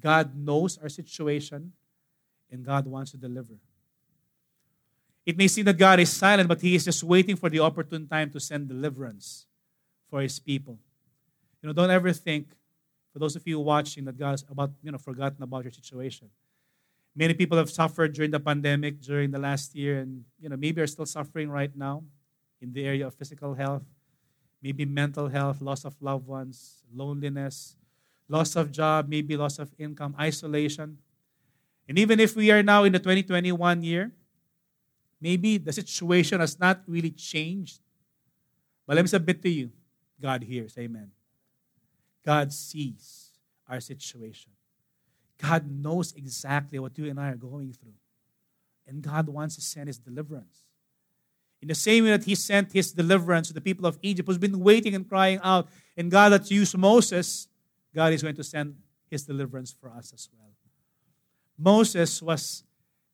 God 0.00 0.34
knows 0.36 0.78
our 0.78 0.88
situation, 0.88 1.72
and 2.50 2.64
God 2.64 2.86
wants 2.86 3.12
to 3.12 3.16
deliver. 3.16 3.54
It 5.24 5.38
may 5.38 5.48
seem 5.48 5.64
that 5.66 5.78
God 5.78 6.00
is 6.00 6.10
silent, 6.10 6.48
but 6.48 6.60
He 6.60 6.74
is 6.74 6.84
just 6.84 7.02
waiting 7.04 7.36
for 7.36 7.48
the 7.48 7.60
opportune 7.60 8.08
time 8.08 8.30
to 8.30 8.40
send 8.40 8.68
deliverance 8.68 9.46
for 10.12 10.20
his 10.20 10.38
people. 10.38 10.78
You 11.62 11.68
know, 11.68 11.72
don't 11.72 11.90
ever 11.90 12.12
think, 12.12 12.48
for 13.12 13.18
those 13.18 13.34
of 13.34 13.48
you 13.48 13.58
watching, 13.60 14.04
that 14.04 14.18
God 14.18 14.32
God's 14.36 14.44
about, 14.50 14.70
you 14.82 14.92
know, 14.92 14.98
forgotten 14.98 15.42
about 15.42 15.64
your 15.64 15.72
situation. 15.72 16.28
Many 17.16 17.32
people 17.32 17.56
have 17.56 17.70
suffered 17.70 18.12
during 18.12 18.30
the 18.30 18.40
pandemic, 18.40 19.00
during 19.00 19.30
the 19.30 19.38
last 19.38 19.74
year, 19.74 20.00
and 20.00 20.24
you 20.38 20.50
know, 20.50 20.56
maybe 20.56 20.82
are 20.82 20.86
still 20.86 21.06
suffering 21.06 21.48
right 21.48 21.74
now 21.74 22.04
in 22.60 22.72
the 22.72 22.84
area 22.84 23.06
of 23.06 23.14
physical 23.14 23.54
health, 23.54 23.84
maybe 24.62 24.84
mental 24.84 25.28
health, 25.28 25.62
loss 25.62 25.84
of 25.84 25.96
loved 26.00 26.26
ones, 26.26 26.84
loneliness, 26.92 27.76
loss 28.28 28.56
of 28.56 28.70
job, 28.72 29.08
maybe 29.08 29.36
loss 29.36 29.58
of 29.58 29.70
income, 29.78 30.14
isolation. 30.18 30.98
And 31.88 31.98
even 31.98 32.20
if 32.20 32.36
we 32.36 32.50
are 32.50 32.62
now 32.62 32.84
in 32.84 32.92
the 32.92 32.98
2021 32.98 33.82
year, 33.82 34.12
maybe 35.20 35.58
the 35.58 35.72
situation 35.72 36.40
has 36.40 36.58
not 36.58 36.82
really 36.86 37.10
changed. 37.10 37.80
But 38.86 38.96
let 38.96 39.02
me 39.02 39.08
submit 39.08 39.42
to 39.42 39.48
you 39.48 39.70
God 40.20 40.44
hears. 40.44 40.78
Amen. 40.78 41.10
God 42.24 42.52
sees 42.52 43.30
our 43.68 43.80
situation. 43.80 44.52
God 45.42 45.68
knows 45.68 46.14
exactly 46.14 46.78
what 46.78 46.96
you 46.96 47.10
and 47.10 47.18
I 47.18 47.30
are 47.30 47.36
going 47.36 47.72
through. 47.72 47.94
And 48.86 49.02
God 49.02 49.28
wants 49.28 49.56
to 49.56 49.60
send 49.60 49.88
His 49.88 49.98
deliverance. 49.98 50.66
In 51.60 51.68
the 51.68 51.74
same 51.74 52.04
way 52.04 52.10
that 52.10 52.24
He 52.24 52.36
sent 52.36 52.72
His 52.72 52.92
deliverance 52.92 53.48
to 53.48 53.54
the 53.54 53.60
people 53.60 53.86
of 53.86 53.98
Egypt, 54.02 54.28
who's 54.28 54.38
been 54.38 54.60
waiting 54.60 54.94
and 54.94 55.08
crying 55.08 55.40
out, 55.42 55.68
and 55.96 56.10
God 56.10 56.30
that 56.30 56.50
used 56.50 56.76
Moses, 56.78 57.48
God 57.94 58.12
is 58.12 58.22
going 58.22 58.36
to 58.36 58.44
send 58.44 58.76
His 59.10 59.24
deliverance 59.24 59.74
for 59.78 59.90
us 59.90 60.12
as 60.12 60.28
well. 60.32 60.52
Moses 61.58 62.20
was 62.22 62.64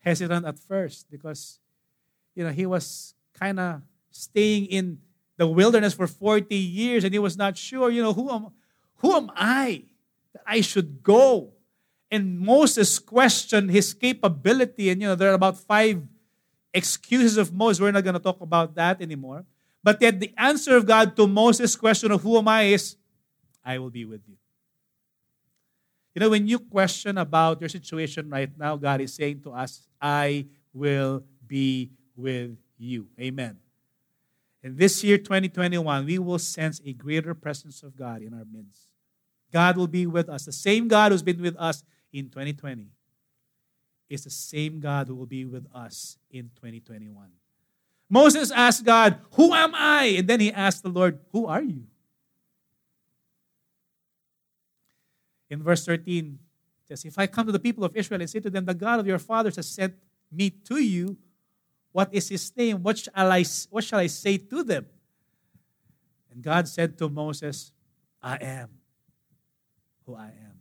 hesitant 0.01 0.47
at 0.47 0.59
first 0.59 1.11
because, 1.11 1.61
you 2.35 2.45
know, 2.45 2.51
he 2.51 2.67
was 2.67 3.15
kind 3.35 3.61
of 3.61 3.83
staying 4.11 4.67
in 4.67 4.99
the 5.37 5.47
wilderness 5.47 5.95
for 5.95 6.07
40 6.07 6.55
years 6.55 7.05
and 7.05 7.13
he 7.13 7.19
was 7.19 7.37
not 7.37 7.57
sure, 7.57 7.91
you 7.91 8.03
know, 8.03 8.13
who 8.13 8.31
am, 8.31 8.49
who 8.97 9.15
am 9.15 9.31
I 9.35 9.85
that 10.33 10.43
I 10.47 10.61
should 10.61 11.03
go? 11.03 11.53
And 12.11 12.41
Moses 12.41 12.99
questioned 12.99 13.71
his 13.71 13.93
capability. 13.93 14.89
And, 14.89 15.01
you 15.03 15.09
know, 15.09 15.15
there 15.15 15.31
are 15.31 15.35
about 15.35 15.59
five 15.59 16.03
excuses 16.73 17.37
of 17.37 17.53
Moses. 17.53 17.81
We're 17.81 17.93
not 17.93 18.05
going 18.05 18.15
to 18.15 18.21
talk 18.21 18.41
about 18.41 18.75
that 18.77 19.03
anymore. 19.03 19.45
But 19.85 20.01
yet, 20.01 20.19
the 20.19 20.33
answer 20.37 20.77
of 20.77 20.87
God 20.87 21.15
to 21.17 21.27
Moses' 21.27 21.77
question 21.77 22.11
of 22.11 22.23
who 22.23 22.37
am 22.39 22.49
I 22.49 22.63
is, 22.65 22.97
I 23.65 23.79
will 23.79 23.91
be 23.91 24.05
with 24.05 24.23
you. 24.27 24.37
You 26.19 26.25
know, 26.25 26.31
when 26.31 26.49
you 26.49 26.59
question 26.59 27.17
about 27.17 27.61
your 27.61 27.69
situation 27.69 28.29
right 28.29 28.51
now, 28.59 28.75
God 28.75 29.01
is 29.01 29.15
saying 29.15 29.43
to 29.43 29.53
us, 29.53 29.87
I 30.03 30.47
will 30.73 31.23
be 31.47 31.93
with 32.17 32.59
you. 32.77 33.07
Amen. 33.21 33.59
And 34.61 34.77
this 34.77 35.05
year, 35.05 35.17
2021, 35.17 36.07
we 36.07 36.19
will 36.19 36.41
sense 36.41 36.81
a 36.85 36.93
greater 36.93 37.35
presence 37.35 37.85
of 37.85 37.95
God 37.95 38.23
in 38.23 38.35
our 38.35 38.45
midst. 38.53 38.89
God 39.53 39.77
will 39.77 39.87
be 39.87 40.09
with 40.09 40.29
us. 40.29 40.45
The 40.45 40.51
same 40.51 40.89
God 40.89 41.13
who's 41.13 41.23
been 41.23 41.41
with 41.41 41.55
us 41.57 41.85
in 42.13 42.31
2020 42.31 42.89
is 44.11 44.25
the 44.25 44.31
same 44.31 44.81
God 44.81 45.07
who 45.07 45.15
will 45.15 45.27
be 45.27 45.45
with 45.45 45.69
us 45.73 46.19
in 46.33 46.51
2021. 46.57 47.29
Moses 48.11 48.51
asked 48.51 48.85
God, 48.85 49.21
Who 49.35 49.55
am 49.55 49.71
I? 49.73 50.17
And 50.19 50.27
then 50.27 50.41
he 50.41 50.53
asked 50.53 50.83
the 50.83 50.89
Lord, 50.89 51.21
Who 51.31 51.47
are 51.47 51.63
you? 51.63 51.85
In 55.51 55.63
verse 55.63 55.85
13, 55.85 56.39
it 56.83 56.89
says, 56.89 57.05
If 57.05 57.19
I 57.19 57.27
come 57.27 57.47
to 57.47 57.53
the 57.53 57.59
people 57.59 57.85
of 57.85 57.97
Israel 57.97 58.21
and 58.21 58.29
say 58.29 58.41
to 58.41 58.51
them, 58.51 58.65
The 58.65 58.75
God 58.75 59.01
of 59.01 59.07
your 59.07 59.19
fathers 59.19 59.57
has 59.57 59.69
sent 59.69 59.95
me 60.31 60.51
to 60.51 60.79
you, 60.79 61.17
what 61.93 62.13
is 62.13 62.29
his 62.29 62.53
name? 62.57 62.83
What 62.83 62.99
shall 62.99 63.33
I, 63.33 63.45
what 63.71 63.85
shall 63.85 63.99
I 63.99 64.07
say 64.07 64.39
to 64.39 64.63
them? 64.63 64.87
And 66.31 66.43
God 66.43 66.69
said 66.69 66.99
to 66.99 67.09
Moses, 67.09 67.73
I 68.23 68.37
am 68.37 68.69
who 70.05 70.15
I 70.15 70.27
am. 70.27 70.59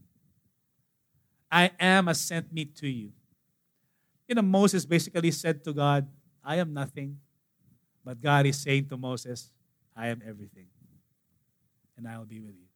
I 1.52 1.72
am 1.80 2.08
has 2.08 2.20
sent 2.22 2.52
me 2.52 2.66
to 2.66 2.88
you. 2.88 3.12
You 4.28 4.36
know, 4.36 4.42
Moses 4.42 4.86
basically 4.86 5.32
said 5.32 5.64
to 5.64 5.74
God, 5.74 6.08
I 6.44 6.58
am 6.58 6.74
nothing. 6.74 7.20
But 8.04 8.22
God 8.22 8.46
is 8.46 8.58
saying 8.58 8.88
to 8.90 8.98
Moses, 8.98 9.52
I 9.96 10.08
am 10.08 10.22
everything. 10.26 10.68
And 11.98 12.08
I 12.08 12.18
will 12.18 12.26
be 12.26 12.40
with 12.40 12.56
you. 12.56 12.67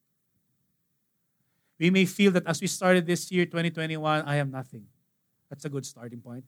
We 1.82 1.89
may 1.89 2.05
feel 2.05 2.29
that 2.34 2.45
as 2.45 2.61
we 2.61 2.67
started 2.67 3.07
this 3.07 3.32
year, 3.32 3.43
2021, 3.43 4.21
I 4.21 4.36
am 4.36 4.51
nothing. 4.51 4.86
That's 5.49 5.65
a 5.65 5.69
good 5.69 5.84
starting 5.84 6.21
point. 6.21 6.45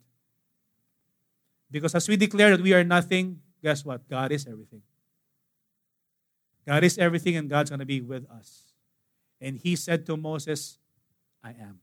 Because 1.72 1.96
as 1.96 2.08
we 2.08 2.16
declare 2.18 2.56
that 2.56 2.62
we 2.62 2.72
are 2.72 2.84
nothing, 2.84 3.42
guess 3.64 3.84
what? 3.84 4.08
God 4.08 4.32
is 4.32 4.46
everything. 4.46 4.84
God 6.68 6.84
is 6.84 7.00
everything, 7.00 7.36
and 7.36 7.50
God's 7.50 7.72
going 7.72 7.80
to 7.80 7.86
be 7.86 8.00
with 8.00 8.30
us. 8.30 8.74
And 9.42 9.58
he 9.58 9.76
said 9.76 10.06
to 10.06 10.16
Moses, 10.16 10.78
I 11.44 11.50
am. 11.50 11.80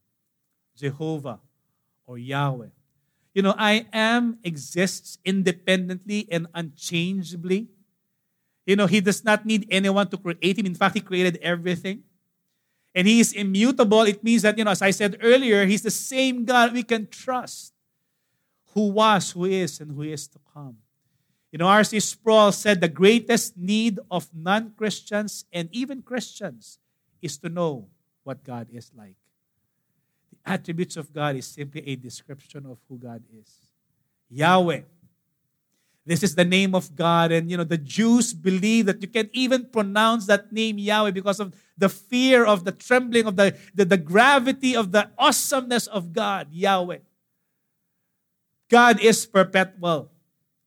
Jehovah 0.77 1.41
or 2.07 2.19
Yahweh. 2.19 2.71
You 3.35 3.43
know, 3.43 3.57
I 3.59 3.85
am 3.93 4.39
exists 4.45 5.19
independently 5.25 6.29
and 6.31 6.47
unchangeably. 6.55 7.67
You 8.65 8.77
know, 8.77 8.87
he 8.87 9.01
does 9.01 9.25
not 9.25 9.45
need 9.45 9.67
anyone 9.71 10.07
to 10.11 10.17
create 10.17 10.57
him. 10.57 10.67
In 10.67 10.77
fact, 10.77 10.95
he 10.95 11.01
created 11.01 11.37
everything. 11.43 12.05
And 12.95 13.07
he 13.07 13.21
is 13.21 13.33
immutable. 13.33 14.03
It 14.03 14.25
means 14.25 14.43
that, 14.43 14.59
you 14.59 14.65
know, 14.65 14.73
as 14.73 14.83
I 14.83 14.91
said 14.91 15.19
earlier, 15.23 15.65
he's 15.65 15.83
the 15.83 15.91
same 15.91 16.45
God 16.45 16.73
we 16.73 16.83
can 16.83 17.07
trust 17.07 17.73
who 18.75 18.89
was, 18.89 19.33
who 19.33 19.45
is, 19.45 19.81
and 19.81 19.93
who 19.93 20.03
is 20.03 20.29
to 20.29 20.39
come. 20.53 20.77
You 21.53 21.59
know, 21.59 21.67
R.C. 21.67 21.99
Sproul 22.01 22.53
said 22.53 22.81
the 22.81 22.89
greatest 22.89 23.57
need 23.57 23.99
of 24.11 24.29
non 24.35 24.73
Christians 24.77 25.45
and 25.53 25.69
even 25.73 26.03
Christians 26.03 26.79
is 27.21 27.39
to 27.39 27.49
know 27.49 27.89
what 28.23 28.45
God 28.45 28.69
is 28.73 28.93
like. 28.97 29.17
The 30.31 30.53
attributes 30.53 30.97
of 30.97 31.13
God 31.13 31.37
is 31.37 31.47
simply 31.47 31.83
a 31.89 31.97
description 31.97 32.67
of 32.67 32.79
who 32.89 32.99
God 32.99 33.23
is. 33.37 33.53
Yahweh. 34.31 34.83
This 36.11 36.25
is 36.25 36.35
the 36.35 36.45
name 36.45 36.75
of 36.75 36.97
God. 36.97 37.31
And, 37.31 37.49
you 37.49 37.57
know, 37.57 37.63
the 37.63 37.79
Jews 37.79 38.35
believe 38.35 38.87
that 38.87 39.01
you 39.01 39.07
can't 39.07 39.31
even 39.33 39.67
pronounce 39.67 40.27
that 40.27 40.51
name 40.51 40.77
Yahweh 40.77 41.13
because 41.13 41.39
of 41.39 41.55
the 41.79 41.89
fear 41.89 42.45
of 42.45 42.65
the 42.65 42.73
trembling 42.73 43.27
of 43.27 43.37
the, 43.37 43.57
the, 43.77 43.85
the 43.85 43.97
gravity 43.97 44.75
of 44.75 44.91
the 44.91 45.09
awesomeness 45.17 45.87
of 45.87 46.13
God, 46.13 46.49
Yahweh. 46.51 46.99
God 48.69 48.99
is 48.99 49.25
perpetual. 49.25 50.11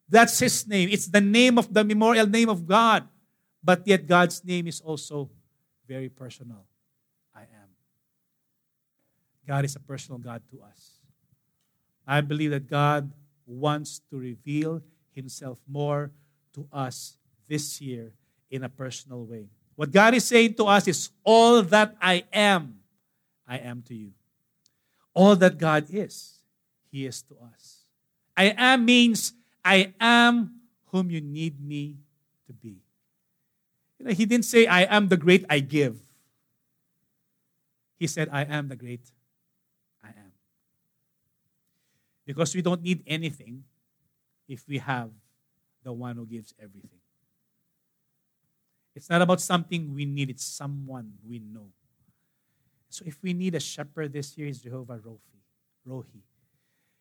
That's 0.07 0.39
his 0.39 0.65
name. 0.65 0.87
It's 0.89 1.07
the 1.07 1.19
name 1.19 1.57
of 1.59 1.73
the 1.73 1.83
memorial 1.83 2.25
name 2.25 2.47
of 2.47 2.65
God. 2.65 3.05
But 3.61 3.85
yet 3.85 4.07
God's 4.07 4.45
name 4.45 4.65
is 4.67 4.79
also 4.79 5.29
very 5.85 6.07
personal. 6.07 6.63
I 7.35 7.41
am. 7.41 7.67
God 9.45 9.65
is 9.65 9.75
a 9.75 9.81
personal 9.81 10.19
God 10.19 10.41
to 10.51 10.63
us. 10.63 10.99
I 12.07 12.21
believe 12.21 12.51
that 12.51 12.69
God 12.69 13.11
wants 13.45 13.99
to 14.09 14.17
reveal 14.17 14.81
himself 15.13 15.59
more 15.67 16.11
to 16.53 16.67
us 16.71 17.17
this 17.47 17.81
year 17.81 18.13
in 18.49 18.63
a 18.63 18.69
personal 18.69 19.25
way. 19.25 19.47
What 19.75 19.91
God 19.91 20.13
is 20.13 20.25
saying 20.25 20.55
to 20.55 20.65
us 20.65 20.87
is, 20.87 21.09
All 21.23 21.61
that 21.63 21.95
I 22.01 22.23
am, 22.31 22.79
I 23.47 23.57
am 23.57 23.81
to 23.83 23.95
you. 23.95 24.11
All 25.13 25.35
that 25.35 25.57
God 25.57 25.85
is, 25.89 26.39
He 26.91 27.05
is 27.05 27.21
to 27.23 27.35
us. 27.53 27.83
I 28.35 28.53
am 28.57 28.85
means 28.85 29.33
I 29.63 29.93
am 29.99 30.59
whom 30.87 31.09
you 31.09 31.21
need 31.21 31.59
me 31.59 31.97
to 32.47 32.53
be. 32.53 32.81
You 33.99 34.05
know, 34.05 34.11
he 34.11 34.25
didn't 34.25 34.45
say, 34.45 34.67
I 34.67 34.81
am 34.83 35.07
the 35.07 35.17
great 35.17 35.45
I 35.49 35.59
give. 35.59 35.97
He 37.97 38.07
said, 38.07 38.29
I 38.31 38.43
am 38.43 38.67
the 38.67 38.75
great 38.75 39.11
I 40.03 40.09
am. 40.09 40.33
Because 42.25 42.55
we 42.55 42.61
don't 42.61 42.81
need 42.81 43.03
anything 43.07 43.63
if 44.53 44.67
we 44.67 44.77
have 44.77 45.09
the 45.83 45.91
one 45.91 46.15
who 46.15 46.25
gives 46.25 46.53
everything. 46.61 47.01
It's 48.95 49.09
not 49.09 49.23
about 49.23 49.41
something 49.41 49.93
we 49.95 50.05
need, 50.05 50.29
it's 50.29 50.45
someone 50.45 51.13
we 51.27 51.39
know. 51.39 51.69
So 52.89 53.03
if 53.07 53.17
we 53.23 53.33
need 53.33 53.55
a 53.55 53.59
shepherd 53.59 54.13
this 54.13 54.37
year, 54.37 54.47
it's 54.47 54.59
Jehovah 54.59 54.99
Rohi. 54.99 55.41
Rohi. 55.89 56.21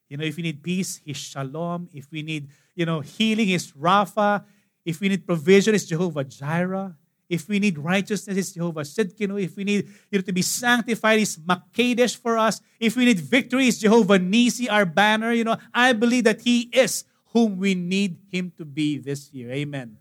You 0.09 0.17
know, 0.17 0.25
if 0.25 0.37
we 0.37 0.43
need 0.43 0.63
peace, 0.63 1.01
He's 1.05 1.19
Shalom. 1.19 1.89
If 1.93 2.11
we 2.11 2.23
need, 2.23 2.49
you 2.75 2.87
know, 2.87 3.01
healing, 3.01 3.51
it's 3.51 3.73
Rapha. 3.73 4.45
If 4.85 5.01
we 5.01 5.11
need 5.11 5.27
provision, 5.27 5.75
it's 5.75 5.85
Jehovah 5.85 6.25
Jireh. 6.25 6.97
If 7.29 7.49
we 7.49 7.59
need 7.59 7.79
righteousness, 7.79 8.37
it's 8.37 8.53
Jehovah 8.53 8.83
Sidkinu. 8.83 9.43
If 9.43 9.57
we 9.57 9.65
need 9.65 9.89
you 10.11 10.19
know, 10.19 10.23
to 10.23 10.33
be 10.33 10.43
sanctified, 10.43 11.21
it's 11.21 11.37
Makadesh 11.37 12.17
for 12.17 12.37
us. 12.39 12.61
If 12.81 12.97
we 12.97 13.05
need 13.05 13.21
victory, 13.21 13.69
it's 13.69 13.79
Jehovah 13.79 14.19
Nisi, 14.19 14.69
our 14.69 14.85
banner. 14.85 15.33
You 15.33 15.45
know, 15.45 15.57
I 15.73 15.93
believe 15.93 16.25
that 16.25 16.41
He 16.41 16.69
is 16.73 17.05
whom 17.33 17.59
we 17.59 17.75
need 17.75 18.19
Him 18.31 18.53
to 18.59 18.65
be 18.65 18.99
this 18.99 19.33
year. 19.33 19.51
Amen. 19.51 19.99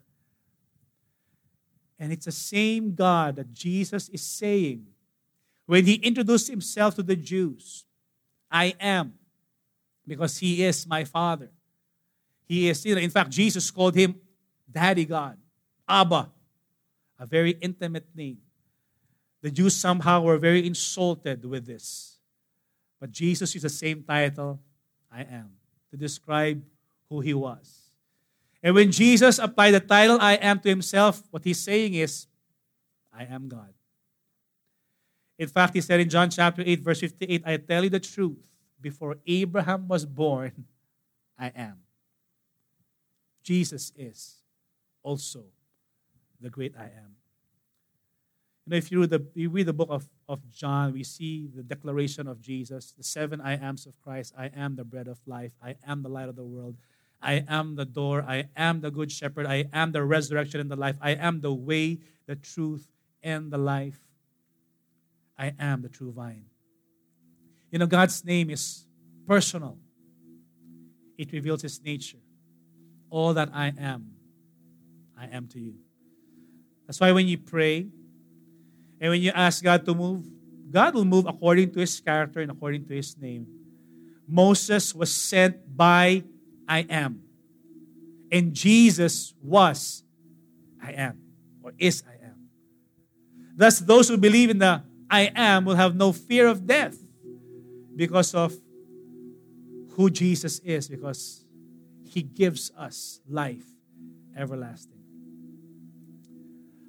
And 2.00 2.12
it's 2.12 2.26
the 2.26 2.32
same 2.32 2.96
God 2.96 3.36
that 3.36 3.54
Jesus 3.54 4.10
is 4.10 4.22
saying 4.22 4.88
when 5.66 5.86
He 5.86 5.96
introduced 5.96 6.50
Himself 6.50 6.96
to 6.96 7.04
the 7.04 7.16
Jews 7.16 7.86
I 8.52 8.76
am 8.80 9.14
because 10.06 10.38
he 10.38 10.64
is 10.64 10.86
my 10.86 11.06
father. 11.06 11.50
He 12.46 12.68
is, 12.68 12.86
you 12.86 12.96
know, 12.96 13.02
in 13.02 13.10
fact, 13.10 13.30
Jesus 13.30 13.72
called 13.72 13.96
him 13.96 14.16
Daddy 14.70 15.06
God, 15.06 15.38
Abba, 15.88 16.30
a 17.18 17.26
very 17.26 17.52
intimate 17.62 18.08
name. 18.14 18.40
The 19.42 19.52
Jews 19.52 19.76
somehow 19.76 20.22
were 20.22 20.38
very 20.38 20.68
insulted 20.68 21.46
with 21.46 21.66
this. 21.66 22.18
But 23.00 23.12
Jesus 23.12 23.54
used 23.56 23.66
the 23.66 23.70
same 23.70 24.04
title, 24.04 24.60
I 25.12 25.22
am, 25.22 25.52
to 25.90 25.98
describe 25.98 26.62
who 27.12 27.20
he 27.20 27.34
was. 27.34 27.92
And 28.64 28.74
when 28.74 28.90
Jesus 28.90 29.38
applied 29.38 29.72
the 29.72 29.82
title 29.82 30.18
I 30.22 30.36
am 30.36 30.60
to 30.62 30.70
himself, 30.70 31.22
what 31.30 31.44
he's 31.44 31.60
saying 31.60 31.94
is, 31.94 32.26
I 33.14 33.26
am 33.26 33.50
God. 33.50 33.74
In 35.38 35.48
fact, 35.48 35.74
he 35.74 35.82
said 35.82 36.00
in 36.00 36.10
John 36.10 36.30
chapter 36.30 36.64
8, 36.66 36.80
verse 36.80 37.02
58, 37.02 37.44
I 37.46 37.58
tell 37.58 37.84
you 37.84 37.90
the 37.90 38.00
truth 38.00 38.48
before 38.80 39.18
Abraham 39.28 39.90
was 39.90 40.06
born, 40.06 40.66
I 41.38 41.52
am. 41.54 41.80
Jesus 43.44 43.92
is 43.98 44.36
also 45.04 45.44
the 46.40 46.50
great 46.50 46.76
I 46.78 46.84
am. 46.86 47.16
You 48.66 48.72
know, 48.72 48.78
if 48.78 48.92
you 48.92 49.02
read 49.02 49.10
the, 49.10 49.26
you 49.34 49.50
read 49.50 49.66
the 49.66 49.74
book 49.74 49.90
of, 49.92 50.08
of 50.30 50.48
John, 50.50 50.94
we 50.94 51.04
see 51.04 51.50
the 51.54 51.64
declaration 51.64 52.28
of 52.28 52.40
Jesus, 52.40 52.94
the 52.96 53.04
seven 53.04 53.42
I 53.42 53.58
ams 53.58 53.86
of 53.86 54.00
Christ. 54.00 54.34
I 54.38 54.52
am 54.56 54.76
the 54.76 54.86
bread 54.86 55.08
of 55.08 55.20
life. 55.26 55.52
I 55.62 55.76
am 55.86 56.04
the 56.04 56.10
light 56.10 56.30
of 56.30 56.36
the 56.36 56.46
world. 56.46 56.78
I 57.22 57.44
am 57.48 57.76
the 57.76 57.86
door. 57.86 58.24
I 58.28 58.46
am 58.56 58.82
the 58.82 58.90
good 58.90 59.12
shepherd. 59.12 59.46
I 59.46 59.66
am 59.72 59.92
the 59.92 60.04
resurrection 60.04 60.60
and 60.60 60.72
the 60.72 60.76
life. 60.76 60.96
I 61.02 61.12
am 61.12 61.42
the 61.42 61.54
way, 61.54 62.00
the 62.26 62.36
truth, 62.36 62.88
and 63.22 63.52
the 63.52 63.58
life. 63.58 64.00
I 65.38 65.54
am 65.60 65.82
the 65.82 65.90
true 65.90 66.12
vine. 66.12 66.46
You 67.72 67.80
know, 67.80 67.88
God's 67.88 68.26
name 68.26 68.50
is 68.50 68.86
personal, 69.28 69.78
it 71.18 71.32
reveals 71.32 71.62
His 71.62 71.82
nature. 71.82 72.18
All 73.10 73.34
that 73.34 73.50
I 73.54 73.74
am, 73.78 74.12
I 75.18 75.26
am 75.28 75.48
to 75.50 75.60
you. 75.60 75.76
That's 76.88 77.00
why 77.00 77.12
when 77.12 77.28
you 77.28 77.38
pray 77.38 77.88
and 79.00 79.10
when 79.10 79.22
you 79.22 79.32
ask 79.32 79.64
God 79.64 79.86
to 79.86 79.94
move, 79.94 80.26
God 80.70 80.96
will 80.96 81.06
move 81.06 81.26
according 81.28 81.72
to 81.74 81.80
His 81.80 82.00
character 82.00 82.40
and 82.40 82.52
according 82.52 82.88
to 82.88 82.96
His 82.96 83.18
name. 83.18 83.48
Moses 84.28 84.96
was 84.96 85.14
sent 85.14 85.76
by 85.76 86.24
I 86.72 86.86
am. 86.90 87.24
And 88.32 88.54
Jesus 88.54 89.34
was 89.44 90.04
I 90.82 90.94
am, 90.94 91.20
or 91.62 91.74
is 91.78 92.02
I 92.08 92.26
am. 92.26 92.48
Thus, 93.58 93.80
those 93.80 94.08
who 94.08 94.18
believe 94.18 94.50
in 94.50 94.60
the 94.60 94.82
I 95.10 95.34
am 95.36 95.66
will 95.66 95.76
have 95.76 95.98
no 95.98 96.14
fear 96.14 96.48
of 96.48 96.66
death 96.66 96.98
because 97.94 98.34
of 98.34 98.56
who 99.96 100.10
Jesus 100.10 100.60
is, 100.60 100.88
because 100.88 101.44
he 102.06 102.22
gives 102.22 102.72
us 102.78 103.20
life 103.28 103.66
everlasting. 104.38 105.04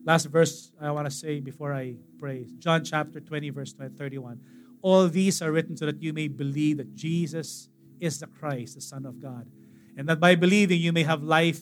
Last 0.05 0.26
verse 0.26 0.70
I 0.80 0.93
want 0.93 1.07
to 1.07 1.11
say 1.11 1.41
before 1.41 1.74
I 1.74 1.97
pray 2.20 2.47
John 2.61 2.85
chapter 2.85 3.18
20, 3.18 3.51
verse 3.51 3.72
31. 3.72 4.41
All 4.80 5.09
these 5.09 5.43
are 5.43 5.51
written 5.51 5.76
so 5.76 5.87
that 5.87 6.01
you 6.01 6.12
may 6.12 6.28
believe 6.28 6.76
that 6.76 6.95
Jesus 6.95 7.68
is 8.01 8.20
the 8.20 8.28
Christ, 8.28 8.76
the 8.76 8.80
Son 8.80 9.05
of 9.07 9.20
God, 9.20 9.49
and 9.97 10.09
that 10.09 10.20
by 10.20 10.34
believing 10.34 10.80
you 10.80 10.93
may 10.93 11.03
have 11.03 11.22
life 11.22 11.61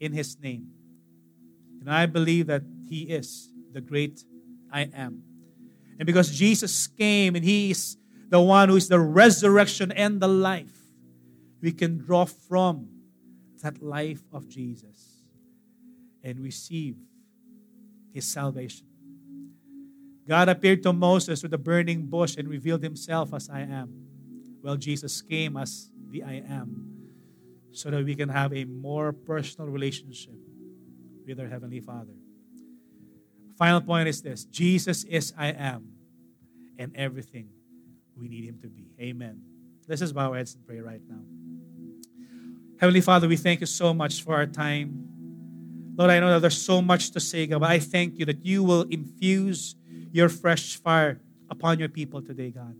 in 0.00 0.12
his 0.12 0.38
name. 0.40 0.68
And 1.80 1.90
I 1.90 2.06
believe 2.06 2.46
that 2.46 2.62
he 2.88 3.02
is 3.02 3.50
the 3.72 3.80
great 3.80 4.24
I 4.72 4.82
am. 4.94 5.22
And 5.98 6.06
because 6.06 6.30
Jesus 6.30 6.86
came 6.86 7.34
and 7.34 7.44
he 7.44 7.70
is 7.72 7.96
the 8.28 8.40
one 8.40 8.68
who 8.68 8.76
is 8.76 8.88
the 8.88 9.00
resurrection 9.00 9.92
and 9.92 10.20
the 10.20 10.28
life, 10.28 10.78
we 11.60 11.72
can 11.72 11.98
draw 11.98 12.24
from 12.24 12.88
that 13.62 13.82
life 13.82 14.22
of 14.32 14.48
Jesus 14.48 15.24
and 16.22 16.40
receive 16.40 16.96
his 18.12 18.24
salvation. 18.26 18.86
God 20.26 20.48
appeared 20.48 20.82
to 20.84 20.92
Moses 20.92 21.42
with 21.42 21.52
a 21.52 21.58
burning 21.58 22.06
bush 22.06 22.36
and 22.36 22.48
revealed 22.48 22.82
himself 22.82 23.34
as 23.34 23.50
I 23.50 23.60
am. 23.60 24.06
Well, 24.62 24.76
Jesus 24.76 25.20
came 25.20 25.56
as 25.56 25.90
the 26.10 26.22
I 26.22 26.42
am 26.48 26.91
so 27.72 27.90
that 27.90 28.04
we 28.04 28.14
can 28.14 28.28
have 28.28 28.52
a 28.52 28.64
more 28.64 29.12
personal 29.12 29.70
relationship 29.70 30.34
with 31.26 31.40
our 31.40 31.48
Heavenly 31.48 31.80
Father. 31.80 32.12
Final 33.56 33.80
point 33.80 34.08
is 34.08 34.22
this 34.22 34.44
Jesus 34.44 35.04
is 35.04 35.32
I 35.36 35.48
am 35.48 35.92
and 36.78 36.94
everything 36.96 37.48
we 38.16 38.28
need 38.28 38.44
Him 38.44 38.58
to 38.62 38.68
be. 38.68 38.86
Amen. 39.00 39.42
Let's 39.88 40.00
just 40.00 40.14
bow 40.14 40.30
our 40.30 40.36
heads 40.36 40.54
and 40.54 40.66
pray 40.66 40.80
right 40.80 41.00
now. 41.08 41.20
Heavenly 42.80 43.00
Father, 43.00 43.28
we 43.28 43.36
thank 43.36 43.60
you 43.60 43.66
so 43.66 43.94
much 43.94 44.22
for 44.22 44.34
our 44.34 44.46
time. 44.46 45.08
Lord, 45.96 46.10
I 46.10 46.20
know 46.20 46.32
that 46.32 46.40
there's 46.40 46.60
so 46.60 46.82
much 46.82 47.10
to 47.12 47.20
say, 47.20 47.46
God, 47.46 47.60
but 47.60 47.70
I 47.70 47.78
thank 47.78 48.18
you 48.18 48.24
that 48.26 48.44
you 48.44 48.64
will 48.64 48.82
infuse 48.82 49.76
your 50.10 50.28
fresh 50.28 50.76
fire 50.76 51.20
upon 51.50 51.78
your 51.78 51.88
people 51.88 52.22
today, 52.22 52.50
God. 52.50 52.74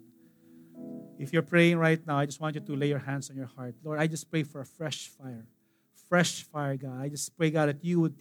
If 1.23 1.33
you're 1.33 1.43
praying 1.43 1.79
right 1.79 2.05
now, 2.05 2.19
I 2.19 2.27
just 2.27 2.41
want 2.41 2.57
you 2.57 2.61
to 2.61 2.75
lay 2.75 2.89
your 2.89 2.99
hands 2.99 3.31
on 3.31 3.37
your 3.37 3.47
heart. 3.47 3.77
Lord, 3.85 4.01
I 4.01 4.09
just 4.09 4.29
pray 4.29 4.43
for 4.43 4.61
a 4.61 4.67
fresh 4.67 5.07
fire. 5.07 5.47
Fresh 6.09 6.43
fire, 6.43 6.77
God. 6.77 7.01
I 7.01 7.09
just 7.09 7.37
pray, 7.37 7.51
God, 7.51 7.69
that 7.69 7.85
you 7.85 8.01
would, 8.01 8.17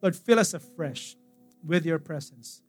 Lord, 0.00 0.16
fill 0.16 0.38
us 0.38 0.54
afresh 0.54 1.16
with 1.62 1.84
your 1.84 1.98
presence. 1.98 2.62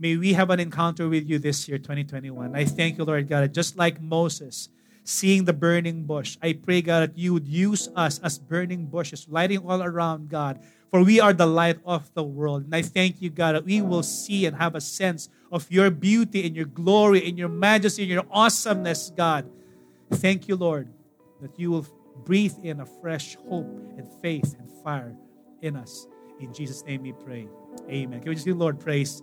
May 0.00 0.16
we 0.16 0.32
have 0.32 0.50
an 0.50 0.58
encounter 0.58 1.08
with 1.08 1.30
you 1.30 1.38
this 1.38 1.68
year, 1.68 1.78
2021. 1.78 2.56
I 2.56 2.64
thank 2.64 2.98
you, 2.98 3.04
Lord 3.04 3.28
God, 3.28 3.54
just 3.54 3.76
like 3.76 4.02
Moses 4.02 4.68
seeing 5.04 5.44
the 5.44 5.52
burning 5.52 6.04
bush. 6.04 6.36
I 6.42 6.54
pray, 6.54 6.82
God, 6.82 7.10
that 7.10 7.16
you 7.16 7.34
would 7.34 7.46
use 7.46 7.88
us 7.94 8.18
as 8.18 8.38
burning 8.38 8.86
bushes, 8.86 9.28
lighting 9.28 9.58
all 9.58 9.80
around, 9.80 10.28
God. 10.28 10.58
For 10.90 11.04
we 11.04 11.20
are 11.20 11.32
the 11.32 11.46
light 11.46 11.78
of 11.84 12.12
the 12.14 12.24
world. 12.24 12.64
And 12.64 12.74
I 12.74 12.82
thank 12.82 13.22
you, 13.22 13.30
God, 13.30 13.54
that 13.54 13.64
we 13.64 13.80
will 13.80 14.02
see 14.02 14.46
and 14.46 14.56
have 14.56 14.74
a 14.74 14.80
sense 14.80 15.28
of 15.54 15.70
your 15.70 15.88
beauty 15.88 16.44
and 16.44 16.56
your 16.56 16.64
glory 16.64 17.28
and 17.28 17.38
your 17.38 17.48
majesty 17.48 18.02
and 18.02 18.10
your 18.10 18.26
awesomeness, 18.28 19.12
God. 19.16 19.48
Thank 20.10 20.48
you, 20.48 20.56
Lord, 20.56 20.92
that 21.40 21.56
you 21.60 21.70
will 21.70 21.86
breathe 22.24 22.56
in 22.64 22.80
a 22.80 22.86
fresh 22.86 23.36
hope 23.48 23.70
and 23.96 24.08
faith 24.20 24.56
and 24.58 24.68
fire 24.82 25.16
in 25.62 25.76
us. 25.76 26.08
In 26.40 26.52
Jesus' 26.52 26.84
name 26.84 27.02
we 27.02 27.12
pray. 27.12 27.46
Amen. 27.88 28.18
Can 28.18 28.30
we 28.30 28.34
just 28.34 28.46
give 28.46 28.56
Lord 28.56 28.80
praise? 28.80 29.22